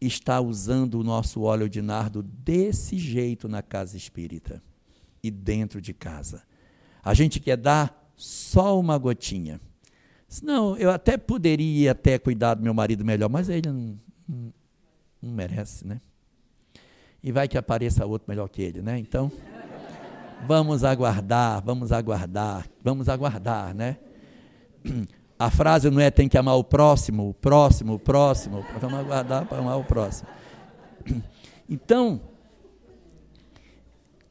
está 0.00 0.40
usando 0.40 0.94
o 0.94 1.04
nosso 1.04 1.42
óleo 1.42 1.68
de 1.68 1.80
nardo 1.80 2.20
desse 2.20 2.98
jeito 2.98 3.48
na 3.48 3.62
casa 3.62 3.96
espírita 3.96 4.60
e 5.22 5.30
dentro 5.30 5.80
de 5.80 5.94
casa 5.94 6.42
a 7.06 7.14
gente 7.14 7.38
quer 7.38 7.56
dar 7.56 8.10
só 8.16 8.76
uma 8.80 8.98
gotinha. 8.98 9.60
Não, 10.42 10.76
eu 10.76 10.90
até 10.90 11.16
poderia 11.16 11.92
até 11.92 12.18
cuidar 12.18 12.54
do 12.54 12.64
meu 12.64 12.74
marido 12.74 13.04
melhor, 13.04 13.30
mas 13.30 13.48
ele 13.48 13.70
não, 13.70 13.96
não, 14.28 14.52
não 15.22 15.32
merece, 15.32 15.86
né? 15.86 16.00
E 17.22 17.30
vai 17.30 17.46
que 17.46 17.56
apareça 17.56 18.04
outro 18.04 18.28
melhor 18.28 18.48
que 18.48 18.60
ele, 18.60 18.82
né? 18.82 18.98
Então, 18.98 19.30
vamos 20.48 20.82
aguardar, 20.82 21.62
vamos 21.64 21.92
aguardar, 21.92 22.68
vamos 22.82 23.08
aguardar, 23.08 23.72
né? 23.72 23.98
A 25.38 25.48
frase 25.48 25.88
não 25.88 26.00
é 26.00 26.10
tem 26.10 26.28
que 26.28 26.36
amar 26.36 26.56
o 26.56 26.64
próximo, 26.64 27.28
o 27.28 27.34
próximo, 27.34 27.94
o 27.94 27.98
próximo, 28.00 28.66
vamos 28.80 28.98
aguardar 28.98 29.46
para 29.46 29.58
amar 29.58 29.78
o 29.78 29.84
próximo. 29.84 30.28
Então, 31.68 32.20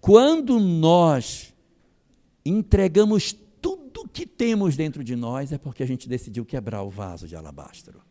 quando 0.02 0.60
nós 0.60 1.55
entregamos 2.46 3.34
tudo 3.62 4.08
que 4.08 4.28
temos 4.28 4.76
dentro 4.76 5.04
de 5.04 5.16
nós, 5.16 5.52
é 5.52 5.58
porque 5.58 5.82
a 5.82 5.88
gente 5.88 6.08
decidiu 6.08 6.46
quebrar 6.46 6.84
o 6.84 6.90
vaso 6.90 7.28
de 7.28 7.36
alabastro. 7.36 8.02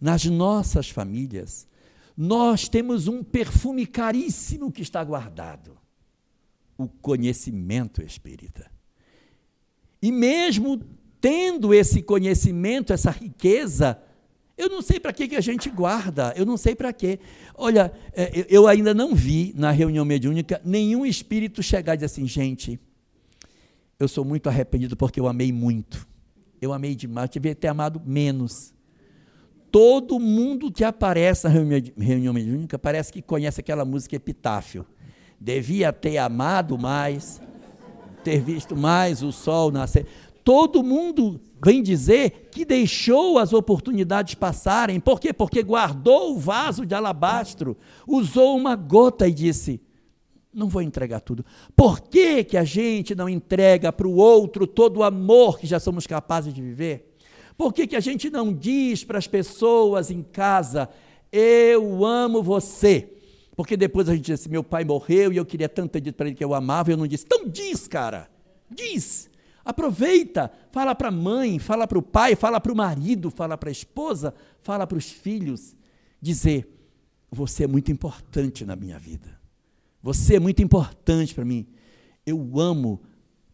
Nas 0.00 0.24
nossas 0.24 0.90
famílias, 0.90 1.66
nós 2.16 2.68
temos 2.68 3.08
um 3.08 3.22
perfume 3.22 3.86
caríssimo 3.86 4.70
que 4.70 4.82
está 4.82 5.02
guardado: 5.02 5.78
o 6.76 6.86
conhecimento 6.86 8.02
espírita. 8.02 8.70
E 10.02 10.10
mesmo 10.10 10.80
tendo 11.20 11.72
esse 11.72 12.02
conhecimento, 12.02 12.92
essa 12.92 13.12
riqueza, 13.12 14.02
eu 14.58 14.68
não 14.68 14.82
sei 14.82 14.98
para 14.98 15.12
que, 15.12 15.28
que 15.28 15.36
a 15.36 15.40
gente 15.40 15.70
guarda, 15.70 16.34
eu 16.36 16.44
não 16.44 16.56
sei 16.56 16.74
para 16.74 16.92
quê. 16.92 17.20
Olha, 17.54 17.92
é, 18.12 18.44
eu 18.48 18.66
ainda 18.66 18.92
não 18.92 19.14
vi 19.14 19.54
na 19.56 19.70
reunião 19.70 20.04
mediúnica 20.04 20.60
nenhum 20.64 21.06
espírito 21.06 21.62
chegar 21.62 21.94
e 21.94 21.98
dizer 21.98 22.06
assim, 22.06 22.26
gente, 22.26 22.78
eu 24.02 24.08
sou 24.08 24.24
muito 24.24 24.48
arrependido 24.48 24.96
porque 24.96 25.20
eu 25.20 25.28
amei 25.28 25.52
muito. 25.52 26.06
Eu 26.60 26.72
amei 26.72 26.94
demais, 26.94 27.28
eu 27.28 27.32
devia 27.34 27.54
ter 27.54 27.68
amado 27.68 28.00
menos. 28.04 28.74
Todo 29.70 30.20
mundo 30.20 30.70
que 30.70 30.84
aparece 30.84 31.48
na 31.48 32.04
reunião 32.04 32.34
mediúnica 32.34 32.78
parece 32.78 33.12
que 33.12 33.22
conhece 33.22 33.60
aquela 33.60 33.84
música 33.84 34.16
Epitáfio. 34.16 34.84
Devia 35.40 35.92
ter 35.92 36.18
amado 36.18 36.78
mais, 36.78 37.40
ter 38.22 38.40
visto 38.40 38.76
mais 38.76 39.22
o 39.22 39.32
sol 39.32 39.70
nascer. 39.70 40.06
Todo 40.44 40.82
mundo 40.82 41.40
vem 41.64 41.82
dizer 41.82 42.48
que 42.50 42.64
deixou 42.64 43.38
as 43.38 43.52
oportunidades 43.52 44.34
passarem. 44.34 45.00
Por 45.00 45.20
quê? 45.20 45.32
Porque 45.32 45.62
guardou 45.62 46.34
o 46.34 46.38
vaso 46.38 46.84
de 46.84 46.94
alabastro, 46.94 47.76
usou 48.06 48.56
uma 48.56 48.76
gota 48.76 49.26
e 49.26 49.32
disse: 49.32 49.80
Não 50.52 50.68
vou 50.68 50.82
entregar 50.82 51.20
tudo. 51.20 51.44
Por 51.74 52.00
que, 52.00 52.44
que 52.44 52.56
a 52.56 52.64
gente 52.64 53.14
não 53.14 53.28
entrega 53.28 53.90
para 53.92 54.06
o 54.06 54.16
outro 54.16 54.66
todo 54.66 54.98
o 54.98 55.02
amor 55.02 55.58
que 55.58 55.66
já 55.66 55.80
somos 55.80 56.06
capazes 56.06 56.52
de 56.52 56.60
viver? 56.60 57.16
Por 57.56 57.72
que, 57.72 57.86
que 57.86 57.96
a 57.96 58.00
gente 58.00 58.28
não 58.28 58.52
diz 58.52 59.04
para 59.04 59.18
as 59.18 59.26
pessoas 59.26 60.10
em 60.10 60.22
casa, 60.22 60.88
eu 61.30 62.04
amo 62.04 62.42
você? 62.42 63.08
Porque 63.56 63.76
depois 63.76 64.08
a 64.08 64.14
gente 64.14 64.26
diz 64.26 64.40
assim, 64.40 64.50
meu 64.50 64.64
pai 64.64 64.84
morreu 64.84 65.32
e 65.32 65.36
eu 65.36 65.44
queria 65.44 65.68
tanto 65.68 65.92
ter 65.92 66.00
dito 66.00 66.16
para 66.16 66.26
ele 66.26 66.36
que 66.36 66.44
eu 66.44 66.54
amava 66.54 66.90
e 66.90 66.92
eu 66.92 66.96
não 66.96 67.06
disse. 67.06 67.24
Então 67.24 67.48
diz, 67.48 67.86
cara, 67.88 68.28
diz. 68.70 69.30
Aproveita, 69.64 70.50
fala 70.72 70.94
para 70.94 71.08
a 71.08 71.12
mãe, 71.12 71.58
fala 71.58 71.86
para 71.86 71.98
o 71.98 72.02
pai, 72.02 72.34
fala 72.34 72.60
para 72.60 72.72
o 72.72 72.76
marido, 72.76 73.30
fala 73.30 73.56
para 73.56 73.68
a 73.68 73.72
esposa, 73.72 74.34
fala 74.60 74.86
para 74.86 74.98
os 74.98 75.08
filhos. 75.08 75.76
Dizer, 76.20 76.68
você 77.30 77.64
é 77.64 77.66
muito 77.66 77.92
importante 77.92 78.64
na 78.64 78.74
minha 78.74 78.98
vida. 78.98 79.41
Você 80.02 80.36
é 80.36 80.40
muito 80.40 80.62
importante 80.62 81.34
para 81.34 81.44
mim. 81.44 81.66
Eu 82.26 82.58
amo 82.58 83.00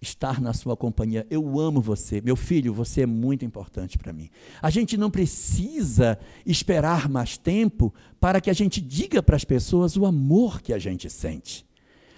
estar 0.01 0.40
na 0.40 0.53
sua 0.53 0.76
companhia. 0.76 1.26
Eu 1.30 1.59
amo 1.59 1.80
você. 1.80 2.20
Meu 2.20 2.36
filho, 2.36 2.72
você 2.72 3.03
é 3.03 3.07
muito 3.07 3.44
importante 3.44 3.99
para 3.99 4.12
mim. 4.12 4.30
A 4.62 4.70
gente 4.70 4.96
não 4.96 5.11
precisa 5.11 6.18
esperar 6.46 7.09
mais 7.09 7.36
tempo 7.36 7.92
para 8.20 8.40
que 8.40 8.51
a 8.51 8.53
gente 8.53 8.80
diga 8.80 9.22
para 9.22 9.36
as 9.36 9.44
pessoas 9.44 9.96
o 9.96 10.07
amor 10.07 10.62
que 10.62 10.72
a 10.72 10.78
gente 10.78 11.11
sente. 11.11 11.66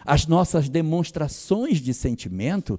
As 0.04 0.26
nossas 0.26 0.68
demonstrações 0.68 1.78
de 1.78 1.92
sentimento, 1.92 2.78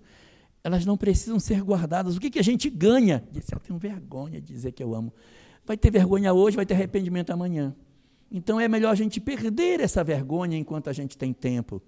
elas 0.63 0.85
não 0.85 0.97
precisam 0.97 1.39
ser 1.39 1.61
guardadas. 1.61 2.15
O 2.15 2.19
que, 2.19 2.31
que 2.31 2.39
a 2.39 2.43
gente 2.43 2.69
ganha? 2.69 3.23
Disse, 3.31 3.53
eu 3.53 3.59
tenho 3.59 3.77
vergonha 3.77 4.39
de 4.41 4.53
dizer 4.53 4.71
que 4.71 4.83
eu 4.83 4.95
amo. 4.95 5.13
Vai 5.65 5.77
ter 5.77 5.91
vergonha 5.91 6.33
hoje, 6.33 6.55
vai 6.55 6.65
ter 6.65 6.73
arrependimento 6.73 7.31
amanhã. 7.31 7.75
Então 8.31 8.59
é 8.59 8.67
melhor 8.67 8.91
a 8.91 8.95
gente 8.95 9.19
perder 9.19 9.79
essa 9.81 10.03
vergonha 10.03 10.57
enquanto 10.57 10.89
a 10.89 10.93
gente 10.93 11.17
tem 11.17 11.33
tempo 11.33 11.81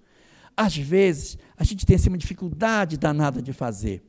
às 0.56 0.76
vezes, 0.76 1.38
a 1.56 1.64
gente 1.64 1.84
tem 1.84 1.96
assim, 1.96 2.08
uma 2.08 2.18
dificuldade 2.18 2.96
danada 2.96 3.42
de 3.42 3.52
fazer. 3.52 4.02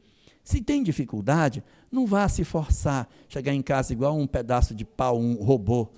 Se 0.43 0.61
tem 0.61 0.83
dificuldade, 0.83 1.63
não 1.91 2.05
vá 2.05 2.27
se 2.29 2.43
forçar, 2.43 3.09
chegar 3.27 3.53
em 3.53 3.63
casa 3.63 3.93
igual 3.93 4.15
um 4.15 4.27
pedaço 4.27 4.75
de 4.75 4.85
pau, 4.85 5.19
um 5.19 5.35
robô. 5.43 5.89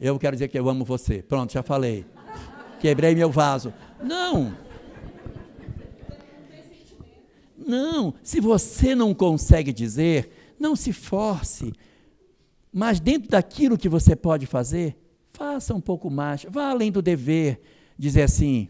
Eu 0.00 0.18
quero 0.18 0.36
dizer 0.36 0.48
que 0.48 0.58
eu 0.58 0.68
amo 0.68 0.84
você. 0.84 1.22
Pronto, 1.22 1.52
já 1.52 1.62
falei. 1.62 2.06
Quebrei 2.78 3.14
meu 3.14 3.30
vaso. 3.30 3.72
Não. 4.02 4.56
Não, 7.56 8.14
se 8.22 8.40
você 8.40 8.94
não 8.94 9.14
consegue 9.14 9.72
dizer, 9.72 10.30
não 10.58 10.76
se 10.76 10.92
force. 10.92 11.72
Mas 12.72 13.00
dentro 13.00 13.30
daquilo 13.30 13.78
que 13.78 13.88
você 13.88 14.14
pode 14.14 14.46
fazer, 14.46 14.96
faça 15.34 15.74
um 15.74 15.80
pouco 15.80 16.08
mais. 16.08 16.46
Vá 16.48 16.70
além 16.70 16.90
do 16.90 17.02
dever. 17.02 17.60
Dizer 17.98 18.22
assim: 18.22 18.68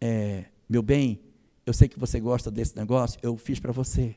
é, 0.00 0.46
meu 0.68 0.82
bem, 0.82 1.20
eu 1.66 1.72
sei 1.72 1.88
que 1.88 1.98
você 1.98 2.18
gosta 2.18 2.50
desse 2.50 2.76
negócio, 2.76 3.18
eu 3.22 3.36
fiz 3.36 3.60
para 3.60 3.72
você. 3.72 4.16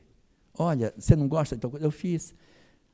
Olha, 0.56 0.94
você 0.96 1.14
não 1.14 1.28
gosta 1.28 1.54
de 1.54 1.60
tal 1.60 1.70
coisa? 1.70 1.84
Eu 1.84 1.90
fiz. 1.90 2.34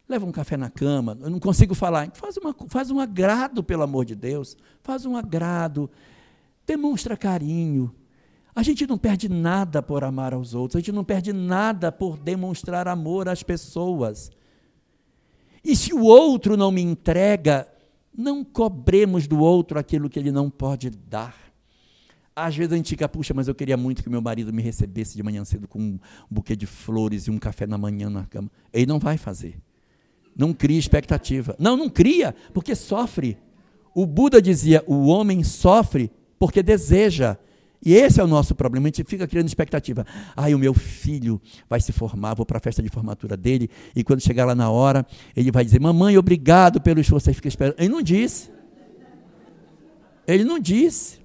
Leva 0.09 0.25
um 0.25 0.33
café 0.33 0.57
na 0.57 0.71
cama, 0.71 1.19
eu 1.21 1.31
não 1.31 1.41
consigo 1.41 1.75
falar. 1.75 2.11
Faz, 2.15 2.37
uma, 2.37 2.55
faz 2.69 2.91
um 2.91 3.01
agrado, 3.01 3.63
pelo 3.63 3.83
amor 3.83 4.05
de 4.05 4.15
Deus. 4.15 4.57
Faz 4.83 5.05
um 5.05 5.17
agrado. 5.17 5.91
Demonstra 6.67 7.17
carinho. 7.17 7.93
A 8.55 8.63
gente 8.63 8.87
não 8.87 8.97
perde 8.97 9.29
nada 9.29 9.83
por 9.83 10.05
amar 10.05 10.33
aos 10.33 10.55
outros, 10.55 10.77
a 10.77 10.81
gente 10.81 10.93
não 10.93 11.05
perde 11.05 11.33
nada 11.33 11.93
por 11.93 12.17
demonstrar 12.17 12.89
amor 12.89 13.29
às 13.29 13.43
pessoas. 13.43 14.31
E 15.63 15.75
se 15.77 15.93
o 15.93 16.03
outro 16.05 16.57
não 16.57 16.71
me 16.71 16.81
entrega, 16.81 17.69
não 18.17 18.43
cobremos 18.45 19.27
do 19.27 19.39
outro 19.39 19.79
aquilo 19.79 20.09
que 20.09 20.19
ele 20.19 20.33
não 20.33 20.49
pode 20.49 20.91
dar. 20.91 21.37
Às 22.35 22.55
vezes 22.55 22.73
a 22.73 22.77
gente 22.77 22.91
fica, 22.91 23.09
puxa, 23.09 23.33
mas 23.33 23.49
eu 23.49 23.55
queria 23.55 23.77
muito 23.77 24.03
que 24.03 24.11
meu 24.11 24.21
marido 24.21 24.53
me 24.53 24.61
recebesse 24.63 25.17
de 25.17 25.23
manhã 25.23 25.45
cedo 25.45 25.67
com 25.67 25.79
um 25.79 25.99
buquê 26.31 26.55
de 26.55 26.67
flores 26.67 27.27
e 27.27 27.31
um 27.31 27.39
café 27.39 27.67
na 27.67 27.79
manhã 27.79 28.11
na 28.11 28.27
cama. 28.27 28.51
Ele 28.73 28.87
não 28.87 28.99
vai 28.99 29.17
fazer. 29.17 29.59
Não 30.37 30.53
cria 30.53 30.79
expectativa. 30.79 31.57
Não, 31.59 31.77
não 31.77 31.89
cria, 31.89 32.35
porque 32.53 32.75
sofre. 32.75 33.39
O 33.95 34.05
Buda 34.05 34.43
dizia: 34.43 34.85
o 34.87 35.07
homem 35.07 35.43
sofre 35.43 36.11
porque 36.39 36.63
deseja. 36.63 37.39
E 37.85 37.95
esse 37.95 38.21
é 38.21 38.25
o 38.25 38.27
nosso 38.27 38.55
problema. 38.55 38.87
A 38.87 38.89
gente 38.89 39.05
fica 39.05 39.27
criando 39.27 39.47
expectativa. 39.47 40.07
Ai, 40.37 40.55
o 40.55 40.59
meu 40.59 40.75
filho 40.75 41.41
vai 41.69 41.81
se 41.81 41.93
formar, 41.93 42.35
vou 42.35 42.47
para 42.47 42.59
a 42.59 42.61
festa 42.61 42.83
de 42.83 42.89
formatura 42.89 43.37
dele, 43.37 43.71
e 43.95 44.03
quando 44.03 44.21
chegar 44.21 44.45
lá 44.45 44.55
na 44.55 44.71
hora, 44.71 45.07
ele 45.37 45.51
vai 45.51 45.65
dizer: 45.65 45.81
Mamãe, 45.81 46.17
obrigado 46.17 46.81
pelo 46.81 47.01
esforço. 47.01 47.27
Você 47.27 47.35
fica 47.35 47.49
esperando. 47.49 47.77
Ele 47.79 47.89
não 47.89 48.03
disse. 48.03 48.51
Ele 50.27 50.45
não 50.45 50.59
disse. 50.59 51.25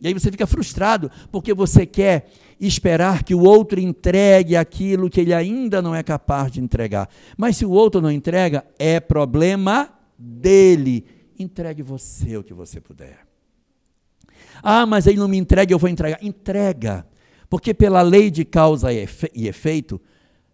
E 0.00 0.06
aí 0.06 0.12
você 0.12 0.30
fica 0.30 0.46
frustrado 0.46 1.10
porque 1.32 1.54
você 1.54 1.86
quer 1.86 2.30
esperar 2.60 3.24
que 3.24 3.34
o 3.34 3.40
outro 3.40 3.80
entregue 3.80 4.56
aquilo 4.56 5.08
que 5.08 5.20
ele 5.20 5.32
ainda 5.32 5.80
não 5.80 5.94
é 5.94 6.02
capaz 6.02 6.52
de 6.52 6.60
entregar. 6.60 7.08
Mas 7.36 7.56
se 7.56 7.64
o 7.64 7.70
outro 7.70 8.00
não 8.00 8.10
entrega, 8.10 8.64
é 8.78 9.00
problema 9.00 9.90
dele. 10.18 11.04
Entregue 11.38 11.82
você 11.82 12.36
o 12.36 12.44
que 12.44 12.54
você 12.54 12.80
puder. 12.80 13.25
Ah, 14.62 14.86
mas 14.86 15.06
ele 15.06 15.18
não 15.18 15.28
me 15.28 15.36
entrega, 15.36 15.72
eu 15.72 15.78
vou 15.78 15.88
entregar. 15.88 16.22
Entrega. 16.22 17.06
Porque 17.48 17.72
pela 17.72 18.02
lei 18.02 18.30
de 18.30 18.44
causa 18.44 18.92
e 18.92 19.06
efeito, 19.46 20.00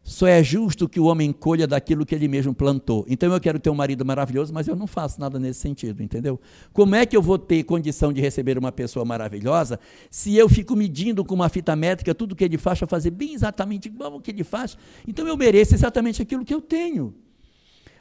só 0.05 0.27
é 0.27 0.43
justo 0.43 0.89
que 0.89 0.99
o 0.99 1.05
homem 1.05 1.33
colha 1.33 1.67
daquilo 1.67 2.05
que 2.05 2.15
ele 2.15 2.27
mesmo 2.27 2.53
plantou. 2.53 3.07
Então 3.09 3.33
eu 3.33 3.41
quero 3.41 3.59
ter 3.61 3.71
um 3.71 3.75
marido 3.75 4.05
maravilhoso, 4.05 4.53
mas 4.53 4.67
eu 4.67 4.75
não 4.75 4.87
faço 4.87 5.21
nada 5.21 5.39
nesse 5.39 5.61
sentido, 5.61 6.03
entendeu? 6.03 6.41
Como 6.73 6.95
é 6.95 7.07
que 7.07 7.17
eu 7.17 7.23
vou 7.23 7.39
ter 7.39 7.63
condição 7.63 8.13
de 8.13 8.21
receber 8.21 8.59
uma 8.59 8.73
pessoa 8.73 9.05
maravilhosa 9.05 9.79
se 10.11 10.37
eu 10.37 10.49
fico 10.49 10.75
medindo 10.75 11.25
com 11.25 11.35
uma 11.35 11.49
fita 11.49 11.77
métrica 11.77 12.15
tudo 12.15 12.35
que 12.35 12.45
ele 12.45 12.59
faz 12.59 12.81
para 12.81 12.89
fazer 12.89 13.11
bem 13.11 13.33
exatamente 13.33 13.87
igual 13.87 14.15
ao 14.15 14.21
que 14.21 14.33
ele 14.33 14.45
faz? 14.45 14.77
Então 15.07 15.27
eu 15.27 15.37
mereço 15.37 15.75
exatamente 15.75 16.21
aquilo 16.21 16.45
que 16.45 16.53
eu 16.53 16.61
tenho. 16.61 17.15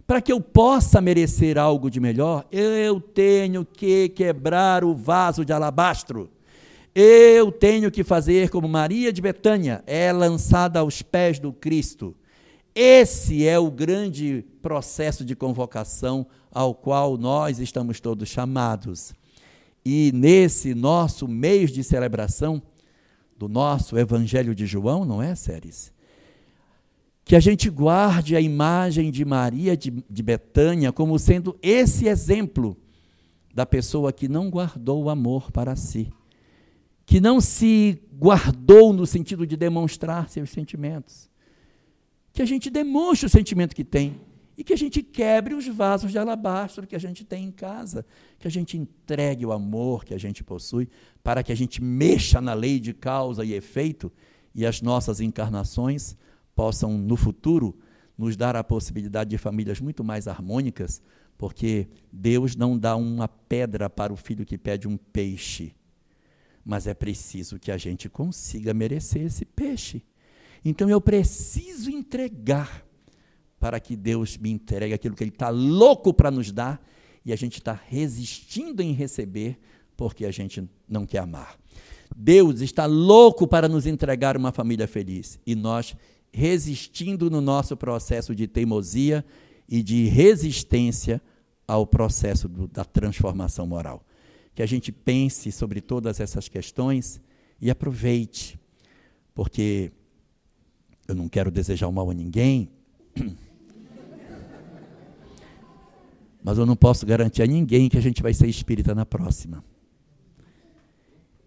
Para 0.05 0.21
que 0.21 0.31
eu 0.31 0.41
possa 0.41 0.99
merecer 0.99 1.57
algo 1.57 1.89
de 1.89 1.99
melhor, 1.99 2.45
eu 2.51 2.99
tenho 2.99 3.65
que 3.65 4.09
quebrar 4.09 4.83
o 4.83 4.95
vaso 4.95 5.45
de 5.45 5.53
alabastro. 5.53 6.29
Eu 6.93 7.51
tenho 7.51 7.89
que 7.89 8.03
fazer 8.03 8.49
como 8.49 8.67
Maria 8.67 9.13
de 9.13 9.21
Betânia, 9.21 9.81
é 9.87 10.11
lançada 10.11 10.79
aos 10.79 11.01
pés 11.01 11.39
do 11.39 11.53
Cristo. 11.53 12.15
Esse 12.75 13.47
é 13.47 13.57
o 13.57 13.71
grande 13.71 14.45
processo 14.61 15.23
de 15.23 15.35
convocação 15.35 16.25
ao 16.51 16.73
qual 16.73 17.17
nós 17.17 17.59
estamos 17.59 17.99
todos 17.99 18.27
chamados. 18.27 19.13
E 19.85 20.11
nesse 20.13 20.73
nosso 20.73 21.27
mês 21.27 21.71
de 21.71 21.83
celebração 21.83 22.61
do 23.37 23.49
nosso 23.49 23.97
Evangelho 23.97 24.53
de 24.53 24.65
João, 24.65 25.03
não 25.05 25.21
é, 25.21 25.33
Séries? 25.33 25.91
Que 27.23 27.35
a 27.35 27.39
gente 27.39 27.69
guarde 27.69 28.35
a 28.35 28.41
imagem 28.41 29.11
de 29.11 29.23
Maria 29.23 29.77
de, 29.77 29.91
de 30.09 30.23
Betânia 30.23 30.91
como 30.91 31.17
sendo 31.17 31.57
esse 31.61 32.07
exemplo 32.07 32.77
da 33.53 33.65
pessoa 33.65 34.11
que 34.11 34.27
não 34.27 34.49
guardou 34.49 35.03
o 35.03 35.09
amor 35.09 35.51
para 35.51 35.75
si 35.75 36.11
que 37.11 37.19
não 37.19 37.41
se 37.41 38.01
guardou 38.13 38.93
no 38.93 39.05
sentido 39.05 39.45
de 39.45 39.57
demonstrar 39.57 40.29
seus 40.29 40.49
sentimentos. 40.49 41.29
Que 42.31 42.41
a 42.41 42.45
gente 42.45 42.69
demonstre 42.69 43.25
o 43.25 43.29
sentimento 43.29 43.75
que 43.75 43.83
tem 43.83 44.17
e 44.57 44.63
que 44.63 44.71
a 44.71 44.77
gente 44.77 45.03
quebre 45.03 45.53
os 45.53 45.67
vasos 45.67 46.09
de 46.09 46.17
alabastro 46.17 46.87
que 46.87 46.95
a 46.95 46.99
gente 46.99 47.25
tem 47.25 47.43
em 47.43 47.51
casa, 47.51 48.05
que 48.39 48.47
a 48.47 48.49
gente 48.49 48.77
entregue 48.77 49.45
o 49.45 49.51
amor 49.51 50.05
que 50.05 50.13
a 50.13 50.17
gente 50.17 50.41
possui 50.41 50.87
para 51.21 51.43
que 51.43 51.51
a 51.51 51.55
gente 51.55 51.83
mexa 51.83 52.39
na 52.39 52.53
lei 52.53 52.79
de 52.79 52.93
causa 52.93 53.43
e 53.43 53.53
efeito 53.53 54.09
e 54.55 54.65
as 54.65 54.81
nossas 54.81 55.19
encarnações 55.19 56.15
possam 56.61 56.97
no 56.97 57.15
futuro 57.15 57.77
nos 58.17 58.37
dar 58.37 58.55
a 58.55 58.63
possibilidade 58.63 59.31
de 59.31 59.37
famílias 59.37 59.79
muito 59.79 60.03
mais 60.03 60.27
harmônicas, 60.27 61.01
porque 61.37 61.87
Deus 62.11 62.55
não 62.55 62.77
dá 62.77 62.95
uma 62.95 63.27
pedra 63.27 63.89
para 63.89 64.13
o 64.13 64.15
filho 64.15 64.45
que 64.45 64.57
pede 64.57 64.87
um 64.87 64.97
peixe 64.97 65.73
mas 66.63 66.87
é 66.87 66.93
preciso 66.93 67.59
que 67.59 67.71
a 67.71 67.77
gente 67.77 68.09
consiga 68.09 68.73
merecer 68.73 69.23
esse 69.23 69.45
peixe. 69.45 70.03
Então 70.63 70.89
eu 70.89 71.01
preciso 71.01 71.89
entregar 71.89 72.85
para 73.59 73.79
que 73.79 73.95
Deus 73.95 74.37
me 74.37 74.51
entregue 74.51 74.93
aquilo 74.93 75.15
que 75.15 75.23
Ele 75.23 75.31
está 75.31 75.49
louco 75.49 76.13
para 76.13 76.31
nos 76.31 76.51
dar 76.51 76.81
e 77.25 77.33
a 77.33 77.35
gente 77.35 77.57
está 77.57 77.79
resistindo 77.87 78.81
em 78.81 78.93
receber 78.93 79.59
porque 79.95 80.25
a 80.25 80.31
gente 80.31 80.67
não 80.87 81.05
quer 81.05 81.19
amar. 81.19 81.57
Deus 82.15 82.61
está 82.61 82.85
louco 82.85 83.47
para 83.47 83.67
nos 83.67 83.85
entregar 83.85 84.35
uma 84.35 84.51
família 84.51 84.87
feliz 84.87 85.39
e 85.45 85.55
nós 85.55 85.95
resistindo 86.31 87.29
no 87.29 87.41
nosso 87.41 87.75
processo 87.75 88.33
de 88.33 88.47
teimosia 88.47 89.25
e 89.67 89.83
de 89.83 90.07
resistência 90.07 91.21
ao 91.67 91.85
processo 91.85 92.47
do, 92.47 92.67
da 92.67 92.85
transformação 92.85 93.65
moral 93.65 94.05
que 94.53 94.61
a 94.61 94.65
gente 94.65 94.91
pense 94.91 95.51
sobre 95.51 95.81
todas 95.81 96.19
essas 96.19 96.47
questões 96.47 97.21
e 97.59 97.71
aproveite, 97.71 98.59
porque 99.33 99.91
eu 101.07 101.15
não 101.15 101.29
quero 101.29 101.49
desejar 101.49 101.87
o 101.87 101.91
mal 101.91 102.09
a 102.09 102.13
ninguém, 102.13 102.69
mas 106.43 106.57
eu 106.57 106.65
não 106.65 106.75
posso 106.75 107.05
garantir 107.05 107.43
a 107.43 107.47
ninguém 107.47 107.87
que 107.87 107.97
a 107.97 108.01
gente 108.01 108.21
vai 108.21 108.33
ser 108.33 108.47
espírita 108.47 108.93
na 108.93 109.05
próxima. 109.05 109.63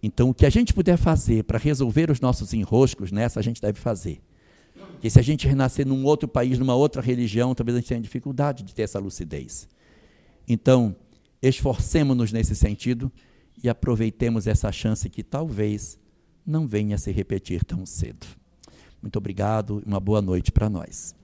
Então, 0.03 0.31
o 0.31 0.35
que 0.35 0.45
a 0.45 0.51
gente 0.51 0.75
puder 0.75 0.99
fazer 0.99 1.45
para 1.45 1.59
resolver 1.59 2.11
os 2.11 2.21
nossos 2.21 2.53
enroscos 2.53 3.11
nessa, 3.11 3.41
a 3.41 3.43
gente 3.43 3.61
deve 3.61 3.81
fazer. 3.81 4.21
Que 5.01 5.11
se 5.11 5.19
a 5.19 5.23
gente 5.23 5.47
renascer 5.47 5.87
num 5.87 6.05
outro 6.05 6.27
país, 6.27 6.59
numa 6.59 6.75
outra 6.75 7.03
religião, 7.03 7.55
talvez 7.55 7.77
a 7.77 7.81
gente 7.81 7.89
tenha 7.89 8.01
dificuldade 8.01 8.63
de 8.63 8.75
ter 8.75 8.83
essa 8.83 8.99
lucidez. 8.99 9.69
Então, 10.49 10.95
esforcemos-nos 11.43 12.33
nesse 12.33 12.55
sentido 12.57 13.11
e 13.63 13.69
aproveitemos 13.69 14.47
essa 14.47 14.71
chance 14.73 15.09
que 15.09 15.23
talvez 15.23 15.99
não 16.47 16.67
venha 16.67 16.97
a 16.97 16.99
se 16.99 17.11
repetir 17.13 17.65
tão 17.65 17.87
cedo. 17.87 18.27
Muito 19.01 19.17
obrigado 19.17 19.83
e 19.85 19.89
uma 19.89 20.01
boa 20.01 20.23
noite 20.23 20.51
para 20.51 20.69
nós. 20.69 21.15